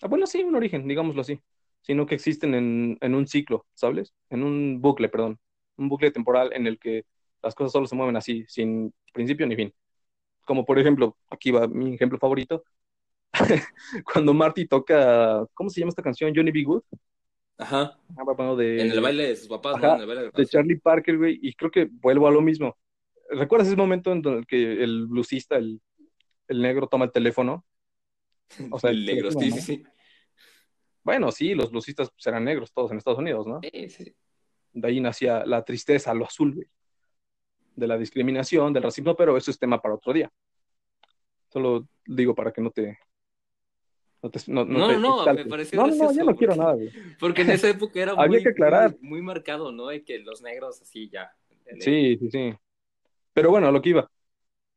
Ah, 0.00 0.08
bueno, 0.08 0.26
sí, 0.26 0.42
un 0.42 0.56
origen, 0.56 0.86
digámoslo 0.88 1.20
así. 1.20 1.40
Sino 1.82 2.06
que 2.06 2.14
existen 2.14 2.54
en, 2.54 2.98
en 3.00 3.14
un 3.14 3.26
ciclo, 3.26 3.66
¿sabes? 3.74 4.14
En 4.30 4.42
un 4.42 4.80
bucle, 4.80 5.08
perdón. 5.08 5.38
Un 5.76 5.88
bucle 5.88 6.10
temporal 6.10 6.52
en 6.52 6.66
el 6.66 6.78
que 6.78 7.04
las 7.42 7.54
cosas 7.54 7.72
solo 7.72 7.86
se 7.86 7.96
mueven 7.96 8.16
así, 8.16 8.44
sin 8.48 8.92
principio 9.12 9.46
ni 9.46 9.56
fin. 9.56 9.74
Como 10.44 10.64
por 10.64 10.78
ejemplo, 10.78 11.16
aquí 11.30 11.50
va 11.50 11.68
mi 11.68 11.94
ejemplo 11.94 12.18
favorito, 12.18 12.64
cuando 14.12 14.34
Marty 14.34 14.66
toca, 14.66 15.46
¿cómo 15.54 15.70
se 15.70 15.80
llama 15.80 15.90
esta 15.90 16.02
canción? 16.02 16.32
Johnny 16.34 16.50
B. 16.50 16.62
Good. 16.62 16.82
Ajá. 17.58 17.98
Ah, 18.16 18.54
de, 18.56 18.80
En 18.80 18.90
el 18.90 19.00
baile 19.00 19.28
de 19.28 19.36
sus 19.36 19.48
papás, 19.48 19.80
¿no? 19.80 19.94
En 19.94 20.00
el 20.00 20.06
baile 20.06 20.22
de 20.24 20.30
de. 20.30 20.46
Charlie 20.46 20.78
Parker, 20.78 21.16
güey, 21.16 21.38
y 21.40 21.54
creo 21.54 21.70
que 21.70 21.88
vuelvo 21.90 22.26
a 22.26 22.30
lo 22.30 22.40
mismo. 22.40 22.76
¿Recuerdas 23.30 23.68
ese 23.68 23.76
momento 23.76 24.12
en 24.12 24.26
el 24.26 24.46
que 24.46 24.82
el 24.82 25.06
bluesista, 25.06 25.56
el, 25.56 25.80
el 26.48 26.60
negro, 26.60 26.88
toma 26.88 27.06
el 27.06 27.12
teléfono? 27.12 27.64
O 28.70 28.78
sea, 28.78 28.90
El 28.90 29.06
negro, 29.06 29.30
teléfono, 29.30 29.44
sí, 29.44 29.50
¿no? 29.50 29.56
sí, 29.56 29.62
sí. 29.62 29.84
Bueno, 31.04 31.32
sí, 31.32 31.54
los 31.54 31.70
bluesistas 31.70 32.10
eran 32.24 32.44
negros 32.44 32.72
todos 32.72 32.90
en 32.92 32.98
Estados 32.98 33.18
Unidos, 33.18 33.46
¿no? 33.46 33.60
Sí, 33.60 33.88
sí. 33.88 34.14
De 34.72 34.88
ahí 34.88 35.00
nacía 35.00 35.44
la 35.46 35.64
tristeza, 35.64 36.14
lo 36.14 36.24
azul, 36.24 36.54
güey, 36.54 36.66
de 37.74 37.86
la 37.86 37.96
discriminación, 37.96 38.72
del 38.72 38.82
racismo, 38.82 39.16
pero 39.16 39.36
eso 39.36 39.50
es 39.50 39.58
tema 39.58 39.80
para 39.80 39.94
otro 39.94 40.12
día. 40.12 40.30
Solo 41.48 41.86
digo 42.06 42.34
para 42.34 42.52
que 42.52 42.60
no 42.60 42.70
te... 42.70 42.98
No, 44.22 44.30
te, 44.30 44.40
no, 44.46 44.64
no 44.64 44.78
No, 44.78 44.88
te 44.88 44.98
no, 44.98 45.34
me 45.34 45.46
pareció 45.46 45.76
no, 45.80 45.88
no, 45.88 45.96
gracioso, 45.96 46.24
no 46.30 46.36
quiero 46.36 46.54
nada, 46.54 46.74
güey. 46.74 46.90
Porque 47.18 47.42
en 47.42 47.50
esa 47.50 47.68
época 47.68 48.00
era 48.00 48.12
Había 48.16 48.38
muy, 48.38 48.42
que 48.42 48.48
aclarar. 48.50 48.96
muy, 49.00 49.10
muy 49.10 49.22
marcado, 49.22 49.72
¿no? 49.72 49.88
De 49.88 50.04
que 50.04 50.20
los 50.20 50.42
negros 50.42 50.80
así 50.80 51.08
ya. 51.08 51.32
Sí, 51.80 52.16
sí, 52.18 52.30
sí. 52.30 52.54
Pero 53.32 53.50
bueno, 53.50 53.68
a 53.68 53.72
lo 53.72 53.80
que 53.82 53.90
iba. 53.90 54.10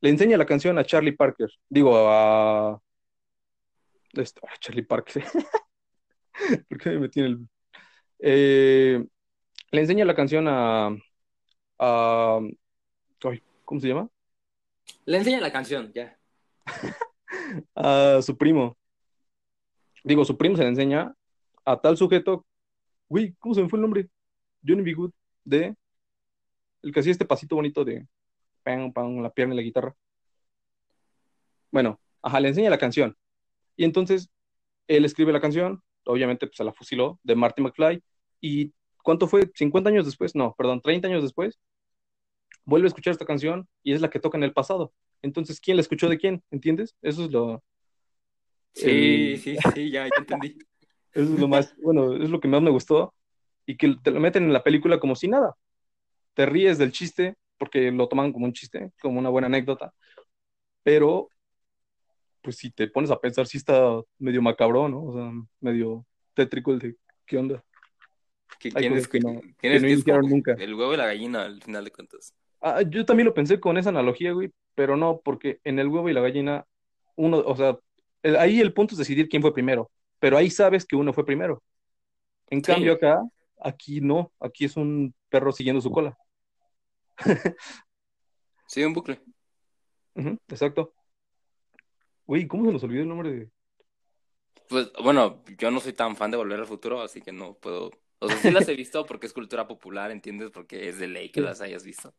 Le 0.01 0.09
enseña 0.09 0.37
la 0.37 0.45
canción 0.45 0.77
a 0.77 0.83
Charlie 0.83 1.13
Parker. 1.13 1.49
Digo, 1.69 1.95
a... 1.95 2.79
esto, 4.13 4.41
a 4.47 4.57
Charlie 4.59 4.83
Parker. 4.83 5.23
¿Por 6.69 6.77
qué 6.77 6.89
me 6.91 6.99
metí 6.99 7.19
en 7.19 7.25
el... 7.25 7.47
Eh, 8.19 9.05
le 9.71 9.81
enseña 9.81 10.05
la 10.05 10.15
canción 10.15 10.47
a... 10.47 10.95
a... 11.79 12.39
ay, 13.23 13.41
¿Cómo 13.63 13.81
se 13.81 13.87
llama? 13.87 14.09
Le 15.05 15.17
enseña 15.17 15.41
la 15.41 15.51
canción, 15.51 15.91
ya. 15.93 16.17
A 17.75 18.21
su 18.21 18.37
primo. 18.37 18.77
Digo, 20.03 20.23
su 20.23 20.37
primo 20.37 20.55
se 20.55 20.63
le 20.63 20.69
enseña 20.69 21.15
a 21.65 21.81
tal 21.81 21.97
sujeto. 21.97 22.45
Uy, 23.07 23.35
¿cómo 23.39 23.55
se 23.55 23.61
me 23.63 23.69
fue 23.69 23.77
el 23.77 23.81
nombre? 23.81 24.09
Johnny 24.65 24.83
B. 24.83 24.93
Good, 24.93 25.11
de... 25.43 25.75
El 26.83 26.93
que 26.93 26.99
hacía 26.99 27.11
este 27.11 27.25
pasito 27.25 27.55
bonito 27.55 27.83
de... 27.83 28.07
Pam, 28.63 28.93
pam, 28.93 29.21
la 29.21 29.31
pierna 29.31 29.53
y 29.53 29.57
la 29.57 29.63
guitarra. 29.63 29.95
Bueno, 31.71 31.99
ajá, 32.21 32.39
le 32.39 32.49
enseña 32.49 32.69
la 32.69 32.77
canción. 32.77 33.15
Y 33.75 33.83
entonces 33.83 34.29
él 34.87 35.05
escribe 35.05 35.33
la 35.33 35.41
canción, 35.41 35.81
obviamente 36.05 36.47
pues 36.47 36.57
se 36.57 36.63
la 36.63 36.73
fusiló, 36.73 37.19
de 37.23 37.35
Marty 37.35 37.61
McFly. 37.61 38.03
¿Y 38.41 38.73
cuánto 39.03 39.27
fue? 39.27 39.51
¿50 39.53 39.87
años 39.87 40.05
después? 40.05 40.35
No, 40.35 40.53
perdón, 40.57 40.81
30 40.81 41.07
años 41.07 41.23
después. 41.23 41.59
Vuelve 42.65 42.87
a 42.87 42.89
escuchar 42.89 43.11
esta 43.11 43.25
canción 43.25 43.67
y 43.83 43.93
es 43.93 44.01
la 44.01 44.09
que 44.09 44.19
toca 44.19 44.37
en 44.37 44.43
el 44.43 44.53
pasado. 44.53 44.91
Entonces, 45.21 45.59
¿quién 45.59 45.77
la 45.77 45.81
escuchó 45.81 46.09
de 46.09 46.17
quién? 46.17 46.43
¿Entiendes? 46.51 46.95
Eso 47.01 47.25
es 47.25 47.31
lo, 47.31 47.63
Sí, 48.73 48.89
El- 48.89 49.39
sí, 49.39 49.57
sí, 49.73 49.89
ya, 49.89 50.05
ya 50.05 50.11
entendí. 50.17 50.57
eso 51.13 51.33
es 51.33 51.39
lo 51.39 51.47
más, 51.47 51.75
bueno, 51.81 52.13
es 52.21 52.29
lo 52.29 52.39
que 52.39 52.47
más 52.47 52.61
me 52.61 52.69
gustó. 52.71 53.13
Y 53.65 53.77
que 53.77 53.95
te 54.03 54.11
lo 54.11 54.19
meten 54.19 54.43
en 54.43 54.53
la 54.53 54.63
película 54.63 54.99
como 54.99 55.15
si 55.15 55.27
nada. 55.27 55.55
Te 56.33 56.45
ríes 56.45 56.77
del 56.77 56.91
chiste, 56.91 57.35
porque 57.57 57.91
lo 57.91 58.07
toman 58.07 58.33
como 58.33 58.45
un 58.45 58.53
chiste, 58.53 58.91
como 59.01 59.19
una 59.19 59.29
buena 59.29 59.47
anécdota. 59.47 59.93
Pero, 60.83 61.29
pues 62.41 62.57
si 62.57 62.69
te 62.69 62.87
pones 62.87 63.09
a 63.09 63.19
pensar, 63.19 63.47
sí 63.47 63.57
está 63.57 64.01
medio 64.19 64.41
macabro, 64.41 64.87
¿no? 64.89 65.03
O 65.05 65.13
sea, 65.13 65.31
medio 65.61 66.05
tétrico 66.33 66.73
el 66.73 66.79
de, 66.79 66.95
¿qué 67.25 67.37
onda? 67.37 67.63
Hay 68.65 68.71
quién 68.71 68.93
es, 68.97 69.07
que 69.07 69.19
no- 69.19 69.39
quién 69.39 69.53
que 69.57 69.75
es 69.75 69.81
no 69.81 69.87
que 69.87 69.93
es 69.93 69.99
iniciaron 69.99 70.21
como 70.23 70.35
nunca. 70.35 70.53
El 70.59 70.75
huevo 70.75 70.93
y 70.93 70.97
la 70.97 71.05
gallina, 71.07 71.43
al 71.43 71.61
final 71.63 71.85
de 71.85 71.91
cuentas. 71.91 72.35
Ah, 72.67 72.81
yo 72.81 73.05
también 73.05 73.25
lo 73.27 73.33
pensé 73.35 73.59
con 73.59 73.77
esa 73.77 73.89
analogía, 73.89 74.31
güey, 74.31 74.51
pero 74.73 74.97
no, 74.97 75.21
porque 75.23 75.59
en 75.63 75.77
el 75.77 75.87
huevo 75.87 76.09
y 76.09 76.13
la 76.13 76.21
gallina, 76.21 76.65
uno, 77.15 77.37
o 77.37 77.55
sea, 77.55 77.77
el- 78.23 78.37
ahí 78.37 78.59
el 78.59 78.73
punto 78.73 78.95
es 78.95 78.97
decidir 78.97 79.29
quién 79.29 79.43
fue 79.43 79.53
primero, 79.53 79.91
pero 80.17 80.35
ahí 80.35 80.49
sabes 80.49 80.83
que 80.83 80.95
uno 80.95 81.13
fue 81.13 81.23
primero. 81.27 81.61
En 82.49 82.63
Sí. 82.63 82.71
cambio 82.71 82.93
acá, 82.93 83.21
aquí 83.61 84.01
no, 84.01 84.31
aquí 84.39 84.65
es 84.65 84.77
un 84.77 85.13
perro 85.29 85.51
siguiendo 85.51 85.79
su 85.79 85.91
cola. 85.91 86.17
Sí, 88.67 88.83
un 88.83 88.93
bucle. 88.93 89.21
Exacto. 90.47 90.91
Uy, 92.25 92.47
¿cómo 92.47 92.65
se 92.65 92.71
nos 92.73 92.83
olvidó 92.83 93.03
el 93.03 93.09
nombre 93.09 93.31
de...? 93.31 93.49
Pues 94.67 94.91
bueno, 95.03 95.43
yo 95.59 95.69
no 95.69 95.79
soy 95.79 95.93
tan 95.93 96.15
fan 96.15 96.31
de 96.31 96.37
Volver 96.37 96.59
al 96.59 96.65
Futuro, 96.65 96.99
así 97.01 97.21
que 97.21 97.31
no 97.31 97.53
puedo. 97.53 97.91
O 98.17 98.27
sea, 98.27 98.37
sí 98.37 98.49
las 98.49 98.67
he 98.67 98.75
visto 98.75 99.05
porque 99.05 99.27
es 99.27 99.33
cultura 99.33 99.67
popular, 99.67 100.09
¿entiendes? 100.09 100.49
Porque 100.49 100.89
es 100.89 100.97
de 100.97 101.07
ley 101.07 101.29
que 101.29 101.41
Sí. 101.41 101.45
las 101.45 101.61
hayas 101.61 101.83
visto. 101.85 102.11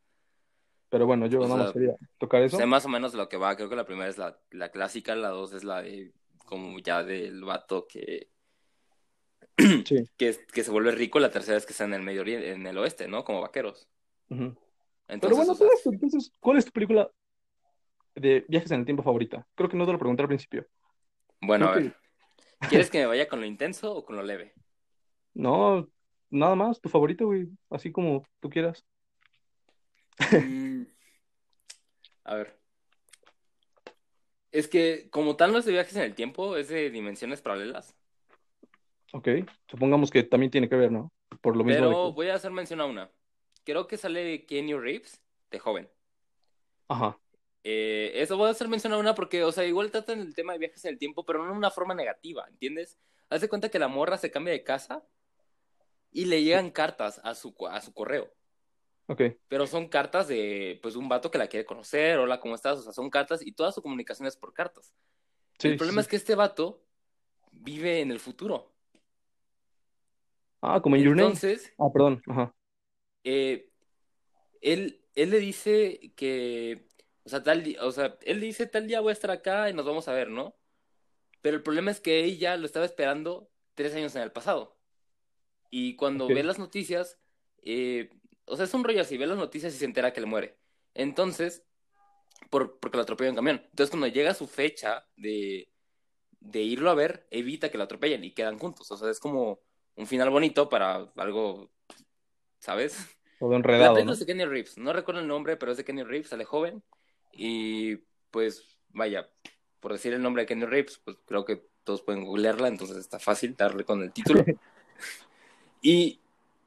Pero 0.89 1.07
bueno, 1.07 1.27
yo 1.27 1.41
O 1.41 1.43
nada 1.43 1.55
sea, 1.55 1.65
más 1.65 1.73
quería 1.73 1.97
tocar 2.19 2.43
eso. 2.43 2.57
Sé 2.57 2.67
más 2.67 2.85
o 2.85 2.89
menos 2.89 3.15
lo 3.15 3.29
que 3.29 3.37
va. 3.37 3.57
Creo 3.57 3.69
que 3.69 3.77
la 3.77 3.87
primera 3.87 4.09
es 4.09 4.19
la, 4.19 4.39
la 4.51 4.71
clásica, 4.71 5.15
la 5.17 5.29
dos 5.29 5.53
es 5.53 5.65
la 5.65 5.83
de 5.83 6.13
como 6.45 6.79
ya 6.79 7.03
del 7.03 7.43
vato 7.43 7.87
que, 7.89 8.29
Sí. 9.57 10.05
que, 10.17 10.37
que 10.53 10.65
se 10.65 10.71
vuelve 10.71 10.91
rico, 10.93 11.19
la 11.19 11.31
tercera 11.31 11.57
es 11.57 11.67
que 11.67 11.73
está 11.73 11.85
en 11.85 11.95
el 11.95 12.03
Medio 12.03 12.21
Oriente, 12.21 12.53
en 12.53 12.67
el 12.67 12.79
oeste, 12.79 13.09
¿no? 13.09 13.25
Como 13.25 13.41
vaqueros. 13.41 13.89
Entonces, 14.29 14.59
Pero 15.09 15.37
bueno, 15.37 15.53
o 15.53 15.55
sea, 15.55 15.69
entonces, 15.93 16.33
¿cuál 16.41 16.59
es 16.59 16.65
tu 16.65 16.73
película 16.73 17.11
de 18.15 18.45
viajes 18.49 18.71
en 18.71 18.81
el 18.81 18.85
tiempo 18.85 19.03
favorita? 19.03 19.47
Creo 19.55 19.69
que 19.69 19.77
no 19.77 19.87
te 19.87 19.93
lo 19.93 19.99
pregunté 19.99 20.23
al 20.23 20.29
principio. 20.29 20.67
bueno, 21.41 21.69
a 21.69 21.77
ver. 21.77 21.97
¿Quieres 22.69 22.91
que 22.91 22.99
me 23.01 23.07
vaya 23.07 23.29
con 23.29 23.41
lo 23.41 23.47
intenso 23.47 23.95
o 23.95 24.05
con 24.05 24.17
lo 24.17 24.23
leve? 24.23 24.53
No, 25.35 25.89
nada 26.31 26.55
más, 26.55 26.81
tu 26.81 26.89
favorito, 26.89 27.27
güey, 27.27 27.49
así 27.71 27.93
como 27.93 28.25
tú 28.41 28.51
quieras. 28.51 28.85
A 32.27 32.35
ver. 32.35 32.59
Es 34.51 34.67
que 34.67 35.09
como 35.11 35.37
tal 35.37 35.53
no 35.53 35.59
es 35.59 35.65
de 35.65 35.73
viajes 35.73 35.95
en 35.95 36.03
el 36.03 36.15
tiempo, 36.15 36.57
es 36.57 36.69
de 36.69 36.91
dimensiones 36.91 37.41
paralelas. 37.41 37.95
Ok, 39.13 39.29
supongamos 39.69 40.11
que 40.11 40.25
también 40.25 40.51
tiene 40.51 40.69
que 40.69 40.75
ver, 40.75 40.91
¿no? 40.91 41.13
Por 41.41 41.57
lo 41.57 41.63
mismo 41.63 41.85
de 41.85 41.89
Pero 41.89 42.13
voy 42.13 42.29
a 42.29 42.35
hacer 42.35 42.51
mención 42.51 42.81
a 42.81 42.87
una. 42.87 43.11
Creo 43.65 43.87
que 43.87 43.97
sale 43.97 44.45
Kenny 44.45 44.75
Reeves 44.75 45.23
de 45.51 45.59
joven. 45.61 45.89
Ajá, 46.89 47.17
Eh, 47.63 48.13
eso 48.15 48.37
voy 48.37 48.49
a 48.49 48.53
hacer 48.53 48.69
mención 48.69 48.93
a 48.93 48.99
una 48.99 49.15
porque, 49.15 49.45
o 49.45 49.53
sea, 49.53 49.65
igual 49.65 49.91
tratan 49.91 50.21
el 50.21 50.35
tema 50.35 50.53
de 50.53 50.59
viajes 50.61 50.85
en 50.85 50.93
el 50.93 50.99
tiempo, 50.99 51.25
pero 51.25 51.45
no 51.45 51.53
de 51.53 51.59
una 51.59 51.71
forma 51.71 51.95
negativa, 51.95 52.47
¿entiendes? 52.49 52.99
Haz 53.29 53.41
de 53.41 53.49
cuenta 53.49 53.69
que 53.69 53.79
la 53.79 53.89
morra 53.89 54.19
se 54.19 54.31
cambia 54.31 54.53
de 54.53 54.63
casa 54.65 55.05
y 56.13 56.25
le 56.25 56.43
llegan 56.43 56.71
cartas 56.71 57.21
a 57.23 57.35
su, 57.35 57.55
a 57.69 57.81
su 57.81 57.93
correo. 57.93 58.33
Ok, 59.07 59.23
Pero 59.49 59.67
son 59.67 59.89
cartas 59.89 60.29
de, 60.29 60.79
pues, 60.83 60.97
un 60.97 61.09
vato 61.09 61.31
que 61.31 61.39
la 61.39 61.47
quiere 61.49 61.67
conocer, 61.67 62.19
hola, 62.19 62.41
¿cómo 62.41 62.55
estás? 62.55 62.79
O 62.79 62.83
sea, 62.83 62.93
son 62.93 63.11
cartas 63.11 63.45
y 63.45 63.53
toda 63.53 63.73
su 63.73 63.83
comunicación 63.83 64.27
es 64.27 64.37
por 64.37 64.53
cartas. 64.53 64.95
sí, 65.59 65.69
el 65.69 65.77
problema 65.77 66.03
sí, 66.03 66.07
es 66.07 66.09
que 66.09 66.17
este 66.17 66.35
vato 66.35 66.83
vive 67.53 68.01
en 68.01 68.11
el 68.11 68.21
futuro. 68.21 68.73
Ah, 70.61 70.81
como 70.81 70.97
en 70.97 71.03
Your 71.03 71.17
Name. 71.17 71.29
Entonces, 71.29 71.73
Ah, 71.79 71.91
perdón, 71.93 72.23
ajá, 72.27 72.55
eh, 73.25 73.71
él, 74.61 75.05
él 75.15 75.31
le 75.31 75.39
dice 75.41 76.13
que, 76.17 76.87
o 77.25 77.29
sea, 77.29 77.43
tal, 77.43 77.77
o 77.81 77.91
sea, 77.91 78.19
él 78.23 78.41
dice 78.41 78.67
tal 78.67 78.87
día 78.87 79.01
voy 79.01 79.11
a 79.11 79.13
estar 79.13 79.31
acá 79.31 79.69
y 79.69 79.75
nos 79.75 79.85
vamos 79.85 80.07
a 80.09 80.13
ver, 80.13 80.29
¿no? 80.31 80.57
Pero 81.43 81.57
el 81.57 81.63
problema 81.63 81.91
es 81.91 82.01
que 82.01 82.25
ella 82.25 82.57
lo 82.57 82.67
estaba 82.67 82.87
esperando 82.87 83.51
tres 83.75 83.95
años 83.95 84.15
en 84.17 84.23
el 84.23 84.33
pasado. 84.33 84.77
Y 85.71 85.97
cuando 85.97 86.29
ve 86.29 86.43
las 86.43 86.59
noticias, 86.59 87.19
eh, 87.63 88.11
o 88.47 88.57
sea, 88.57 88.65
es 88.65 88.75
un 88.75 88.85
rollo 88.85 89.01
así, 89.01 89.17
ve 89.17 89.27
las 89.27 89.39
noticias 89.39 89.75
y 89.75 89.79
se 89.79 89.85
entera 89.85 90.13
que 90.13 90.21
le 90.21 90.27
muere. 90.27 90.57
Entonces, 90.95 91.65
por, 92.51 92.79
porque 92.79 92.97
lo 92.97 93.03
atropella 93.03 93.31
en 93.31 93.37
camión. 93.37 93.63
Entonces, 93.65 93.91
cuando 93.91 94.07
llega 94.07 94.35
su 94.35 94.47
fecha 94.47 95.07
de, 95.17 95.69
de 96.41 96.63
irlo 96.63 96.91
a 96.91 96.95
ver, 96.95 97.27
evita 97.31 97.71
que 97.71 97.79
lo 97.79 97.85
atropellen 97.85 98.25
y 98.25 98.33
quedan 98.33 98.59
juntos. 98.59 98.91
O 98.91 98.97
sea, 98.97 99.11
es 99.11 99.21
como 99.21 99.61
un 99.97 100.07
final 100.07 100.31
bonito 100.31 100.69
para 100.69 101.11
algo, 101.17 101.71
¿sabes? 102.59 102.97
Todo 103.39 103.51
La 103.51 103.57
enredado, 103.57 103.95
película 103.95 104.05
¿no? 104.05 104.13
es 104.13 104.19
de 104.21 104.27
Kenny 104.27 104.45
Reeves, 104.45 104.79
no 104.79 104.93
recuerdo 104.93 105.21
el 105.21 105.29
nombre, 105.29 105.57
pero 105.57 105.73
es 105.73 105.79
de 105.79 105.85
Kenny 105.85 106.05
Reeves, 106.05 106.29
sale 106.29 106.45
joven. 106.45 106.83
Y 107.33 107.97
pues, 108.31 108.79
vaya, 108.91 109.29
por 109.81 109.93
decir 109.93 110.13
el 110.13 110.23
nombre 110.23 110.43
de 110.43 110.47
Kenny 110.47 110.65
Reeves, 110.65 110.99
pues 111.05 111.19
creo 111.27 111.45
que 111.45 111.67
todos 111.85 112.03
pueden 112.03 112.25
googlearla, 112.25 112.69
entonces 112.69 112.97
está 112.97 113.19
fácil 113.19 113.55
darle 113.57 113.85
con 113.85 114.03
el 114.03 114.13
título. 114.13 114.45
y, 115.83 116.21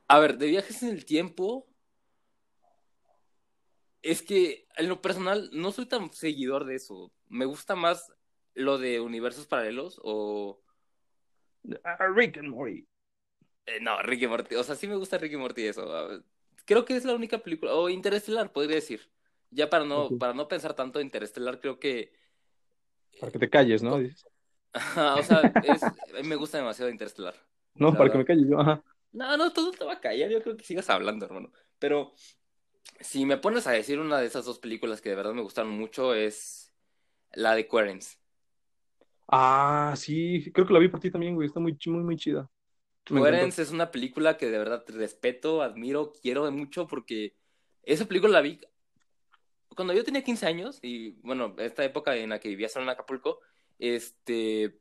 a 0.08 0.20
ver, 0.20 0.38
de 0.38 0.48
viajes 0.48 0.84
en 0.84 0.90
el 0.90 1.06
tiempo, 1.06 1.68
es 4.02 4.22
que 4.22 4.68
en 4.78 4.90
lo 4.90 5.02
personal 5.02 5.50
no 5.54 5.72
soy 5.72 5.86
tan 5.88 6.12
seguidor 6.14 6.66
de 6.66 6.76
eso. 6.76 7.12
Me 7.28 7.46
gusta 7.46 7.76
más 7.76 8.12
lo 8.54 8.78
de 8.78 9.00
universos 9.00 9.48
paralelos 9.48 10.00
o... 10.04 10.62
Rick 12.16 12.38
and 12.38 12.50
Morty. 12.50 12.88
eh, 13.66 13.80
no, 13.82 14.02
Ricky 14.02 14.28
Morty. 14.28 14.56
O 14.56 14.64
sea, 14.64 14.76
sí 14.76 14.88
me 14.88 14.96
gusta 14.96 15.18
Ricky 15.18 15.38
Morty 15.38 15.66
eso. 15.66 15.88
Creo 16.66 16.86
que 16.86 16.96
es 16.96 17.06
la 17.06 17.16
única 17.16 17.40
película, 17.40 17.74
o 17.74 17.90
Interestelar, 17.90 18.52
podría 18.52 18.76
decir. 18.76 19.12
Ya 19.52 19.70
para 19.70 19.86
no, 19.86 20.18
para 20.18 20.34
no 20.34 20.48
pensar 20.48 20.74
tanto 20.76 21.00
en 21.00 21.08
Interestelar, 21.08 21.60
creo 21.60 21.80
que... 21.80 22.14
Para 23.20 23.32
que 23.32 23.40
te 23.40 23.50
calles, 23.50 23.84
¿no? 23.84 24.00
O 25.20 25.24
sea, 25.24 25.56
es- 25.62 25.92
me 26.24 26.36
gusta 26.36 26.58
demasiado 26.58 26.92
Interestelar. 26.92 27.36
No, 27.76 27.96
para 27.96 28.12
que 28.12 28.18
me 28.18 28.26
calles 28.26 28.48
yo, 28.48 28.60
ajá. 28.60 28.84
No, 29.12 29.38
no, 29.38 29.52
todo 29.52 29.72
te 29.72 29.84
va 29.86 29.94
a 29.94 30.02
callar. 30.02 30.30
Yo 30.30 30.42
creo 30.42 30.58
que 30.58 30.64
sigas 30.64 30.90
hablando, 30.90 31.26
hermano. 31.26 31.52
Pero 31.80 32.14
si 33.02 33.26
me 33.26 33.38
pones 33.38 33.68
a 33.68 33.72
decir 33.72 34.00
una 34.00 34.20
de 34.20 34.28
esas 34.28 34.46
dos 34.46 34.60
películas 34.60 35.02
que 35.02 35.10
de 35.10 35.16
verdad 35.16 35.34
me 35.34 35.42
gustaron 35.42 35.72
mucho, 35.72 36.14
es 36.14 36.72
la 37.34 37.56
de 37.56 37.68
Coherence. 37.68 38.18
Ah, 39.28 39.94
sí, 39.96 40.52
creo 40.54 40.66
que 40.68 40.74
la 40.74 40.80
vi 40.80 40.88
por 40.90 41.00
ti 41.00 41.12
también, 41.12 41.36
güey. 41.36 41.48
Está 41.48 41.60
muy, 41.60 41.74
ch- 41.74 41.92
muy, 41.92 42.04
muy 42.04 42.18
chida. 42.18 42.50
Coherence 43.10 43.62
es 43.62 43.72
una 43.72 43.92
película 43.92 44.38
que 44.38 44.48
de 44.50 44.58
verdad 44.58 44.84
respeto, 44.88 45.62
admiro, 45.62 46.14
quiero 46.14 46.50
mucho 46.52 46.88
porque 46.88 47.36
esa 47.84 48.06
película 48.06 48.34
la 48.34 48.42
vi 48.42 48.60
cuando 49.76 49.94
yo 49.94 50.04
tenía 50.04 50.24
15 50.24 50.46
años 50.46 50.80
y 50.82 51.12
bueno, 51.22 51.56
esta 51.60 51.84
época 51.84 52.16
en 52.16 52.30
la 52.32 52.40
que 52.40 52.50
vivía 52.50 52.70
solo 52.70 52.84
en 52.84 52.90
Acapulco, 52.90 53.40
este, 53.78 54.80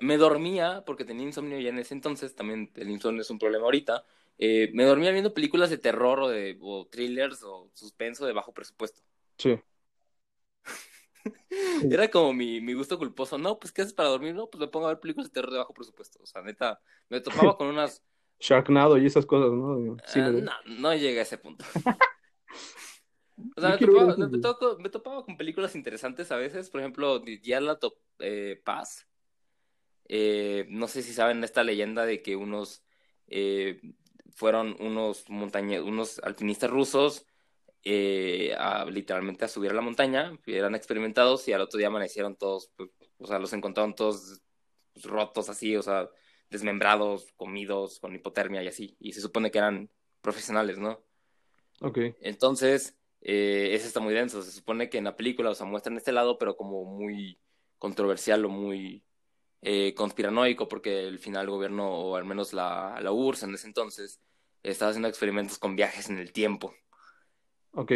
me 0.00 0.16
dormía 0.18 0.84
porque 0.86 1.04
tenía 1.04 1.26
insomnio 1.26 1.60
ya 1.60 1.70
en 1.70 1.78
ese 1.78 1.94
entonces, 1.94 2.34
también 2.34 2.72
el 2.76 2.90
insomnio 2.90 3.22
es 3.22 3.30
un 3.30 3.38
problema 3.38 3.64
ahorita, 3.66 4.04
eh, 4.38 4.70
me 4.74 4.84
dormía 4.84 5.10
viendo 5.12 5.34
películas 5.34 5.70
de 5.70 5.78
terror 5.78 6.20
o 6.20 6.28
de 6.28 6.58
o 6.60 6.86
thrillers 6.88 7.42
o 7.44 7.70
suspenso 7.74 8.26
de 8.26 8.32
bajo 8.32 8.52
presupuesto. 8.54 9.02
Sí. 9.38 9.60
Era 11.90 12.10
como 12.10 12.32
mi, 12.32 12.60
mi 12.60 12.74
gusto 12.74 12.98
culposo. 12.98 13.38
No, 13.38 13.58
pues 13.58 13.72
¿qué 13.72 13.82
haces 13.82 13.94
para 13.94 14.08
dormir? 14.10 14.34
No, 14.34 14.48
pues 14.50 14.60
me 14.60 14.68
pongo 14.68 14.86
a 14.86 14.90
ver 14.90 15.00
películas 15.00 15.28
de 15.28 15.34
terror 15.34 15.52
de 15.52 15.58
bajo 15.58 15.74
presupuesto. 15.74 16.18
O 16.22 16.26
sea, 16.26 16.42
neta, 16.42 16.80
me 17.08 17.20
topaba 17.20 17.56
con 17.56 17.68
unas 17.68 18.02
Sharknado 18.38 18.98
y 18.98 19.06
esas 19.06 19.24
cosas, 19.26 19.50
¿no? 19.52 19.96
Sí, 20.06 20.20
Ah, 20.20 20.30
me- 20.30 20.42
no, 20.42 20.52
no 20.66 20.94
llegué 20.94 21.20
a 21.20 21.22
ese 21.22 21.38
punto. 21.38 21.64
O 23.56 23.60
sea, 23.60 23.70
me 23.72 23.78
ver 23.78 23.86
topaba, 23.86 24.16
me, 24.16 24.28
me 24.78 24.90
con 25.24 25.36
películas 25.36 25.74
interesantes 25.74 26.30
a 26.32 26.36
veces. 26.36 26.70
Por 26.70 26.80
ejemplo, 26.80 27.18
Diala 27.20 27.78
Top 27.78 27.98
eh, 28.18 28.60
Paz. 28.64 29.06
Eh, 30.08 30.66
no 30.70 30.88
sé 30.88 31.02
si 31.02 31.12
saben 31.12 31.42
esta 31.44 31.64
leyenda 31.64 32.06
de 32.06 32.22
que 32.22 32.36
unos 32.36 32.84
eh, 33.28 33.80
fueron 34.36 34.76
unos 34.78 35.28
montañe 35.28 35.80
unos 35.80 36.20
alpinistas 36.20 36.70
rusos 36.70 37.26
eh, 37.82 38.52
a, 38.58 38.84
literalmente 38.84 39.44
a 39.44 39.48
subir 39.48 39.70
a 39.70 39.74
la 39.74 39.80
montaña, 39.80 40.36
eran 40.46 40.74
experimentados 40.74 41.46
y 41.48 41.52
al 41.52 41.60
otro 41.60 41.78
día 41.78 41.86
amanecieron 41.86 42.36
todos, 42.36 42.70
pues, 42.76 42.90
o 43.18 43.26
sea, 43.26 43.38
los 43.38 43.52
encontraron 43.52 43.94
todos 43.94 44.42
pues, 44.92 45.04
rotos 45.06 45.48
así, 45.48 45.76
o 45.76 45.82
sea, 45.82 46.10
desmembrados, 46.50 47.32
comidos, 47.36 48.00
con 48.00 48.14
hipotermia 48.14 48.62
y 48.62 48.68
así. 48.68 48.96
Y 48.98 49.12
se 49.12 49.20
supone 49.20 49.50
que 49.52 49.58
eran 49.58 49.88
profesionales, 50.20 50.78
¿no? 50.78 51.00
Ok. 51.80 51.98
Entonces, 52.20 52.98
eh, 53.20 53.70
ese 53.72 53.86
está 53.86 54.00
muy 54.00 54.14
denso. 54.14 54.42
Se 54.42 54.50
supone 54.50 54.90
que 54.90 54.98
en 54.98 55.04
la 55.04 55.16
película, 55.16 55.50
o 55.50 55.54
sea, 55.54 55.66
muestran 55.66 55.96
este 55.96 56.12
lado, 56.12 56.38
pero 56.38 56.56
como 56.56 56.84
muy 56.84 57.38
controversial 57.78 58.44
o 58.44 58.48
muy 58.48 59.05
eh, 59.62 59.94
conspiranoico, 59.94 60.68
porque 60.68 61.06
el 61.06 61.18
final 61.18 61.44
el 61.44 61.50
gobierno, 61.50 61.88
o 61.88 62.16
al 62.16 62.24
menos 62.24 62.52
la, 62.52 62.98
la 63.00 63.12
URSS 63.12 63.44
en 63.44 63.54
ese 63.54 63.66
entonces, 63.66 64.20
estaba 64.62 64.90
haciendo 64.90 65.08
experimentos 65.08 65.58
con 65.58 65.76
viajes 65.76 66.08
en 66.08 66.18
el 66.18 66.32
tiempo. 66.32 66.74
Ok. 67.72 67.92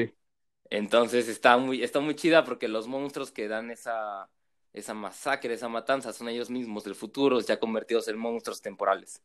Entonces 0.71 1.29
está 1.29 1.57
muy, 1.59 1.83
está 1.83 2.01
muy 2.01 2.15
chida 2.15 2.45
porque 2.45 2.69
los 2.69 2.87
monstruos 2.87 3.33
que 3.33 3.49
dan 3.49 3.71
esa, 3.71 4.31
esa 4.73 4.95
masacre, 4.95 5.55
esa 5.55 5.69
matanza, 5.69 6.13
son 6.13 6.29
ellos 6.29 6.49
mismos 6.49 6.85
del 6.85 6.95
futuro, 6.95 7.41
ya 7.41 7.59
convertidos 7.59 8.07
en 8.09 8.19
monstruos 8.19 8.63
temporales. 8.63 9.21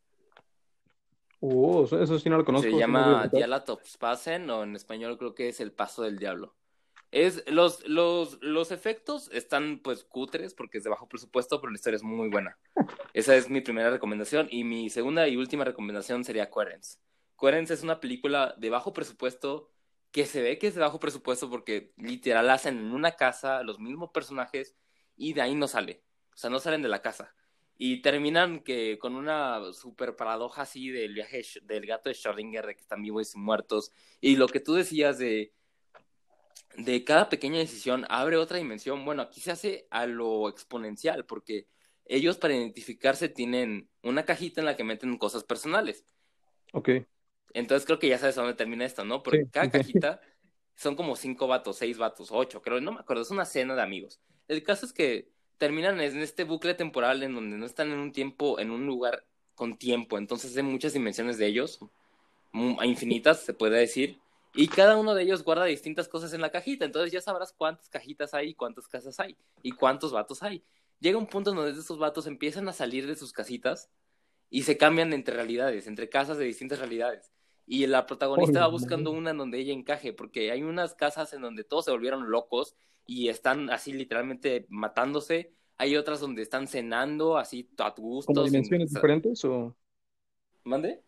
Oh, 1.39 1.83
eso, 1.83 2.17
sí 2.17 2.29
no 2.29 2.37
lo 2.37 2.45
conozco. 2.45 2.69
Se 2.69 2.75
llama. 2.75 3.29
Dialatopspasen 3.31 4.49
o 4.49 4.63
en 4.63 4.75
español 4.75 5.17
creo 5.17 5.35
que 5.35 5.49
es 5.49 5.59
el 5.59 5.71
paso 5.71 6.01
del 6.01 6.17
diablo. 6.17 6.55
Es, 7.11 7.43
los, 7.47 7.87
los, 7.87 8.37
los 8.41 8.71
efectos 8.71 9.29
están 9.31 9.79
pues 9.79 10.03
cutres 10.03 10.53
porque 10.53 10.79
es 10.79 10.83
de 10.83 10.89
bajo 10.89 11.07
presupuesto, 11.07 11.61
pero 11.61 11.71
la 11.71 11.75
historia 11.75 11.97
es 11.97 12.03
muy 12.03 12.29
buena. 12.29 12.57
Esa 13.13 13.35
es 13.35 13.49
mi 13.49 13.61
primera 13.61 13.89
recomendación 13.89 14.47
y 14.51 14.63
mi 14.63 14.89
segunda 14.89 15.27
y 15.27 15.37
última 15.37 15.63
recomendación 15.63 16.23
sería 16.23 16.49
Coherence. 16.49 16.99
Coherence 17.35 17.73
es 17.73 17.83
una 17.83 17.99
película 17.99 18.55
de 18.57 18.69
bajo 18.69 18.93
presupuesto 18.93 19.69
que 20.11 20.25
se 20.25 20.41
ve 20.41 20.57
que 20.57 20.67
es 20.67 20.75
de 20.75 20.81
bajo 20.81 20.99
presupuesto 20.99 21.49
porque 21.49 21.93
literal 21.97 22.49
hacen 22.49 22.77
en 22.77 22.91
una 22.93 23.11
casa 23.17 23.63
los 23.63 23.79
mismos 23.79 24.11
personajes 24.11 24.75
y 25.17 25.33
de 25.33 25.41
ahí 25.41 25.55
no 25.55 25.67
sale. 25.67 26.03
O 26.33 26.37
sea, 26.37 26.49
no 26.49 26.59
salen 26.59 26.81
de 26.81 26.89
la 26.89 27.01
casa. 27.01 27.33
Y 27.77 28.01
terminan 28.01 28.61
que 28.61 28.97
con 28.97 29.15
una 29.15 29.73
super 29.73 30.15
paradoja 30.15 30.61
así 30.61 30.89
del 30.89 31.13
viaje 31.13 31.43
del 31.63 31.85
gato 31.85 32.09
de 32.09 32.15
Schrödinger, 32.15 32.65
de 32.65 32.75
que 32.75 32.81
están 32.81 33.01
vivos 33.01 33.35
y 33.35 33.37
muertos. 33.37 33.91
Y 34.21 34.37
lo 34.37 34.47
que 34.47 34.61
tú 34.61 34.73
decías 34.73 35.17
de, 35.17 35.53
de 36.77 37.03
cada 37.03 37.29
pequeña 37.29 37.59
decisión 37.59 38.05
abre 38.09 38.37
otra 38.37 38.57
dimensión. 38.57 39.05
Bueno, 39.05 39.21
aquí 39.21 39.39
se 39.41 39.51
hace 39.51 39.87
a 39.89 40.05
lo 40.05 40.49
exponencial, 40.49 41.25
porque 41.25 41.67
ellos 42.05 42.37
para 42.37 42.55
identificarse 42.55 43.29
tienen 43.29 43.89
una 44.03 44.25
cajita 44.25 44.61
en 44.61 44.65
la 44.65 44.75
que 44.75 44.83
meten 44.83 45.17
cosas 45.17 45.43
personales. 45.43 46.05
Ok. 46.73 46.89
Entonces 47.53 47.85
creo 47.85 47.99
que 47.99 48.09
ya 48.09 48.17
sabes 48.17 48.37
a 48.37 48.41
dónde 48.41 48.57
termina 48.57 48.85
esto, 48.85 49.05
¿no? 49.05 49.23
Porque 49.23 49.43
Sí, 49.43 49.49
cada 49.51 49.71
cajita 49.71 50.21
son 50.75 50.95
como 50.95 51.15
cinco 51.15 51.47
vatos, 51.47 51.77
seis 51.77 51.97
vatos, 51.97 52.29
ocho, 52.31 52.61
creo, 52.61 52.81
no 52.81 52.91
me 52.91 52.99
acuerdo, 52.99 53.23
es 53.23 53.31
una 53.31 53.45
cena 53.45 53.75
de 53.75 53.81
amigos. 53.81 54.19
El 54.47 54.61
caso 54.61 54.85
es 54.85 54.93
que 54.93 55.29
terminan 55.57 55.99
en 56.01 56.19
este 56.19 56.43
bucle 56.43 56.73
temporal 56.73 57.23
en 57.23 57.33
donde 57.33 57.57
no 57.57 57.65
están 57.65 57.91
en 57.91 57.99
un 57.99 58.11
tiempo, 58.11 58.59
en 58.59 58.71
un 58.71 58.85
lugar 58.85 59.25
con 59.55 59.77
tiempo, 59.77 60.17
entonces 60.17 60.55
hay 60.57 60.63
muchas 60.63 60.91
dimensiones 60.91 61.37
de 61.37 61.47
ellos, 61.47 61.79
infinitas, 62.83 63.41
se 63.41 63.53
puede 63.53 63.79
decir, 63.79 64.19
y 64.55 64.67
cada 64.67 64.97
uno 64.97 65.13
de 65.13 65.23
ellos 65.23 65.43
guarda 65.43 65.65
distintas 65.65 66.07
cosas 66.07 66.33
en 66.33 66.41
la 66.41 66.49
cajita, 66.49 66.85
entonces 66.85 67.11
ya 67.11 67.21
sabrás 67.21 67.53
cuántas 67.53 67.89
cajitas 67.89 68.33
hay, 68.33 68.53
cuántas 68.53 68.87
casas 68.87 69.19
hay, 69.19 69.37
y 69.61 69.71
cuántos 69.71 70.11
vatos 70.11 70.43
hay. 70.43 70.63
Llega 70.99 71.17
un 71.17 71.27
punto 71.27 71.49
en 71.49 71.57
donde 71.57 71.79
esos 71.79 71.99
vatos 71.99 72.25
empiezan 72.27 72.67
a 72.69 72.73
salir 72.73 73.05
de 73.05 73.15
sus 73.15 73.33
casitas 73.33 73.89
y 74.49 74.63
se 74.63 74.77
cambian 74.77 75.13
entre 75.13 75.35
realidades, 75.35 75.87
entre 75.87 76.09
casas 76.09 76.37
de 76.37 76.45
distintas 76.45 76.79
realidades. 76.79 77.31
Y 77.67 77.85
la 77.87 78.05
protagonista 78.05 78.61
va 78.61 78.67
buscando 78.67 79.11
una 79.11 79.31
en 79.31 79.37
donde 79.37 79.59
ella 79.59 79.73
encaje, 79.73 80.13
porque 80.13 80.51
hay 80.51 80.63
unas 80.63 80.93
casas 80.93 81.33
en 81.33 81.41
donde 81.41 81.63
todos 81.63 81.85
se 81.85 81.91
volvieron 81.91 82.29
locos 82.29 82.75
y 83.05 83.29
están 83.29 83.69
así 83.71 83.91
literalmente 83.91 84.67
matándose. 84.69 85.51
Hay 85.77 85.97
otras 85.97 86.19
donde 86.19 86.43
están 86.43 86.67
cenando 86.67 87.37
así 87.37 87.69
a 87.79 87.89
gusto. 87.89 88.31
¿Como 88.31 88.45
dimensiones 88.45 88.93
diferentes 88.93 89.43
o 89.43 89.75
¿Mande? 90.63 91.03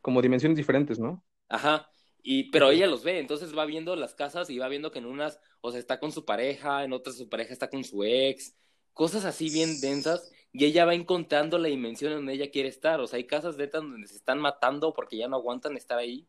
como 0.00 0.22
dimensiones 0.22 0.56
diferentes, 0.56 1.00
no? 1.00 1.24
Ajá. 1.48 1.90
Y, 2.28 2.50
pero 2.50 2.72
ella 2.72 2.88
los 2.88 3.04
ve, 3.04 3.20
entonces 3.20 3.56
va 3.56 3.64
viendo 3.66 3.94
las 3.94 4.16
casas 4.16 4.50
y 4.50 4.58
va 4.58 4.66
viendo 4.66 4.90
que 4.90 4.98
en 4.98 5.06
unas, 5.06 5.38
o 5.60 5.70
sea, 5.70 5.78
está 5.78 6.00
con 6.00 6.10
su 6.10 6.24
pareja, 6.24 6.82
en 6.82 6.92
otras 6.92 7.16
su 7.16 7.28
pareja 7.28 7.52
está 7.52 7.70
con 7.70 7.84
su 7.84 8.02
ex, 8.02 8.56
cosas 8.92 9.24
así 9.24 9.48
bien 9.48 9.80
densas, 9.80 10.32
y 10.50 10.64
ella 10.64 10.84
va 10.86 10.94
encontrando 10.94 11.56
la 11.56 11.68
dimensión 11.68 12.10
en 12.10 12.18
donde 12.18 12.32
ella 12.32 12.50
quiere 12.50 12.68
estar. 12.68 13.00
O 13.00 13.06
sea, 13.06 13.18
hay 13.18 13.28
casas 13.28 13.56
netas 13.56 13.82
donde 13.82 14.08
se 14.08 14.16
están 14.16 14.40
matando 14.40 14.92
porque 14.92 15.16
ya 15.16 15.28
no 15.28 15.36
aguantan 15.36 15.76
estar 15.76 15.98
ahí, 15.98 16.26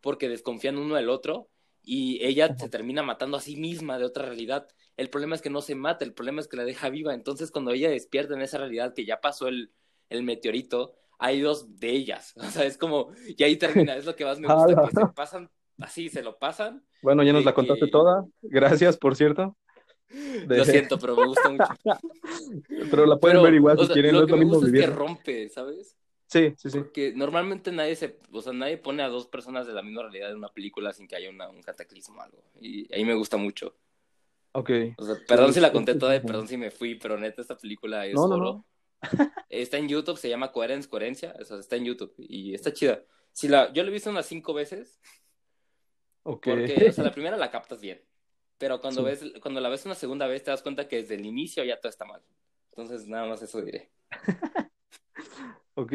porque 0.00 0.28
desconfían 0.28 0.78
uno 0.78 0.94
del 0.94 1.08
otro, 1.08 1.50
y 1.82 2.24
ella 2.24 2.54
se 2.56 2.68
termina 2.68 3.02
matando 3.02 3.36
a 3.36 3.40
sí 3.40 3.56
misma 3.56 3.98
de 3.98 4.04
otra 4.04 4.26
realidad. 4.26 4.68
El 4.96 5.10
problema 5.10 5.34
es 5.34 5.42
que 5.42 5.50
no 5.50 5.62
se 5.62 5.74
mata, 5.74 6.04
el 6.04 6.14
problema 6.14 6.40
es 6.40 6.46
que 6.46 6.58
la 6.58 6.64
deja 6.64 6.90
viva. 6.90 7.12
Entonces, 7.12 7.50
cuando 7.50 7.72
ella 7.72 7.90
despierta 7.90 8.34
en 8.34 8.42
esa 8.42 8.58
realidad 8.58 8.94
que 8.94 9.04
ya 9.04 9.20
pasó 9.20 9.48
el, 9.48 9.72
el 10.10 10.22
meteorito, 10.22 10.94
hay 11.20 11.40
dos 11.40 11.76
de 11.78 11.90
ellas. 11.90 12.32
O 12.36 12.50
sea, 12.50 12.64
es 12.64 12.76
como, 12.76 13.12
y 13.36 13.42
ahí 13.44 13.56
termina, 13.56 13.94
es 13.96 14.04
lo 14.06 14.16
que 14.16 14.24
más 14.24 14.40
me 14.40 14.48
gusta, 14.52 14.82
que 14.88 14.96
se 15.00 15.06
pasan 15.14 15.50
así, 15.78 16.08
se 16.08 16.22
lo 16.22 16.38
pasan. 16.38 16.84
Bueno, 17.02 17.22
ya 17.22 17.32
nos 17.32 17.44
la 17.44 17.54
contaste 17.54 17.84
que- 17.86 17.90
toda. 17.92 18.26
Gracias, 18.42 18.96
por 18.96 19.14
cierto. 19.16 19.56
De- 20.08 20.56
Lo 20.58 20.64
siento, 20.64 20.98
pero 20.98 21.14
me 21.14 21.24
gusta 21.26 21.48
mucho. 21.48 21.64
Pero 22.90 23.06
la 23.06 23.16
pueden 23.18 23.36
Pero, 23.36 23.42
ver 23.44 23.54
igual 23.54 23.78
si 23.78 23.86
sea, 23.86 23.92
quieren, 23.94 24.12
no 24.12 24.18
lo 24.18 24.24
es 24.24 24.26
que 24.26 24.32
lo 24.32 24.36
me 24.38 24.44
mismo 24.44 24.60
gusta 24.60 24.76
es 24.76 24.84
que 24.84 24.90
rompe, 24.90 25.48
¿sabes? 25.50 25.96
Sí, 26.26 26.52
sí, 26.56 26.70
sí. 26.70 26.78
Porque 26.78 27.12
normalmente 27.14 27.70
nadie 27.72 27.94
se, 27.96 28.18
o 28.32 28.42
sea, 28.42 28.52
nadie 28.52 28.76
pone 28.76 29.02
a 29.04 29.08
dos 29.08 29.26
personas 29.28 29.66
de 29.68 29.72
la 29.72 29.82
misma 29.82 30.02
realidad 30.02 30.30
en 30.30 30.38
una 30.38 30.48
película 30.48 30.92
sin 30.92 31.06
que 31.06 31.14
haya 31.16 31.30
una, 31.30 31.48
un 31.48 31.62
cataclismo 31.62 32.18
o 32.18 32.22
algo. 32.22 32.42
Y 32.60 32.92
ahí 32.92 33.04
me 33.04 33.14
gusta 33.14 33.36
mucho. 33.36 33.76
Ok. 34.52 34.70
O 34.98 35.04
sea, 35.04 35.14
perdón 35.28 35.48
Sí, 35.48 35.54
si 35.54 35.60
la 35.60 35.70
conté 35.72 35.94
toda 35.94 36.16
y 36.16 36.20
perdón 36.20 36.48
si 36.48 36.56
me 36.56 36.70
fui, 36.72 36.96
pero 36.96 37.16
neta 37.16 37.40
esta 37.40 37.56
película 37.56 38.04
es 38.06 38.14
No, 38.14 38.26
no, 38.26 38.34
oro. 38.34 38.44
no. 38.44 38.66
Está 39.48 39.78
en 39.78 39.88
YouTube, 39.88 40.18
se 40.18 40.28
llama 40.28 40.52
Coherence, 40.52 40.88
Coherencia, 40.88 41.34
o 41.40 41.44
sea, 41.44 41.58
está 41.58 41.76
en 41.76 41.84
YouTube 41.84 42.14
y 42.18 42.54
está 42.54 42.72
chida. 42.72 43.02
Si 43.32 43.48
la, 43.48 43.72
yo 43.72 43.82
la 43.82 43.88
he 43.88 43.92
visto 43.92 44.10
unas 44.10 44.26
cinco 44.26 44.54
veces, 44.54 45.00
Ok. 46.22 46.46
porque, 46.46 46.86
o 46.88 46.92
sea, 46.92 47.04
la 47.04 47.12
primera 47.12 47.36
la 47.36 47.50
captas 47.50 47.80
bien, 47.80 48.00
pero 48.58 48.80
cuando 48.80 49.00
Sí. 49.00 49.06
ves, 49.06 49.32
cuando 49.40 49.60
la 49.60 49.68
ves 49.68 49.86
una 49.86 49.94
segunda 49.94 50.26
vez 50.26 50.44
te 50.44 50.50
das 50.50 50.62
cuenta 50.62 50.86
que 50.88 50.96
desde 50.96 51.14
el 51.14 51.24
inicio 51.24 51.64
ya 51.64 51.80
todo 51.80 51.90
está 51.90 52.04
mal. 52.04 52.22
Entonces, 52.70 53.08
nada 53.08 53.26
más 53.28 53.42
eso 53.42 53.60
diré. 53.62 53.90
Ok. 55.74 55.92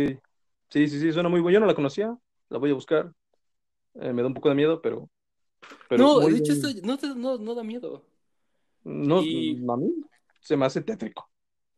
Sí, 0.69 0.87
sí, 0.87 0.99
sí, 0.99 1.11
suena 1.11 1.29
muy 1.29 1.39
bueno. 1.41 1.53
Yo 1.55 1.59
no 1.59 1.67
la 1.67 1.75
conocía. 1.75 2.17
La 2.49 2.57
voy 2.57 2.71
a 2.71 2.73
buscar. 2.73 3.13
Eh, 3.95 4.11
me 4.11 4.21
da 4.21 4.27
un 4.27 4.33
poco 4.33 4.49
de 4.49 4.55
miedo, 4.55 4.81
pero. 4.81 5.09
pero 5.87 6.03
no, 6.03 6.21
muy 6.21 6.33
de 6.33 6.39
hecho, 6.39 6.53
esto 6.53 6.67
no, 7.15 7.37
no 7.37 7.55
da 7.55 7.63
miedo. 7.63 8.05
No, 8.83 9.21
y- 9.21 9.63
a 9.69 9.77
mí 9.77 9.93
se 10.41 10.57
me 10.57 10.65
hace 10.65 10.81
tétrico. 10.81 11.29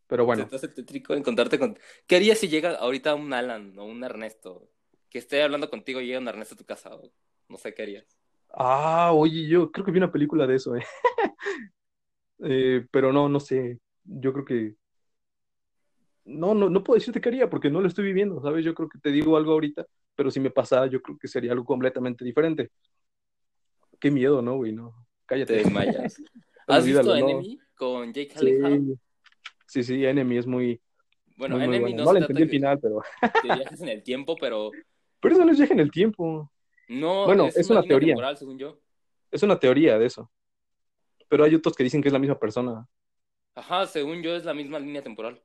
Pero 0.08 0.26
bueno, 0.26 0.48
te 0.48 0.56
hace 0.56 0.68
tétrico 0.70 1.14
encontrarte 1.14 1.60
con... 1.60 1.78
¿Qué 2.08 2.16
harías 2.16 2.38
si 2.40 2.48
llega 2.48 2.76
ahorita 2.76 3.16
un 3.16 3.34
Alan 3.34 3.78
o 3.78 3.86
un 3.86 4.04
Ernesto 4.04 4.70
que 5.10 5.20
esté 5.20 5.44
hablando 5.44 5.70
contigo 5.70 6.00
y 6.02 6.08
llega 6.08 6.20
un 6.20 6.28
Ernesto 6.28 6.56
a 6.56 6.58
tu 6.58 6.66
casa? 6.66 6.96
o 6.96 7.12
No 7.50 7.58
sé 7.58 7.74
qué 7.74 7.84
harías. 7.84 8.06
ah, 8.54 9.12
oye, 9.14 9.48
yo 9.48 9.72
creo 9.72 9.86
que 9.86 9.92
vi 9.92 9.98
una 10.00 10.12
película 10.12 10.48
de 10.48 10.56
eso, 10.56 10.76
eh. 10.76 10.84
Eh, 12.40 12.86
pero 12.92 13.12
no, 13.12 13.30
no 13.30 13.40
sé. 13.40 13.80
Yo 14.04 14.32
creo 14.34 14.46
que 14.46 14.76
no, 16.26 16.54
no, 16.54 16.70
no 16.70 16.84
puedo 16.84 16.98
decirte 17.00 17.22
qué 17.22 17.30
haría 17.30 17.50
porque 17.50 17.70
no 17.70 17.82
lo 17.82 17.88
estoy 17.88 18.06
viviendo, 18.06 18.42
¿sabes? 18.42 18.66
Yo 18.66 18.74
creo 18.74 18.90
que 18.90 19.00
te 19.00 19.12
digo 19.12 19.38
algo 19.38 19.54
ahorita, 19.54 19.86
pero 20.16 20.30
si 20.32 20.40
me 20.40 20.52
pasara, 20.52 20.88
yo 20.88 21.02
creo 21.02 21.18
que 21.18 21.28
sería 21.28 21.52
algo 21.54 21.66
completamente 21.66 22.26
diferente. 22.26 22.70
Qué 24.00 24.12
miedo, 24.12 24.42
¿no, 24.42 24.56
güey? 24.58 24.74
No, 24.74 24.94
Te 25.26 25.26
cállate. 25.26 25.54
desmayas. 25.54 26.18
¿Has 26.68 26.86
visto 26.86 27.04
no. 27.04 27.16
Enemy 27.16 27.60
con 27.76 28.14
Jake 28.14 28.34
Gyllenhaal? 28.36 28.84
Sí, 28.86 29.00
sí, 29.68 29.84
sí, 29.84 30.06
Enemy 30.06 30.38
es 30.38 30.48
muy, 30.48 30.82
Bueno, 31.36 31.58
muy, 31.58 31.68
muy 31.68 31.76
Enemy 31.78 31.92
buena. 31.94 31.98
no, 31.98 32.04
No 32.06 32.14
le 32.14 32.20
entendí 32.20 32.44
el 32.44 32.50
final, 32.50 32.80
pero. 32.80 33.02
viajes 33.44 33.82
en 33.82 33.90
el 33.90 34.04
tiempo, 34.04 34.36
pero 34.40 34.72
Pero 35.20 35.36
eso 35.36 35.46
no 35.46 35.52
es 35.52 35.58
viaje 35.58 35.74
en 35.74 35.80
el 35.80 35.92
tiempo. 35.92 36.52
no 36.90 37.26
Bueno, 37.26 37.48
es 37.48 37.70
una 37.70 37.82
línea 37.82 37.90
teoría. 37.90 38.14
temporal, 38.14 38.38
según 38.38 38.58
yo. 38.60 38.80
Es 39.32 39.44
una 39.44 39.60
teoría 39.60 39.98
de 40.00 40.06
eso. 40.06 40.32
Pero 41.30 41.44
hay 41.44 41.56
otros 41.56 41.76
que 41.76 41.84
dicen 41.84 42.02
que 42.02 42.10
es 42.10 42.14
la 42.14 42.20
misma 42.20 42.40
persona. 42.40 42.88
Ajá, 43.56 43.86
según 43.88 44.22
yo 44.22 44.36
es 44.36 44.46
la 44.46 44.54
misma 44.54 44.80
línea 44.80 45.02
temporal. 45.04 45.42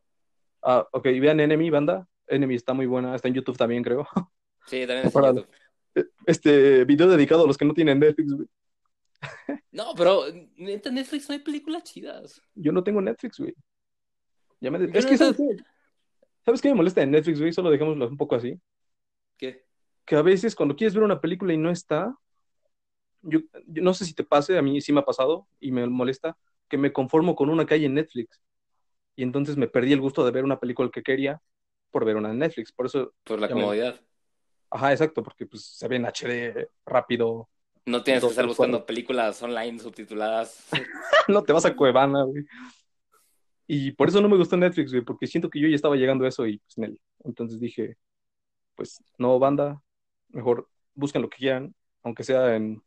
Ah, 0.63 0.87
ok, 0.93 1.05
vean 1.05 1.41
Enemy, 1.41 1.71
banda. 1.71 2.07
Enemy 2.29 2.55
está 2.55 2.73
muy 2.75 2.87
buena, 2.87 3.15
está 3.17 3.29
en 3.29 3.35
YouTube 3.35 3.57
también, 3.57 3.83
creo. 3.83 4.07
Sí, 4.67 4.87
también 4.87 5.07
es 5.09 5.17
en. 5.17 5.25
YouTube. 5.25 5.49
Este 6.25 6.85
video 6.85 7.09
dedicado 7.09 7.45
a 7.45 7.47
los 7.49 7.59
que 7.59 7.65
no 7.65 7.75
tienen 7.75 7.99
Netflix, 7.99 8.33
güey. 8.33 8.49
No, 9.73 9.95
pero 9.97 10.27
en 10.29 10.51
Netflix 10.57 11.29
no 11.29 11.33
hay 11.35 11.41
películas 11.41 11.83
chidas. 11.85 12.41
Yo 12.55 12.71
no 12.73 12.85
tengo 12.85 13.01
Netflix, 13.01 13.39
güey. 13.39 13.55
Ya 14.63 14.71
me- 14.71 14.79
Es 14.97 15.05
no 15.05 15.11
que, 15.11 15.17
¿sabes 15.19 15.37
qué? 15.37 15.57
¿Sabes 16.45 16.63
qué 16.63 16.69
me 16.69 16.75
molesta 16.77 17.03
en 17.03 17.11
Netflix, 17.11 17.41
güey? 17.41 17.53
Solo 17.53 17.69
dejémoslo 17.71 18.07
un 18.09 18.17
poco 18.17 18.37
así. 18.37 18.59
¿Qué? 19.37 19.65
Que 20.05 20.15
a 20.15 20.23
veces 20.23 20.55
cuando 20.55 20.77
quieres 20.77 20.95
ver 20.95 21.03
una 21.03 21.21
película 21.21 21.53
y 21.53 21.57
no 21.59 21.69
está, 21.71 22.17
yo, 23.23 23.41
yo 23.67 23.83
no 23.83 23.93
sé 23.93 24.05
si 24.05 24.15
te 24.15 24.23
pase, 24.25 24.57
a 24.57 24.63
mí 24.63 24.81
sí 24.81 24.93
me 24.93 25.01
ha 25.01 25.05
pasado 25.05 25.49
y 25.59 25.73
me 25.73 25.87
molesta, 25.89 26.37
que 26.69 26.79
me 26.79 26.93
conformo 26.93 27.35
con 27.35 27.51
una 27.51 27.67
que 27.67 27.75
hay 27.75 27.85
en 27.87 27.95
Netflix. 27.95 28.41
Y 29.17 29.25
entonces 29.25 29.57
me 29.57 29.67
perdí 29.67 29.93
el 29.93 30.01
gusto 30.01 30.25
de 30.25 30.31
ver 30.31 30.45
una 30.45 30.61
película 30.61 30.91
que 30.93 31.03
quería 31.03 31.41
por 31.91 32.05
ver 32.05 32.17
una 32.17 32.31
en 32.31 32.39
Netflix. 32.39 32.71
Por 32.73 32.87
eso, 32.87 33.13
Por 33.25 33.41
la 33.41 33.49
me- 33.49 33.55
comodidad. 33.55 34.01
ajá, 34.71 34.93
exacto, 34.93 35.25
porque 35.25 35.45
pues 35.47 35.65
se 35.65 35.89
ve 35.89 35.97
en 35.97 36.07
HD 36.07 36.69
rápido. 36.87 37.49
No 37.85 38.05
tienes 38.05 38.23
que 38.23 38.31
estar 38.31 38.47
buscando 38.47 38.87
películas 38.87 39.43
online 39.43 39.81
subtituladas. 39.81 40.69
no 41.29 41.43
te 41.43 41.53
vas 41.53 41.65
a 41.67 41.75
Cuevana, 41.75 42.23
güey. 42.23 42.45
Y 43.75 43.93
por 43.93 44.07
eso 44.09 44.21
no 44.21 44.29
me 44.29 44.37
gustó 44.37 44.55
Netflix, 44.59 44.91
güey, 44.91 45.03
porque 45.03 45.27
siento 45.27 45.49
que 45.49 45.59
yo 45.59 45.67
ya 45.67 45.75
estaba 45.77 45.97
llegando 45.97 46.27
a 46.27 46.29
eso 46.29 46.47
y 46.47 46.59
pues 46.59 46.77
Nel. 46.77 47.01
Entonces 47.25 47.59
dije, 47.59 47.97
pues 48.75 49.03
no, 49.17 49.39
banda, 49.39 49.83
mejor 50.29 50.69
busquen 50.95 51.23
lo 51.23 51.31
que 51.31 51.39
quieran, 51.39 51.75
aunque 52.03 52.23
sea 52.23 52.55
en 52.55 52.83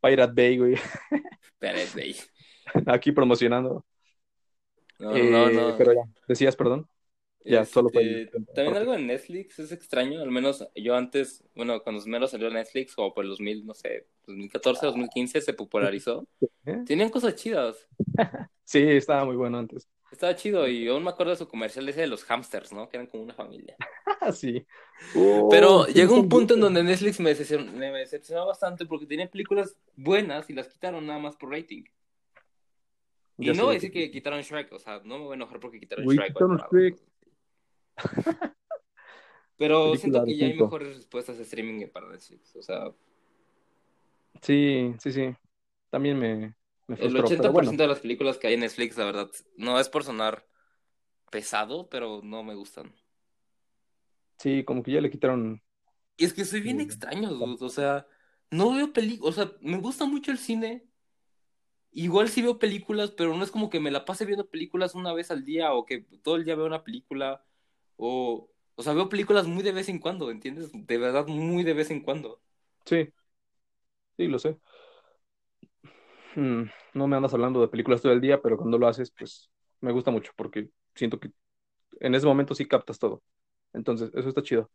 Pirate 0.00 0.32
Bay, 0.32 0.56
güey, 0.56 0.74
Espérate, 1.42 1.90
güey. 1.94 2.16
aquí 2.86 3.10
promocionando. 3.10 3.84
No, 5.00 5.16
Eh, 5.16 5.28
no, 5.28 5.50
no. 5.50 5.76
Pero 5.76 5.94
ya, 5.94 6.02
decías, 6.28 6.54
perdón. 6.54 6.86
Ya, 7.44 7.64
solo 7.64 7.88
fue- 7.88 8.22
Este, 8.22 8.38
También 8.54 8.76
algo 8.76 8.94
en 8.94 9.08
Netflix 9.08 9.58
es 9.58 9.72
extraño, 9.72 10.20
al 10.20 10.30
menos 10.30 10.64
yo 10.76 10.94
antes, 10.94 11.42
bueno, 11.56 11.82
cuando 11.82 12.02
primero 12.02 12.28
salió 12.28 12.50
Netflix, 12.50 12.94
como 12.94 13.12
por 13.12 13.24
el 13.24 13.30
2000, 13.30 13.66
no 13.66 13.74
sé, 13.74 14.06
2014, 14.28 14.86
2015, 14.86 15.40
se 15.40 15.54
popularizó. 15.54 16.24
¿Eh? 16.66 16.84
Tenían 16.86 17.08
cosas 17.10 17.34
chidas. 17.34 17.88
Sí, 18.62 18.78
estaba 18.80 19.24
muy 19.24 19.34
bueno 19.34 19.58
antes. 19.58 19.88
Estaba 20.20 20.36
chido 20.36 20.68
y 20.68 20.86
aún 20.86 21.02
me 21.02 21.08
acuerdo 21.08 21.30
de 21.30 21.38
su 21.38 21.48
comercial 21.48 21.88
ese 21.88 22.02
de 22.02 22.06
los 22.06 22.24
hamsters, 22.24 22.74
¿no? 22.74 22.90
Que 22.90 22.98
eran 22.98 23.06
como 23.06 23.22
una 23.22 23.32
familia. 23.32 23.74
Ah, 24.22 24.32
sí. 24.32 24.66
Oh, 25.16 25.48
Pero 25.50 25.84
sí, 25.84 25.94
llegó 25.94 26.16
un 26.16 26.28
punto 26.28 26.52
en 26.52 26.60
donde 26.60 26.82
Netflix 26.82 27.18
me 27.20 27.30
decepcionó, 27.30 27.72
me 27.72 27.90
decepcionó 27.90 28.44
bastante 28.44 28.84
porque 28.84 29.06
tenían 29.06 29.28
películas 29.30 29.78
buenas 29.96 30.50
y 30.50 30.52
las 30.52 30.68
quitaron 30.68 31.06
nada 31.06 31.18
más 31.18 31.36
por 31.36 31.50
rating. 31.50 31.84
Y 33.38 33.46
Ya 33.46 33.54
no 33.54 33.62
voy 33.62 33.70
a 33.70 33.74
decir 33.76 33.90
que 33.90 34.10
quitaron 34.10 34.42
Shrek, 34.42 34.70
o 34.74 34.78
sea, 34.78 35.00
no 35.04 35.16
me 35.16 35.24
voy 35.24 35.32
a 35.32 35.36
enojar 35.36 35.58
porque 35.58 35.80
quitaron 35.80 36.04
Shrek. 36.04 36.34
quitaron. 36.34 36.58
Shrek. 36.70 36.98
Pero 39.56 39.92
Película 39.92 39.96
siento 39.96 40.24
que 40.26 40.36
ya 40.36 40.46
hay 40.48 40.54
mejores 40.54 40.96
respuestas 40.96 41.38
de 41.38 41.44
streaming 41.44 41.86
para 41.88 42.10
Netflix. 42.10 42.54
O 42.56 42.62
sea, 42.62 42.92
Sí, 44.42 44.94
sí, 44.98 45.12
sí. 45.12 45.34
También 45.88 46.18
me, 46.18 46.54
me 46.90 46.96
el 46.96 47.12
frustró, 47.12 47.24
80% 47.26 47.40
pero 47.40 47.52
bueno. 47.52 47.72
de 47.72 47.86
las 47.88 48.00
películas 48.00 48.38
que 48.38 48.48
hay 48.48 48.54
en 48.54 48.60
Netflix, 48.60 48.96
la 48.98 49.04
verdad, 49.04 49.30
no 49.56 49.78
es 49.80 49.88
por 49.88 50.04
sonar 50.04 50.46
pesado, 51.30 51.88
pero 51.88 52.20
no 52.22 52.42
me 52.42 52.54
gustan. 52.54 52.94
Sí, 54.38 54.64
como 54.64 54.82
que 54.82 54.92
ya 54.92 55.00
le 55.00 55.10
quitaron. 55.10 55.62
Y 56.16 56.24
es 56.24 56.32
que 56.32 56.44
soy 56.44 56.60
bien 56.60 56.80
extraño, 56.80 57.30
dude, 57.30 57.64
O 57.64 57.68
sea, 57.68 58.06
no 58.50 58.74
veo 58.74 58.92
películas. 58.92 59.38
O 59.38 59.42
sea, 59.42 59.52
me 59.60 59.78
gusta 59.78 60.04
mucho 60.04 60.30
el 60.32 60.38
cine. 60.38 60.86
Igual 61.92 62.28
sí 62.28 62.42
veo 62.42 62.58
películas, 62.58 63.10
pero 63.12 63.36
no 63.36 63.42
es 63.44 63.50
como 63.50 63.68
que 63.70 63.80
me 63.80 63.90
la 63.90 64.04
pase 64.04 64.24
viendo 64.24 64.48
películas 64.48 64.94
una 64.94 65.12
vez 65.12 65.30
al 65.30 65.44
día 65.44 65.72
o 65.72 65.84
que 65.86 66.00
todo 66.22 66.36
el 66.36 66.44
día 66.44 66.54
veo 66.56 66.66
una 66.66 66.84
película. 66.84 67.44
O, 67.96 68.50
o 68.76 68.82
sea, 68.82 68.92
veo 68.94 69.08
películas 69.08 69.46
muy 69.46 69.62
de 69.62 69.72
vez 69.72 69.88
en 69.88 69.98
cuando, 69.98 70.30
¿entiendes? 70.30 70.70
De 70.72 70.98
verdad, 70.98 71.26
muy 71.26 71.64
de 71.64 71.74
vez 71.74 71.90
en 71.90 72.00
cuando. 72.02 72.40
Sí, 72.84 73.12
sí, 74.16 74.26
lo 74.28 74.38
sé. 74.38 74.58
Mm, 76.36 76.62
no 76.94 77.06
me 77.06 77.16
andas 77.16 77.34
hablando 77.34 77.60
de 77.60 77.68
películas 77.68 78.02
todo 78.02 78.12
el 78.12 78.20
día, 78.20 78.40
pero 78.40 78.56
cuando 78.56 78.78
lo 78.78 78.86
haces, 78.86 79.10
pues 79.10 79.50
me 79.80 79.92
gusta 79.92 80.10
mucho 80.10 80.32
porque 80.36 80.70
siento 80.94 81.18
que 81.18 81.30
en 82.00 82.14
ese 82.14 82.26
momento 82.26 82.54
sí 82.54 82.66
captas 82.66 82.98
todo. 82.98 83.22
Entonces, 83.72 84.10
eso 84.14 84.28
está 84.28 84.42
chido. 84.42 84.70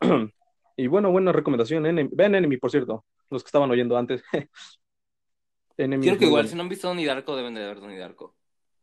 Y 0.76 0.86
bueno, 0.86 1.10
buena 1.10 1.30
recomendación. 1.30 1.84
Enemy. 1.84 2.08
Vean 2.10 2.34
Enemy, 2.34 2.56
por 2.56 2.70
cierto, 2.70 3.04
los 3.28 3.42
que 3.42 3.48
estaban 3.48 3.70
oyendo 3.70 3.98
antes. 3.98 4.22
Enemy 5.76 6.08
es 6.08 6.16
que 6.16 6.24
igual, 6.24 6.48
si 6.48 6.54
no 6.54 6.62
han 6.62 6.70
visto 6.70 6.88
Donnie 6.88 7.04
Darko, 7.04 7.36
deben 7.36 7.52
de 7.52 7.60
ver 7.60 7.80
Donnie 7.80 7.98
Darko. 7.98 8.34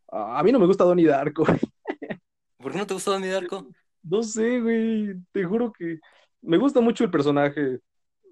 A 0.06 0.40
mí 0.44 0.52
no 0.52 0.60
me 0.60 0.66
gusta 0.66 0.84
Donnie 0.84 1.06
Darko. 1.06 1.44
¿Por 2.58 2.72
qué 2.72 2.78
no 2.78 2.86
te 2.86 2.94
gusta 2.94 3.10
Donnie 3.10 3.30
Darko? 3.30 3.66
No 4.00 4.22
sé, 4.22 4.60
güey. 4.60 5.16
Te 5.32 5.44
juro 5.44 5.72
que 5.72 5.98
me 6.40 6.56
gusta 6.56 6.80
mucho 6.80 7.02
el 7.02 7.10
personaje. 7.10 7.80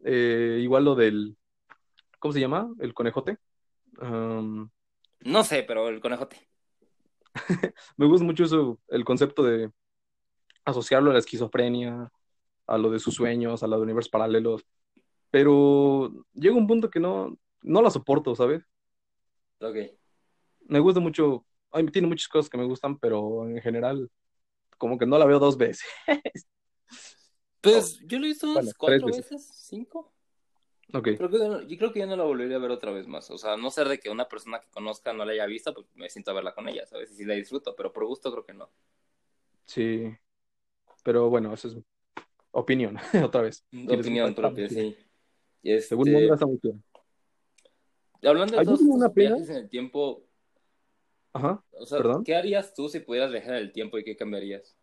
Eh, 0.05 0.61
igual 0.63 0.85
lo 0.85 0.95
del. 0.95 1.37
¿Cómo 2.27 2.33
se 2.33 2.41
llama? 2.41 2.75
El 2.81 2.93
conejote. 2.93 3.39
Um, 4.01 4.69
No 5.35 5.45
sé, 5.45 5.63
pero 5.63 5.89
el 5.91 6.01
conejote. 6.01 6.49
me 7.97 8.07
gusta 8.07 8.25
mucho 8.25 8.45
eso, 8.45 8.81
el 8.89 9.05
concepto 9.05 9.43
de 9.43 9.71
asociarlo 10.65 11.11
a 11.11 11.15
la 11.15 11.21
esquizofrenia, 11.21 12.11
a 12.67 12.79
lo 12.79 12.91
de 12.91 12.99
sus 13.01 13.15
sueños, 13.15 13.63
a 13.63 13.67
lo 13.67 13.77
de 13.79 13.83
universos 13.85 14.11
paralelos. 14.11 14.67
Pero 15.31 16.13
llega 16.35 16.57
un 16.57 16.67
punto 16.69 16.91
que 16.91 17.01
no, 17.01 17.39
no 17.63 17.83
la 17.83 17.91
soporto, 17.91 18.35
¿sabes? 18.37 18.65
Ok. 19.61 19.77
Me 20.69 20.81
gusta 20.81 21.01
mucho. 21.01 21.47
Ay, 21.71 21.87
tiene 21.87 22.09
muchas 22.09 22.29
cosas 22.29 22.51
que 22.51 22.59
me 22.59 22.65
gustan, 22.65 22.99
pero 22.99 23.49
en 23.49 23.61
general, 23.61 24.11
como 24.79 24.99
que 24.99 25.07
no 25.07 25.19
la 25.19 25.27
veo 25.27 25.39
dos 25.41 25.59
veces. 25.59 25.85
Pues 27.61 27.99
yo 28.07 28.19
lo 28.19 28.25
he 28.27 28.29
visto 28.29 28.47
unas 28.47 28.73
Bueno, 28.73 28.73
cuatro 28.75 29.11
veces, 29.11 29.47
cinco. 29.55 30.15
Ok. 30.93 31.09
Creo 31.17 31.31
que, 31.31 31.39
no- 31.39 31.63
yo 31.63 31.79
creo 31.79 31.93
que 31.93 31.99
ya 32.01 32.07
no 32.07 32.17
la 32.17 32.25
volvería 32.25 32.57
a 32.57 32.61
ver 32.61 32.71
otra 32.71 32.93
vez 32.93 33.07
más. 33.07 33.31
O 33.31 33.39
sea, 33.39 33.57
no 33.57 33.71
ser 33.71 33.89
de 33.89 33.99
que 33.99 34.11
una 34.11 34.29
persona 34.29 34.61
que 34.61 34.71
conozca 34.71 35.13
no 35.13 35.25
la 35.25 35.33
haya 35.33 35.47
visto, 35.47 35.75
pues 35.75 35.87
me 35.95 36.09
siento 36.09 36.31
a 36.31 36.35
verla 36.35 36.55
con 36.55 36.69
ella, 36.69 36.87
¿sabes? 36.87 37.11
Y 37.13 37.17
sí 37.17 37.25
la 37.25 37.35
disfruto, 37.35 37.75
pero 37.77 37.93
por 37.93 38.07
gusto 38.07 38.31
creo 38.31 38.45
que 38.45 38.55
no. 38.55 38.71
Sí. 39.65 40.17
Pero 41.03 41.29
bueno, 41.29 41.53
eso 41.53 41.69
es 41.69 41.77
opinión, 42.53 42.97
otra 43.25 43.43
vez. 43.43 43.65
Les 43.71 44.01
Opinión 44.01 44.35
propia, 44.35 44.69
sí. 44.69 44.97
Y 45.63 45.73
este, 45.73 45.89
Según 45.89 46.09
hablando 48.23 48.59
de 48.59 48.65
yo 48.65 48.77
tengo 48.77 48.95
una 48.95 49.09
viajes 49.09 49.49
en 49.51 49.57
el 49.57 49.69
tiempo, 49.69 50.25
Ajá. 51.33 51.63
o 51.73 51.87
sea, 51.87 51.99
¿Perdón? 51.99 52.25
¿qué 52.25 52.35
harías 52.35 52.75
tú 52.75 52.89
si 52.89 53.01
pudieras 53.01 53.31
viajar 53.31 53.55
en 53.55 53.63
el 53.63 53.73
tiempo 53.73 53.99
y 53.99 54.05
qué 54.05 54.17
cambiarías? 54.17 54.77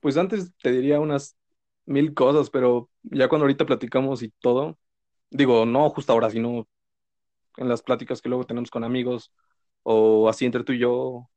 Pues 0.00 0.16
antes 0.16 0.52
te 0.62 0.70
diría 0.72 1.00
unas 1.00 1.36
mil 1.86 2.14
cosas, 2.14 2.50
pero 2.50 2.90
ya 3.02 3.28
cuando 3.28 3.44
ahorita 3.44 3.66
platicamos 3.66 4.22
y 4.22 4.30
todo, 4.40 4.78
digo, 5.30 5.66
no 5.66 5.90
justo 5.90 6.12
ahora, 6.12 6.30
sino 6.30 6.68
en 7.56 7.68
las 7.68 7.82
pláticas 7.82 8.22
que 8.22 8.28
luego 8.28 8.46
tenemos 8.46 8.70
con 8.70 8.84
amigos 8.84 9.32
o 9.82 10.28
así 10.28 10.44
entre 10.46 10.64
tú 10.64 10.72
y 10.72 10.78
yo, 10.80 11.28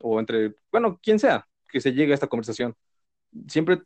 o 0.00 0.20
entre, 0.20 0.54
bueno, 0.70 0.98
quien 1.02 1.18
sea, 1.18 1.48
que 1.68 1.80
se 1.80 1.92
llegue 1.92 2.12
a 2.12 2.14
esta 2.14 2.28
conversación. 2.28 2.74
Siempre, 3.48 3.80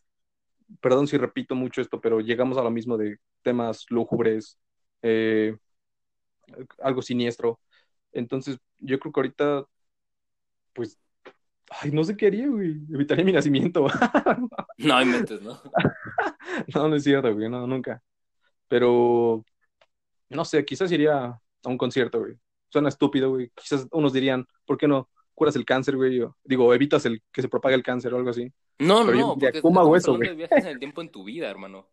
perdón 0.80 1.06
si 1.06 1.16
repito 1.16 1.54
mucho 1.54 1.80
esto, 1.80 2.00
pero 2.00 2.20
llegamos 2.20 2.58
a 2.58 2.62
lo 2.62 2.70
mismo 2.70 2.96
de 2.96 3.18
temas 3.42 3.86
lúgubres, 3.90 4.58
eh, 5.02 5.56
algo 6.82 7.02
siniestro. 7.02 7.60
Entonces, 8.12 8.58
yo 8.78 8.98
creo 8.98 9.12
que 9.12 9.20
ahorita, 9.20 9.64
pues, 10.72 10.98
ay, 11.70 11.90
no 11.92 12.04
sé 12.04 12.16
qué 12.16 12.26
haría, 12.26 12.48
güey. 12.48 12.80
Evitaría 12.92 13.24
mi 13.24 13.32
nacimiento. 13.32 13.86
No 14.78 14.96
hay 14.96 15.04
mentes, 15.04 15.42
¿no? 15.42 15.60
no, 16.74 16.88
no 16.88 16.96
es 16.96 17.04
cierto, 17.04 17.32
güey, 17.34 17.48
no, 17.48 17.66
nunca. 17.66 18.02
Pero, 18.68 19.44
no 20.28 20.44
sé, 20.44 20.64
quizás 20.64 20.90
iría 20.92 21.26
a 21.26 21.40
un 21.68 21.78
concierto, 21.78 22.20
güey. 22.20 22.34
Suena 22.68 22.88
estúpido, 22.88 23.30
güey. 23.30 23.50
Quizás 23.54 23.86
unos 23.90 24.12
dirían, 24.12 24.46
¿por 24.64 24.78
qué 24.78 24.86
no 24.88 25.08
curas 25.34 25.56
el 25.56 25.64
cáncer, 25.64 25.96
güey? 25.96 26.20
O, 26.20 26.36
digo, 26.44 26.72
evitas 26.74 27.04
el 27.06 27.22
que 27.32 27.42
se 27.42 27.48
propague 27.48 27.74
el 27.74 27.82
cáncer 27.82 28.14
o 28.14 28.16
algo 28.16 28.30
así. 28.30 28.52
No, 28.78 29.04
Pero 29.04 29.18
yo 29.18 29.26
no, 29.26 29.34
diría, 29.34 29.50
porque 29.50 29.62
¿cómo 29.62 29.80
hago 29.80 29.96
eso, 29.96 30.16
de 30.16 30.34
viajes 30.34 30.64
en 30.64 30.66
el 30.70 30.78
tiempo 30.80 31.00
en 31.00 31.10
tu 31.10 31.24
vida, 31.24 31.50
hermano. 31.50 31.88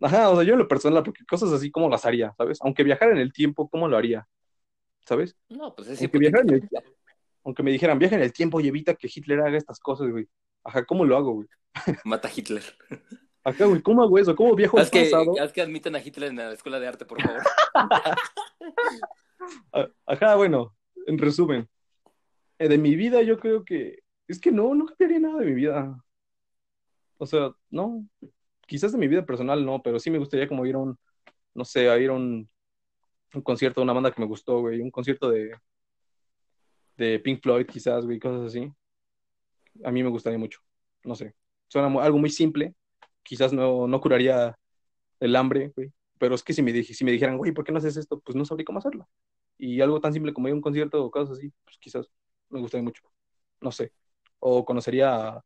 Ajá, 0.00 0.30
o 0.30 0.34
sea, 0.34 0.44
yo 0.44 0.54
en 0.54 0.58
lo 0.58 0.68
personal, 0.68 1.02
porque 1.04 1.24
cosas 1.24 1.52
así, 1.52 1.70
¿cómo 1.70 1.88
las 1.88 2.04
haría, 2.04 2.34
sabes? 2.36 2.58
Aunque 2.62 2.82
viajara 2.82 3.12
en 3.12 3.18
el 3.18 3.32
tiempo, 3.32 3.68
¿cómo 3.68 3.86
lo 3.88 3.96
haría? 3.96 4.26
¿Sabes? 5.06 5.36
No, 5.48 5.74
pues 5.74 5.88
es 5.88 6.00
Aunque, 6.00 6.18
en 6.26 6.50
el- 6.50 6.68
aunque 7.44 7.62
me 7.62 7.70
dijeran, 7.70 7.98
viaja 7.98 8.16
en 8.16 8.22
el 8.22 8.32
tiempo 8.32 8.60
y 8.60 8.68
evita 8.68 8.94
que 8.94 9.10
Hitler 9.12 9.40
haga 9.40 9.58
estas 9.58 9.78
cosas, 9.78 10.10
güey. 10.10 10.26
Ajá, 10.64 10.84
¿cómo 10.84 11.04
lo 11.04 11.16
hago, 11.16 11.32
güey? 11.34 11.48
Mata 12.04 12.28
a 12.28 12.30
Hitler. 12.34 12.62
Ajá, 13.44 13.66
güey, 13.66 13.82
¿cómo 13.82 14.02
hago 14.02 14.18
eso? 14.18 14.36
¿Cómo 14.36 14.54
viajo 14.54 14.76
al 14.78 14.84
Haz 14.84 14.90
que, 14.90 14.98
pasado? 15.00 15.34
haz 15.38 15.52
que 15.52 15.62
admitan 15.62 15.96
a 15.96 16.00
Hitler 16.00 16.30
en 16.30 16.36
la 16.36 16.52
escuela 16.52 16.78
de 16.78 16.86
arte, 16.86 17.04
por 17.04 17.20
favor. 17.20 17.42
A- 19.72 19.88
Ajá, 20.06 20.36
bueno, 20.36 20.76
en 21.06 21.18
resumen, 21.18 21.68
eh, 22.58 22.68
de 22.68 22.78
mi 22.78 22.94
vida 22.94 23.22
yo 23.22 23.38
creo 23.38 23.64
que 23.64 24.00
es 24.28 24.38
que 24.40 24.52
no, 24.52 24.74
no 24.74 24.86
cambiaría 24.86 25.18
nada 25.18 25.40
de 25.40 25.46
mi 25.46 25.54
vida. 25.54 26.02
O 27.18 27.26
sea, 27.26 27.52
no, 27.70 28.06
quizás 28.66 28.92
de 28.92 28.98
mi 28.98 29.08
vida 29.08 29.24
personal 29.26 29.64
no, 29.64 29.82
pero 29.82 29.98
sí 29.98 30.10
me 30.10 30.18
gustaría 30.18 30.48
como 30.48 30.64
ir 30.66 30.74
a 30.74 30.78
un, 30.78 30.96
no 31.54 31.64
sé, 31.64 31.88
a 31.88 31.98
ir 31.98 32.10
a 32.10 32.14
un, 32.14 32.48
un 33.34 33.42
concierto 33.42 33.80
de 33.80 33.84
una 33.84 33.92
banda 33.92 34.12
que 34.12 34.20
me 34.20 34.26
gustó, 34.26 34.60
güey, 34.60 34.80
un 34.80 34.90
concierto 34.90 35.30
de, 35.30 35.52
de 36.96 37.18
Pink 37.18 37.42
Floyd 37.42 37.66
quizás, 37.66 38.04
güey, 38.04 38.18
cosas 38.18 38.46
así. 38.46 38.72
A 39.84 39.90
mí 39.90 40.02
me 40.02 40.10
gustaría 40.10 40.38
mucho, 40.38 40.60
no 41.04 41.14
sé. 41.14 41.34
Suena 41.68 41.88
algo 42.02 42.18
muy 42.18 42.30
simple, 42.30 42.74
quizás 43.22 43.52
no, 43.52 43.86
no 43.86 44.00
curaría 44.00 44.58
el 45.20 45.36
hambre, 45.36 45.72
güey, 45.76 45.92
pero 46.18 46.34
es 46.34 46.42
que 46.42 46.52
si 46.52 46.62
me, 46.62 46.82
si 46.82 47.04
me 47.04 47.12
dijeran, 47.12 47.36
güey, 47.38 47.52
¿por 47.52 47.64
qué 47.64 47.72
no 47.72 47.78
haces 47.78 47.96
esto? 47.96 48.20
Pues 48.20 48.36
no 48.36 48.44
sabría 48.44 48.64
cómo 48.64 48.78
hacerlo. 48.78 49.08
Y 49.58 49.80
algo 49.80 50.00
tan 50.00 50.12
simple 50.12 50.32
como 50.32 50.48
ir 50.48 50.52
a 50.52 50.56
un 50.56 50.60
concierto 50.62 51.04
o 51.04 51.10
cosas 51.10 51.38
así, 51.38 51.52
pues 51.64 51.78
quizás 51.78 52.10
me 52.48 52.60
gustaría 52.60 52.82
mucho. 52.84 53.02
No 53.60 53.70
sé. 53.70 53.92
O 54.40 54.64
conocería 54.64 55.28
a 55.28 55.44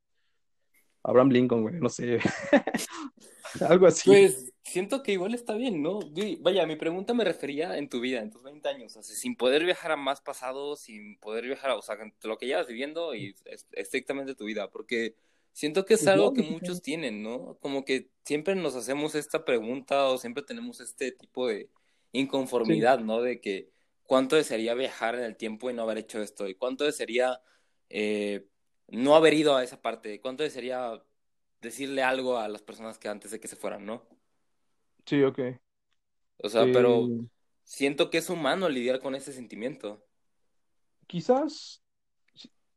Abraham 1.03 1.31
Lincoln, 1.31 1.63
güey, 1.63 1.75
no 1.81 1.89
sé. 1.89 2.19
algo 3.69 3.87
así. 3.87 4.09
Pues 4.09 4.53
siento 4.65 5.03
que 5.03 5.13
igual 5.13 5.35
está 5.35 5.55
bien, 5.55 5.83
¿no? 5.83 6.01
Vaya, 6.41 6.67
mi 6.67 6.77
pregunta 6.77 7.15
me 7.15 7.25
refería 7.25 7.77
en 7.79 7.89
tu 7.89 8.01
vida, 8.01 8.21
en 8.21 8.31
tus 8.31 8.43
20 8.43 8.69
años, 8.69 8.93
sea, 8.93 9.03
sin 9.03 9.37
poder 9.37 9.65
viajar 9.65 9.93
a 9.93 9.97
más 9.97 10.21
pasado, 10.21 10.77
sin 10.77 11.19
poder 11.19 11.45
viajar, 11.47 11.71
a- 11.71 11.77
o 11.77 11.83
sea, 11.83 11.97
lo 12.25 12.39
que 12.39 12.47
llevas 12.47 12.67
viviendo 12.67 13.15
y 13.15 13.35
es- 13.45 13.67
estrictamente 13.73 14.35
tu 14.35 14.45
vida, 14.45 14.71
porque 14.71 15.15
siento 15.57 15.87
que 15.87 15.95
es 15.95 16.07
algo 16.07 16.35
que 16.35 16.43
muchos 16.43 16.83
tienen, 16.83 17.23
¿no? 17.23 17.57
Como 17.61 17.85
que 17.87 18.11
siempre 18.27 18.55
nos 18.55 18.77
hacemos 18.77 19.15
esta 19.15 19.45
pregunta 19.47 20.07
o 20.09 20.19
siempre 20.19 20.43
tenemos 20.43 20.81
este 20.81 21.13
tipo 21.13 21.49
de 21.49 21.71
inconformidad, 22.13 23.01
¿no? 23.01 23.23
De 23.23 23.41
que 23.41 23.71
cuánto 24.05 24.37
desearía 24.37 24.75
viajar 24.75 25.15
en 25.15 25.23
el 25.25 25.37
tiempo 25.37 25.71
y 25.71 25.75
no 25.75 25.83
haber 25.83 25.97
hecho 25.99 26.21
esto, 26.21 26.47
y 26.47 26.55
cuánto 26.57 26.85
desearía 26.85 27.41
eh, 27.89 28.47
no 28.89 29.17
haber 29.17 29.33
ido 29.35 29.57
a 29.57 29.65
esa 29.65 29.81
parte, 29.81 30.21
cuánto 30.21 30.43
desearía 30.43 31.03
decirle 31.63 32.03
algo 32.03 32.39
a 32.39 32.49
las 32.49 32.61
personas 32.63 32.99
que 32.99 33.09
antes 33.09 33.31
de 33.31 33.41
que 33.41 33.49
se 33.49 33.57
fueran, 33.57 33.87
¿no? 33.87 34.07
Sí, 35.07 35.23
ok. 35.23 35.39
O 36.39 36.49
sea, 36.49 36.63
Eh, 36.65 36.73
pero 36.73 37.09
siento 37.65 38.11
que 38.11 38.19
es 38.19 38.31
humano 38.31 38.69
lidiar 38.69 39.01
con 39.01 39.15
ese 39.15 39.33
sentimiento. 39.33 40.03
quizás 41.07 41.83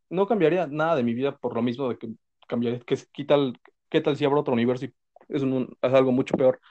no 0.09 0.27
cambiaría 0.27 0.67
nada 0.67 0.95
de 0.95 1.03
mi 1.03 1.13
vida 1.13 1.37
por 1.37 1.55
lo 1.55 1.61
mismo 1.61 1.89
de 1.89 1.97
que 1.97 2.09
cambiaría, 2.49 2.81
que 2.81 2.97
qué 3.13 3.25
tal, 3.25 3.59
qué 3.89 4.01
tal 4.01 4.17
si 4.17 4.25
abro 4.25 4.41
otro 4.41 4.55
universo 4.55 4.85
y 4.87 4.95
es, 5.29 5.43
un- 5.43 5.77
es 5.83 5.93
algo 5.93 6.13
mucho 6.13 6.37
peor. 6.37 6.61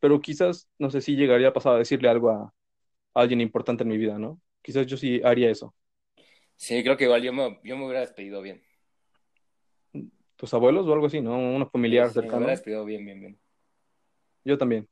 Pero 0.00 0.20
quizás, 0.22 0.68
no 0.78 0.90
sé 0.90 1.02
si 1.02 1.16
llegaría 1.16 1.50
a 1.50 1.54
pasar 1.54 1.74
a 1.76 1.78
decirle 1.80 2.10
algo 2.10 2.30
a, 2.30 2.42
a 2.44 2.54
alguien 3.14 3.40
importante 3.42 3.84
en 3.84 3.90
mi 3.90 3.98
vida, 3.98 4.18
¿no? 4.18 4.40
Quizás 4.62 4.86
yo 4.86 4.96
sí 4.98 5.22
haría 5.24 5.50
eso. 5.50 5.74
Sí, 6.56 6.82
creo 6.82 6.96
que 6.96 7.04
igual 7.04 7.22
yo 7.22 7.32
me, 7.32 7.58
yo 7.64 7.76
me 7.76 7.84
hubiera 7.86 8.00
despedido 8.00 8.42
bien. 8.42 8.62
¿Tus 10.36 10.54
abuelos 10.54 10.86
o 10.86 10.92
algo 10.92 11.06
así, 11.06 11.20
no? 11.20 11.36
Una 11.38 11.66
familiar 11.66 12.10
Sí, 12.12 12.26
me 12.26 12.32
cercano. 12.32 12.46
hubiera 12.46 12.52
despedido 12.52 12.84
bien, 12.86 13.04
bien, 13.04 13.20
bien. 13.20 13.40
Yo 14.44 14.58
también. 14.58 14.88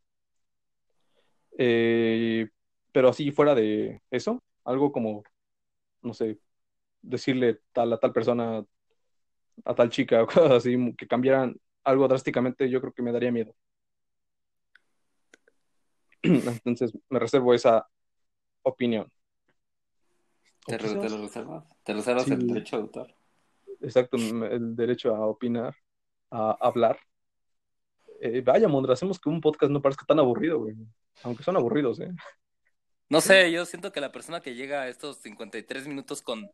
Eh, 1.59 2.49
pero 2.92 3.09
así 3.09 3.30
fuera 3.32 3.55
de 3.55 4.03
eso, 4.11 4.42
algo 4.64 4.92
como, 4.92 5.22
no 6.03 6.14
sé, 6.14 6.40
decirle 7.03 7.61
tal 7.72 7.92
a 7.94 7.99
tal 8.01 8.12
persona, 8.12 8.64
a 9.64 9.74
tal 9.74 9.90
chica 9.90 10.22
o 10.22 10.26
cosas 10.26 10.50
así, 10.52 10.76
que 10.96 11.07
cambiaran 11.07 11.57
algo 11.84 12.09
drásticamente, 12.09 12.68
yo 12.68 12.80
creo 12.80 12.92
que 12.92 13.02
me 13.02 13.12
daría 13.12 13.30
miedo. 13.32 13.54
Entonces 16.22 16.92
me 17.09 17.18
reservo 17.18 17.54
esa 17.54 17.86
opinión. 18.62 19.11
Te, 20.66 20.78
re- 20.78 20.94
lo 20.94 21.18
reservas. 21.22 21.64
Te 21.84 21.92
reservas 21.94 22.24
Sí. 22.24 22.32
el 22.32 22.46
derecho 22.46 22.76
de 22.76 22.82
autor. 22.82 23.14
Exacto, 23.80 24.16
el 24.16 24.74
derecho 24.74 25.14
a 25.14 25.26
opinar, 25.26 25.74
a 26.30 26.57
hablar. 26.61 26.98
Eh, 28.20 28.40
vaya, 28.40 28.66
Mondra, 28.66 28.94
hacemos 28.94 29.20
que 29.20 29.28
un 29.28 29.40
podcast 29.40 29.70
no 29.70 29.80
parezca 29.82 30.07
tan 30.07 30.18
aburrido, 30.18 30.59
güey. 30.61 30.74
Aunque 31.22 31.44
son 31.44 31.57
aburridos, 31.57 32.00
¿eh? 32.00 32.11
No 33.09 33.20
sé, 33.20 33.52
yo 33.52 33.64
siento 33.66 33.92
que 33.92 34.00
la 34.00 34.11
persona 34.11 34.40
que 34.40 34.54
llega 34.54 34.82
a 34.82 34.88
estos 34.88 35.18
53 35.18 35.86
minutos 35.86 36.22
con 36.22 36.50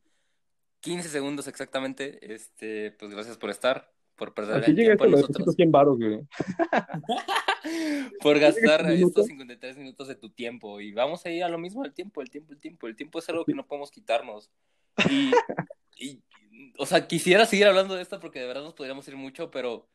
15 0.83 1.09
segundos 1.09 1.47
exactamente, 1.47 2.35
este, 2.35 2.91
pues 2.93 3.13
gracias 3.13 3.39
por 3.39 3.51
estar, 3.51 3.93
por 4.17 4.35
perder 4.35 4.65
el 4.69 4.75
tiempo 4.75 5.05
a 5.05 5.07
nosotros, 5.07 5.55
100 5.55 5.73
varos, 5.73 5.97
güey. 5.99 6.21
por 8.21 8.39
gastar 8.39 8.91
estos 8.91 9.27
53 9.27 9.79
minutos 9.79 10.09
de 10.09 10.17
tu 10.17 10.31
tiempo. 10.31 10.81
Y 10.81 10.93
vamos 10.93 11.25
a 11.25 11.31
ir 11.31 11.45
a 11.45 11.49
lo 11.49 11.59
mismo, 11.59 11.85
el 11.85 11.93
tiempo, 11.93 12.21
el 12.21 12.31
tiempo, 12.31 12.53
el 12.53 12.59
tiempo. 12.59 12.87
El 12.89 12.97
tiempo 12.97 13.21
es 13.21 13.29
algo 13.29 13.45
que 13.45 13.55
no 13.55 13.67
podemos 13.67 13.91
quitarnos. 13.93 14.51
Y, 15.09 15.31
y, 15.97 16.21
o 16.79 16.85
sea, 16.85 17.07
quisiera 17.07 17.47
seguir 17.47 17.67
hablando 17.67 17.95
de 17.95 18.03
esto 18.03 18.19
porque 18.19 18.41
de 18.41 18.47
verdad 18.47 18.63
nos 18.63 18.75
podríamos 18.75 19.07
ir 19.07 19.17
mucho, 19.17 19.51
pero 19.53 19.89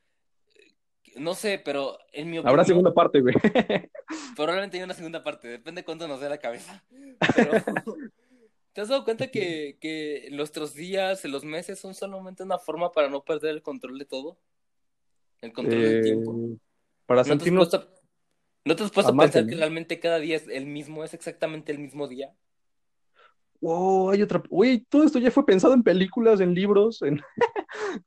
eh, 0.56 0.74
no 1.18 1.34
sé, 1.34 1.62
pero 1.64 1.98
en 2.14 2.30
mi 2.30 2.38
Habrá 2.38 2.52
opinión, 2.52 2.66
segunda 2.66 2.94
parte, 2.94 3.20
güey. 3.20 3.36
probablemente 4.36 4.78
hay 4.78 4.84
una 4.84 4.94
segunda 4.94 5.22
parte, 5.22 5.50
depende 5.50 5.84
cuánto 5.84 6.08
nos 6.08 6.22
dé 6.22 6.30
la 6.30 6.38
cabeza. 6.38 6.84
Pero, 7.36 7.52
¿te 8.78 8.82
has 8.82 8.90
dado 8.90 9.04
cuenta 9.06 9.32
que, 9.32 9.80
que 9.82 10.30
nuestros 10.34 10.76
días, 10.76 11.26
los 11.26 11.44
meses 11.44 11.80
son 11.80 11.96
solamente 11.96 12.44
una 12.44 12.60
forma 12.60 12.92
para 12.92 13.10
no 13.10 13.24
perder 13.24 13.56
el 13.56 13.64
control 13.64 13.98
de 13.98 14.06
todo? 14.06 14.38
El 15.42 15.52
control 15.52 15.82
del 15.82 15.94
Eh, 15.94 16.02
tiempo. 16.04 16.60
para 17.08 17.22
¿No 17.22 17.26
te 17.26 17.32
has 17.34 17.40
sentirnos 17.40 17.70
puesto, 17.70 17.90
¿no 18.66 18.76
te 18.76 18.84
has 18.84 18.92
puesto 18.92 19.14
a 19.14 19.18
pensar 19.18 19.48
que 19.48 19.56
realmente 19.56 20.00
cada 20.00 20.20
día 20.20 20.36
es 20.36 20.48
el 20.48 20.68
mismo, 20.68 21.04
es 21.04 21.16
exactamente 21.16 21.72
el 21.72 21.80
mismo 21.80 22.08
día? 22.08 22.36
Wow, 23.62 24.12
hay 24.12 24.22
otra. 24.22 24.44
Güey, 24.48 24.82
todo 24.82 25.06
esto 25.06 25.18
ya 25.18 25.32
fue 25.32 25.44
pensado 25.44 25.74
en 25.74 25.82
películas, 25.82 26.40
en 26.40 26.54
libros, 26.54 27.02
en. 27.02 27.20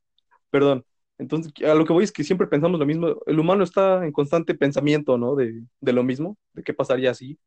Perdón. 0.51 0.85
Entonces, 1.19 1.53
a 1.65 1.75
lo 1.75 1.85
que 1.85 1.93
voy 1.93 2.05
es 2.05 2.13
que 2.13 2.23
siempre 2.23 2.47
pensamos 2.47 2.79
lo 2.79 2.87
mismo. 2.87 3.17
El 3.27 3.41
humano 3.41 3.65
está 3.65 4.05
en 4.05 4.13
constante 4.13 4.55
pensamiento, 4.55 5.19
¿no? 5.19 5.35
De, 5.35 5.65
de 5.81 5.93
lo 5.93 6.05
mismo, 6.05 6.37
de 6.53 6.63
qué 6.63 6.73
pasaría 6.73 7.11
así. 7.11 7.41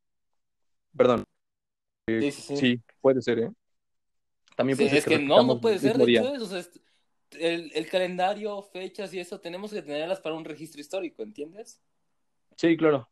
Perdón, 0.97 1.23
Sí, 2.07 2.31
sí, 2.31 2.41
sí. 2.41 2.53
sí, 2.55 2.81
puede 3.01 3.21
ser, 3.21 3.39
¿eh? 3.39 3.49
También 4.55 4.77
Sí, 4.77 4.83
puede 4.83 4.89
ser 4.91 4.99
es 4.99 5.05
que 5.05 5.19
no, 5.19 5.43
no 5.43 5.61
puede 5.61 5.79
ser, 5.79 5.97
de 5.97 6.05
hecho, 6.05 6.33
eso, 6.33 6.45
o 6.45 6.47
sea, 6.47 6.59
es- 6.59 6.81
el, 7.31 7.71
el 7.73 7.89
calendario, 7.89 8.61
fechas 8.63 9.13
y 9.13 9.19
eso, 9.19 9.39
tenemos 9.41 9.71
que 9.73 9.81
tenerlas 9.81 10.19
para 10.21 10.35
un 10.35 10.45
registro 10.45 10.81
histórico, 10.81 11.23
¿entiendes? 11.23 11.81
Sí, 12.57 12.75
claro. 12.77 13.09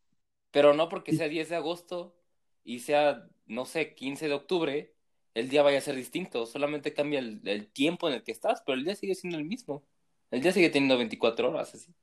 Pero 0.51 0.73
no 0.73 0.89
porque 0.89 1.11
Sí. 1.11 1.17
sea 1.17 1.27
10 1.29 1.49
de 1.49 1.55
agosto 1.55 2.15
y 2.63 2.79
sea, 2.79 3.27
no 3.45 3.65
sé, 3.65 3.95
15 3.95 4.27
de 4.27 4.33
octubre, 4.33 4.93
el 5.33 5.49
día 5.49 5.63
vaya 5.63 5.77
a 5.79 5.81
ser 5.81 5.95
distinto, 5.95 6.45
solamente 6.45 6.93
cambia 6.93 7.19
el, 7.19 7.41
el 7.45 7.67
tiempo 7.71 8.07
en 8.09 8.15
el 8.15 8.23
que 8.23 8.31
estás, 8.31 8.61
pero 8.65 8.77
el 8.77 8.83
día 8.83 8.95
sigue 8.95 9.15
siendo 9.15 9.37
el 9.37 9.45
mismo. 9.45 9.83
El 10.31 10.41
día 10.41 10.51
sigue 10.51 10.69
teniendo 10.69 10.97
24 10.97 11.49
horas, 11.49 11.73
así. 11.75 11.93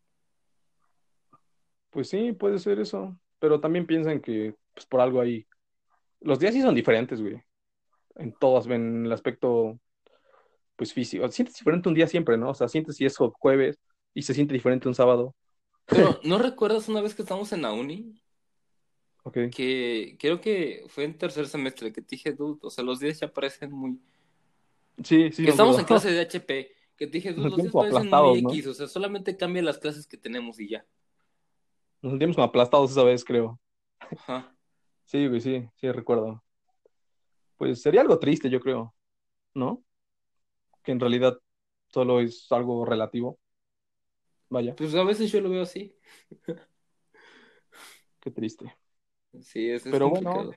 Pues 1.91 2.09
sí, 2.09 2.33
puede 2.33 2.59
ser 2.59 2.79
eso. 2.81 3.19
Pero 3.39 3.61
también 3.61 3.87
piensan 3.87 4.21
que, 4.21 4.55
pues 4.75 4.87
por 4.87 5.01
algo 5.01 5.21
ahí. 5.21 5.47
Los 6.21 6.39
días 6.39 6.55
sí 6.55 6.63
son 6.63 6.75
diferentes, 6.75 7.21
güey. 7.21 7.43
En 8.17 8.33
todas, 8.33 8.67
en 8.67 9.07
el 9.07 9.13
aspecto, 9.13 9.79
pues 10.77 10.93
físico. 10.93 11.29
Sientes 11.31 11.57
diferente 11.57 11.89
un 11.89 11.95
día 11.95 12.07
siempre, 12.07 12.37
¿no? 12.37 12.51
O 12.51 12.55
sea, 12.55 12.69
sientes 12.69 12.97
si 12.97 13.05
es 13.05 13.17
jueves, 13.17 13.79
y 14.15 14.23
se 14.23 14.35
siente 14.35 14.55
diferente 14.55 14.89
un 14.89 14.95
sábado. 14.95 15.35
Pero, 15.87 16.19
¿no 16.25 16.39
recuerdas 16.39 16.89
una 16.89 17.01
vez 17.01 17.15
que 17.15 17.23
estábamos 17.23 17.53
en 17.53 17.63
la 17.63 17.73
uni? 17.73 18.21
Ok. 19.23 19.39
Que 19.55 20.17
creo 20.19 20.41
que 20.41 20.85
fue 20.89 21.05
en 21.05 21.17
tercer 21.17 21.47
semestre 21.47 21.93
que 21.93 22.03
te 22.03 22.17
dije, 22.17 22.33
dude, 22.33 22.59
o 22.63 22.71
sea, 22.71 22.83
los 22.83 22.99
días 22.99 23.21
ya 23.21 23.33
parecen 23.33 23.73
muy... 23.73 24.01
Sí, 25.05 25.31
sí. 25.31 25.45
que 25.45 25.51
estamos 25.51 25.79
en 25.79 25.85
clase 25.85 26.11
de 26.11 26.21
HP, 26.21 26.73
que 26.97 27.07
te 27.07 27.13
dije, 27.13 27.33
dude, 27.33 27.51
los 27.51 27.59
días 27.59 27.73
parecen 27.73 28.11
muy 28.11 28.43
¿no? 28.43 28.51
X, 28.51 28.67
o 28.67 28.75
sea, 28.75 28.89
solamente 28.89 29.37
cambia 29.37 29.63
las 29.63 29.79
clases 29.79 30.07
que 30.07 30.17
tenemos 30.17 30.59
y 30.59 30.71
ya. 30.71 30.85
Nos 32.03 32.13
sentimos 32.13 32.37
como 32.37 32.47
aplastados 32.47 32.91
esa 32.91 33.05
vez, 33.05 33.25
creo. 33.25 33.61
Ajá. 34.01 34.53
Sí, 35.09 35.27
güey, 35.27 35.41
sí, 35.41 35.67
sí, 35.77 35.91
recuerdo. 35.91 36.45
Pues 37.57 37.81
sería 37.81 38.03
algo 38.03 38.19
triste, 38.19 38.51
yo 38.51 38.61
creo, 38.61 38.95
¿no? 39.55 39.83
Que 40.85 40.93
en 40.93 41.01
realidad 41.01 41.39
solo 41.89 42.21
es 42.21 42.47
algo 42.53 42.85
relativo. 42.85 43.39
Vaya, 44.51 44.77
Pues 44.77 44.95
a 44.95 45.05
veces 45.05 45.33
yo 45.33 45.41
lo 45.41 45.49
veo 45.49 45.63
así. 45.63 45.97
qué 48.21 48.31
triste. 48.31 48.77
Sí, 49.41 49.71
es, 49.71 49.87
es 49.87 49.93
Pero 49.93 50.11
bueno. 50.11 50.51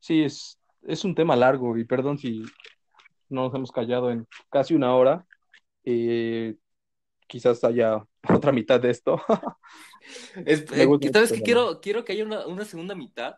Sí, 0.00 0.22
es, 0.22 0.58
es 0.82 1.04
un 1.04 1.14
tema 1.14 1.36
largo 1.36 1.76
y 1.76 1.84
perdón 1.84 2.16
si 2.16 2.44
no 3.28 3.42
nos 3.42 3.54
hemos 3.54 3.72
callado 3.72 4.10
en 4.10 4.26
casi 4.48 4.74
una 4.74 4.94
hora. 4.94 5.26
Eh, 5.84 6.56
quizás 7.26 7.62
haya 7.62 8.06
otra 8.34 8.52
mitad 8.52 8.80
de 8.80 8.88
esto. 8.88 9.20
Es- 10.46 10.64
eh, 10.72 10.88
¿Sabes 11.12 11.30
qué? 11.30 11.34
el 11.34 11.42
Quiero, 11.42 11.80
quiero 11.82 12.04
que 12.06 12.12
haya 12.12 12.24
una, 12.24 12.46
una 12.46 12.64
segunda 12.64 12.94
mitad. 12.94 13.36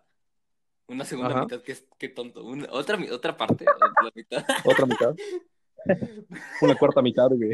Una 0.88 1.04
segunda 1.04 1.30
Ajá. 1.30 1.42
mitad 1.42 1.62
que 1.62 1.72
es 1.72 1.86
que 1.98 2.08
tonto. 2.08 2.44
Una- 2.44 2.68
otra, 2.70 2.98
otra 3.12 3.36
parte, 3.36 3.64
la 3.64 4.10
mitad. 4.14 4.44
Otra 4.64 4.86
mitad. 4.86 5.14
Una 6.62 6.74
cuarta 6.76 7.02
mitad, 7.02 7.28
güey. 7.28 7.52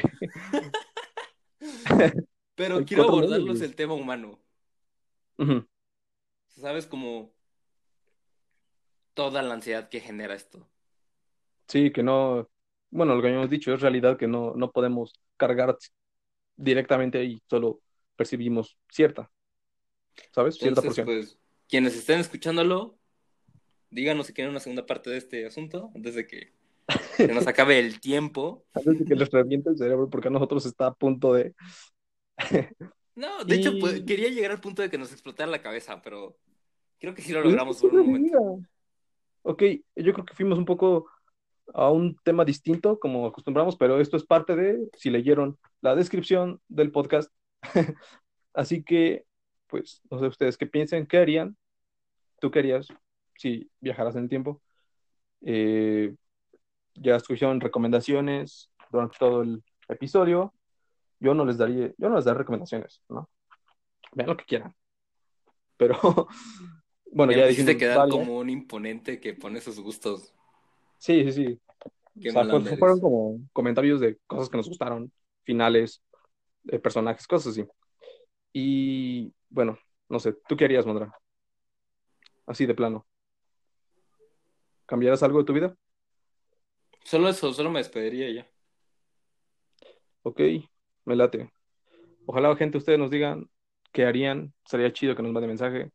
Pero 2.54 2.84
quiero 2.84 3.04
abordarlos 3.04 3.60
el 3.60 3.74
tema 3.74 3.94
humano. 3.94 4.38
¿Sabes? 6.48 6.86
Como 6.86 7.34
toda 9.14 9.42
la 9.42 9.54
ansiedad 9.54 9.88
que 9.88 10.00
genera 10.00 10.34
esto. 10.34 10.68
Sí, 11.68 11.92
que 11.92 12.02
no, 12.02 12.48
bueno, 12.90 13.14
lo 13.14 13.22
que 13.22 13.28
habíamos 13.28 13.50
dicho 13.50 13.72
es 13.72 13.80
realidad 13.80 14.16
que 14.16 14.28
no, 14.28 14.54
no 14.54 14.70
podemos 14.70 15.14
cargar 15.36 15.76
directamente 16.56 17.18
ahí, 17.18 17.42
solo 17.48 17.80
percibimos 18.16 18.78
cierta, 18.90 19.30
¿sabes? 20.32 20.56
Cierta 20.56 20.80
Entonces, 20.80 21.04
porción. 21.04 21.06
pues, 21.06 21.38
quienes 21.68 21.96
estén 21.96 22.20
escuchándolo, 22.20 22.98
díganos 23.94 24.26
si 24.26 24.32
quieren 24.32 24.50
una 24.50 24.60
segunda 24.60 24.84
parte 24.84 25.08
de 25.08 25.18
este 25.18 25.46
asunto 25.46 25.90
antes 25.94 26.14
de 26.16 26.26
que 26.26 26.52
se 27.16 27.28
nos 27.28 27.46
acabe 27.46 27.78
el 27.78 28.00
tiempo. 28.00 28.64
Antes 28.74 28.98
de 28.98 29.04
que 29.06 29.14
les 29.14 29.30
reviente 29.30 29.70
el 29.70 29.78
cerebro, 29.78 30.10
porque 30.10 30.28
a 30.28 30.30
nosotros 30.30 30.66
está 30.66 30.88
a 30.88 30.94
punto 30.94 31.32
de... 31.32 31.54
No, 33.16 33.44
de 33.44 33.54
hecho, 33.54 33.78
pues, 33.78 34.02
quería 34.02 34.28
llegar 34.28 34.50
al 34.50 34.60
punto 34.60 34.82
de 34.82 34.90
que 34.90 34.98
nos 34.98 35.12
explotara 35.12 35.48
la 35.48 35.62
cabeza, 35.62 36.02
pero 36.02 36.36
creo 36.98 37.14
que 37.14 37.22
sí 37.22 37.32
lo 37.32 37.42
Pues 37.42 37.46
es 37.46 37.52
logramos 37.52 37.80
por 37.80 37.94
un 37.94 38.06
momento. 38.06 38.26
llega. 38.26 38.68
Ok, 39.42 39.62
yo 39.94 40.12
creo 40.12 40.24
que 40.24 40.34
fuimos 40.34 40.58
un 40.58 40.64
poco 40.64 41.08
a 41.72 41.92
un 41.92 42.16
tema 42.24 42.44
distinto, 42.44 42.98
como 42.98 43.24
acostumbramos, 43.24 43.76
pero 43.76 44.00
esto 44.00 44.16
es 44.16 44.24
parte 44.24 44.56
de, 44.56 44.88
si 44.94 45.10
leyeron 45.10 45.56
la 45.80 45.94
descripción 45.94 46.60
del 46.66 46.90
podcast. 46.90 47.32
Así 48.52 48.82
que, 48.82 49.26
pues, 49.68 50.02
no 50.10 50.18
sé 50.18 50.26
ustedes 50.26 50.58
qué 50.58 50.66
piensen, 50.66 51.06
qué 51.06 51.18
harían, 51.18 51.56
tú 52.40 52.50
querías, 52.50 52.88
si 53.36 53.70
viajaras 53.80 54.16
en 54.16 54.24
el 54.24 54.28
tiempo. 54.28 54.62
Eh, 55.42 56.14
ya 56.94 57.16
escucharon 57.16 57.60
recomendaciones 57.60 58.70
durante 58.90 59.16
todo 59.18 59.42
el 59.42 59.62
episodio. 59.88 60.54
Yo 61.20 61.34
no 61.34 61.44
les 61.44 61.58
daría, 61.58 61.92
yo 61.96 62.08
no 62.08 62.16
les 62.16 62.24
daré 62.24 62.38
recomendaciones, 62.38 63.02
¿no? 63.08 63.28
Vean 64.12 64.28
lo 64.28 64.36
que 64.36 64.44
quieran. 64.44 64.74
Pero, 65.76 65.98
bueno, 67.12 67.32
Me 67.32 67.38
ya 67.38 67.46
dijimos 67.46 67.74
quedar 67.76 67.98
varias. 67.98 68.16
como 68.16 68.38
un 68.38 68.50
imponente 68.50 69.20
que 69.20 69.34
pone 69.34 69.60
sus 69.60 69.80
gustos. 69.80 70.34
Sí, 70.98 71.24
sí, 71.24 71.32
sí. 71.32 71.60
O 72.28 72.32
sea, 72.32 72.76
fueron 72.76 73.00
como 73.00 73.40
comentarios 73.52 74.00
de 74.00 74.18
cosas 74.26 74.48
que 74.48 74.56
nos 74.56 74.68
gustaron, 74.68 75.12
finales, 75.42 76.02
de 76.62 76.78
personajes, 76.78 77.26
cosas 77.26 77.52
así. 77.52 77.66
Y 78.52 79.32
bueno, 79.48 79.78
no 80.08 80.20
sé, 80.20 80.34
¿tú 80.48 80.56
qué 80.56 80.64
harías, 80.66 80.86
Mondra? 80.86 81.12
Así 82.46 82.66
de 82.66 82.74
plano. 82.74 83.06
¿Cambiarás 84.86 85.22
algo 85.22 85.38
de 85.38 85.44
tu 85.44 85.52
vida? 85.52 85.74
Solo 87.04 87.28
eso, 87.28 87.52
solo 87.52 87.70
me 87.70 87.80
despediría 87.80 88.30
ya. 88.30 88.48
Ok, 90.22 90.40
me 91.04 91.16
late. 91.16 91.50
Ojalá, 92.26 92.54
gente, 92.56 92.78
ustedes 92.78 92.98
nos 92.98 93.10
digan 93.10 93.48
qué 93.92 94.04
harían. 94.06 94.52
Sería 94.64 94.92
chido 94.92 95.14
que 95.14 95.22
nos 95.22 95.32
manden 95.32 95.50
mensaje. 95.50 95.90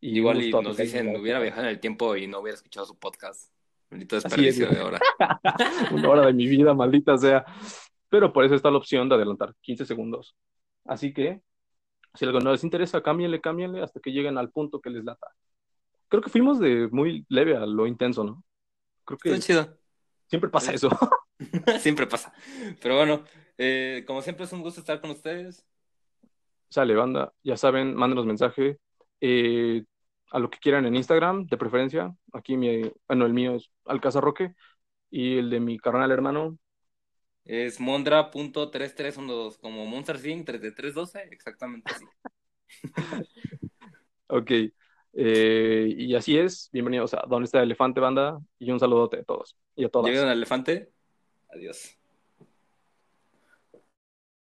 Y 0.00 0.16
Igual 0.18 0.42
y 0.42 0.50
nos 0.50 0.76
dicen, 0.76 1.14
hubiera 1.16 1.40
viajado 1.40 1.64
en 1.64 1.70
el 1.70 1.80
tiempo 1.80 2.16
y 2.16 2.26
no 2.26 2.40
hubiera 2.40 2.56
escuchado 2.56 2.86
su 2.86 2.98
podcast. 2.98 3.50
Es, 3.90 4.08
desperdicio 4.08 4.68
de 4.68 4.80
hora. 4.80 5.00
una 5.92 6.08
hora 6.08 6.26
de 6.26 6.32
mi 6.32 6.46
vida, 6.46 6.74
maldita 6.74 7.16
sea. 7.16 7.44
Pero 8.08 8.32
por 8.32 8.44
eso 8.44 8.54
está 8.54 8.70
la 8.70 8.78
opción 8.78 9.08
de 9.08 9.14
adelantar 9.14 9.54
15 9.60 9.84
segundos. 9.84 10.36
Así 10.84 11.12
que, 11.12 11.40
si 12.14 12.24
algo 12.24 12.40
no 12.40 12.52
les 12.52 12.64
interesa, 12.64 13.02
cámbienle, 13.02 13.40
cámbienle 13.40 13.82
hasta 13.82 14.00
que 14.00 14.10
lleguen 14.10 14.38
al 14.38 14.50
punto 14.50 14.80
que 14.80 14.90
les 14.90 15.04
lata. 15.04 15.28
Creo 16.08 16.22
que 16.22 16.30
fuimos 16.30 16.58
de 16.58 16.88
muy 16.90 17.26
leve 17.28 17.56
a 17.56 17.66
lo 17.66 17.86
intenso, 17.86 18.24
¿no? 18.24 18.44
Creo 19.04 19.18
que 19.18 19.30
Está 19.30 19.46
chido. 19.46 19.78
siempre 20.28 20.50
pasa 20.50 20.72
eso. 20.72 20.88
Siempre 21.80 22.06
pasa. 22.06 22.32
Pero 22.80 22.96
bueno, 22.96 23.24
eh, 23.58 24.04
como 24.06 24.22
siempre 24.22 24.44
es 24.44 24.52
un 24.52 24.62
gusto 24.62 24.80
estar 24.80 25.00
con 25.00 25.10
ustedes. 25.10 25.66
Sale, 26.70 26.94
banda. 26.94 27.32
Ya 27.42 27.56
saben, 27.56 27.94
mándenos 27.94 28.26
mensaje 28.26 28.78
eh, 29.20 29.84
a 30.30 30.38
lo 30.38 30.50
que 30.50 30.58
quieran 30.58 30.86
en 30.86 30.96
Instagram, 30.96 31.46
de 31.46 31.56
preferencia. 31.56 32.14
Aquí, 32.32 32.56
mi, 32.56 32.90
bueno, 33.06 33.26
el 33.26 33.32
mío 33.32 33.54
es 33.54 33.70
Alcázar 33.84 34.24
Roque 34.24 34.54
y 35.10 35.38
el 35.38 35.50
de 35.50 35.60
mi 35.60 35.78
carnal 35.78 36.10
hermano. 36.10 36.58
Es 37.44 37.78
mondra.3312, 37.78 39.58
como 39.60 39.86
Monster 39.86 40.16
Inc. 40.26 40.46
3312, 40.46 41.28
exactamente 41.30 41.92
así. 41.92 42.04
Ok. 44.28 44.50
Eh, 45.18 45.94
y 45.96 46.14
así 46.14 46.36
es. 46.36 46.68
Bienvenidos 46.72 47.14
a 47.14 47.24
Donde 47.26 47.46
está 47.46 47.58
el 47.58 47.64
elefante, 47.64 48.00
banda. 48.00 48.38
Y 48.58 48.70
un 48.70 48.78
saludote 48.78 49.20
a 49.20 49.24
todos 49.24 49.56
y 49.74 49.84
a 49.84 49.88
todas. 49.88 50.10
Un 50.10 50.28
elefante. 50.28 50.90
Adiós. 51.48 51.96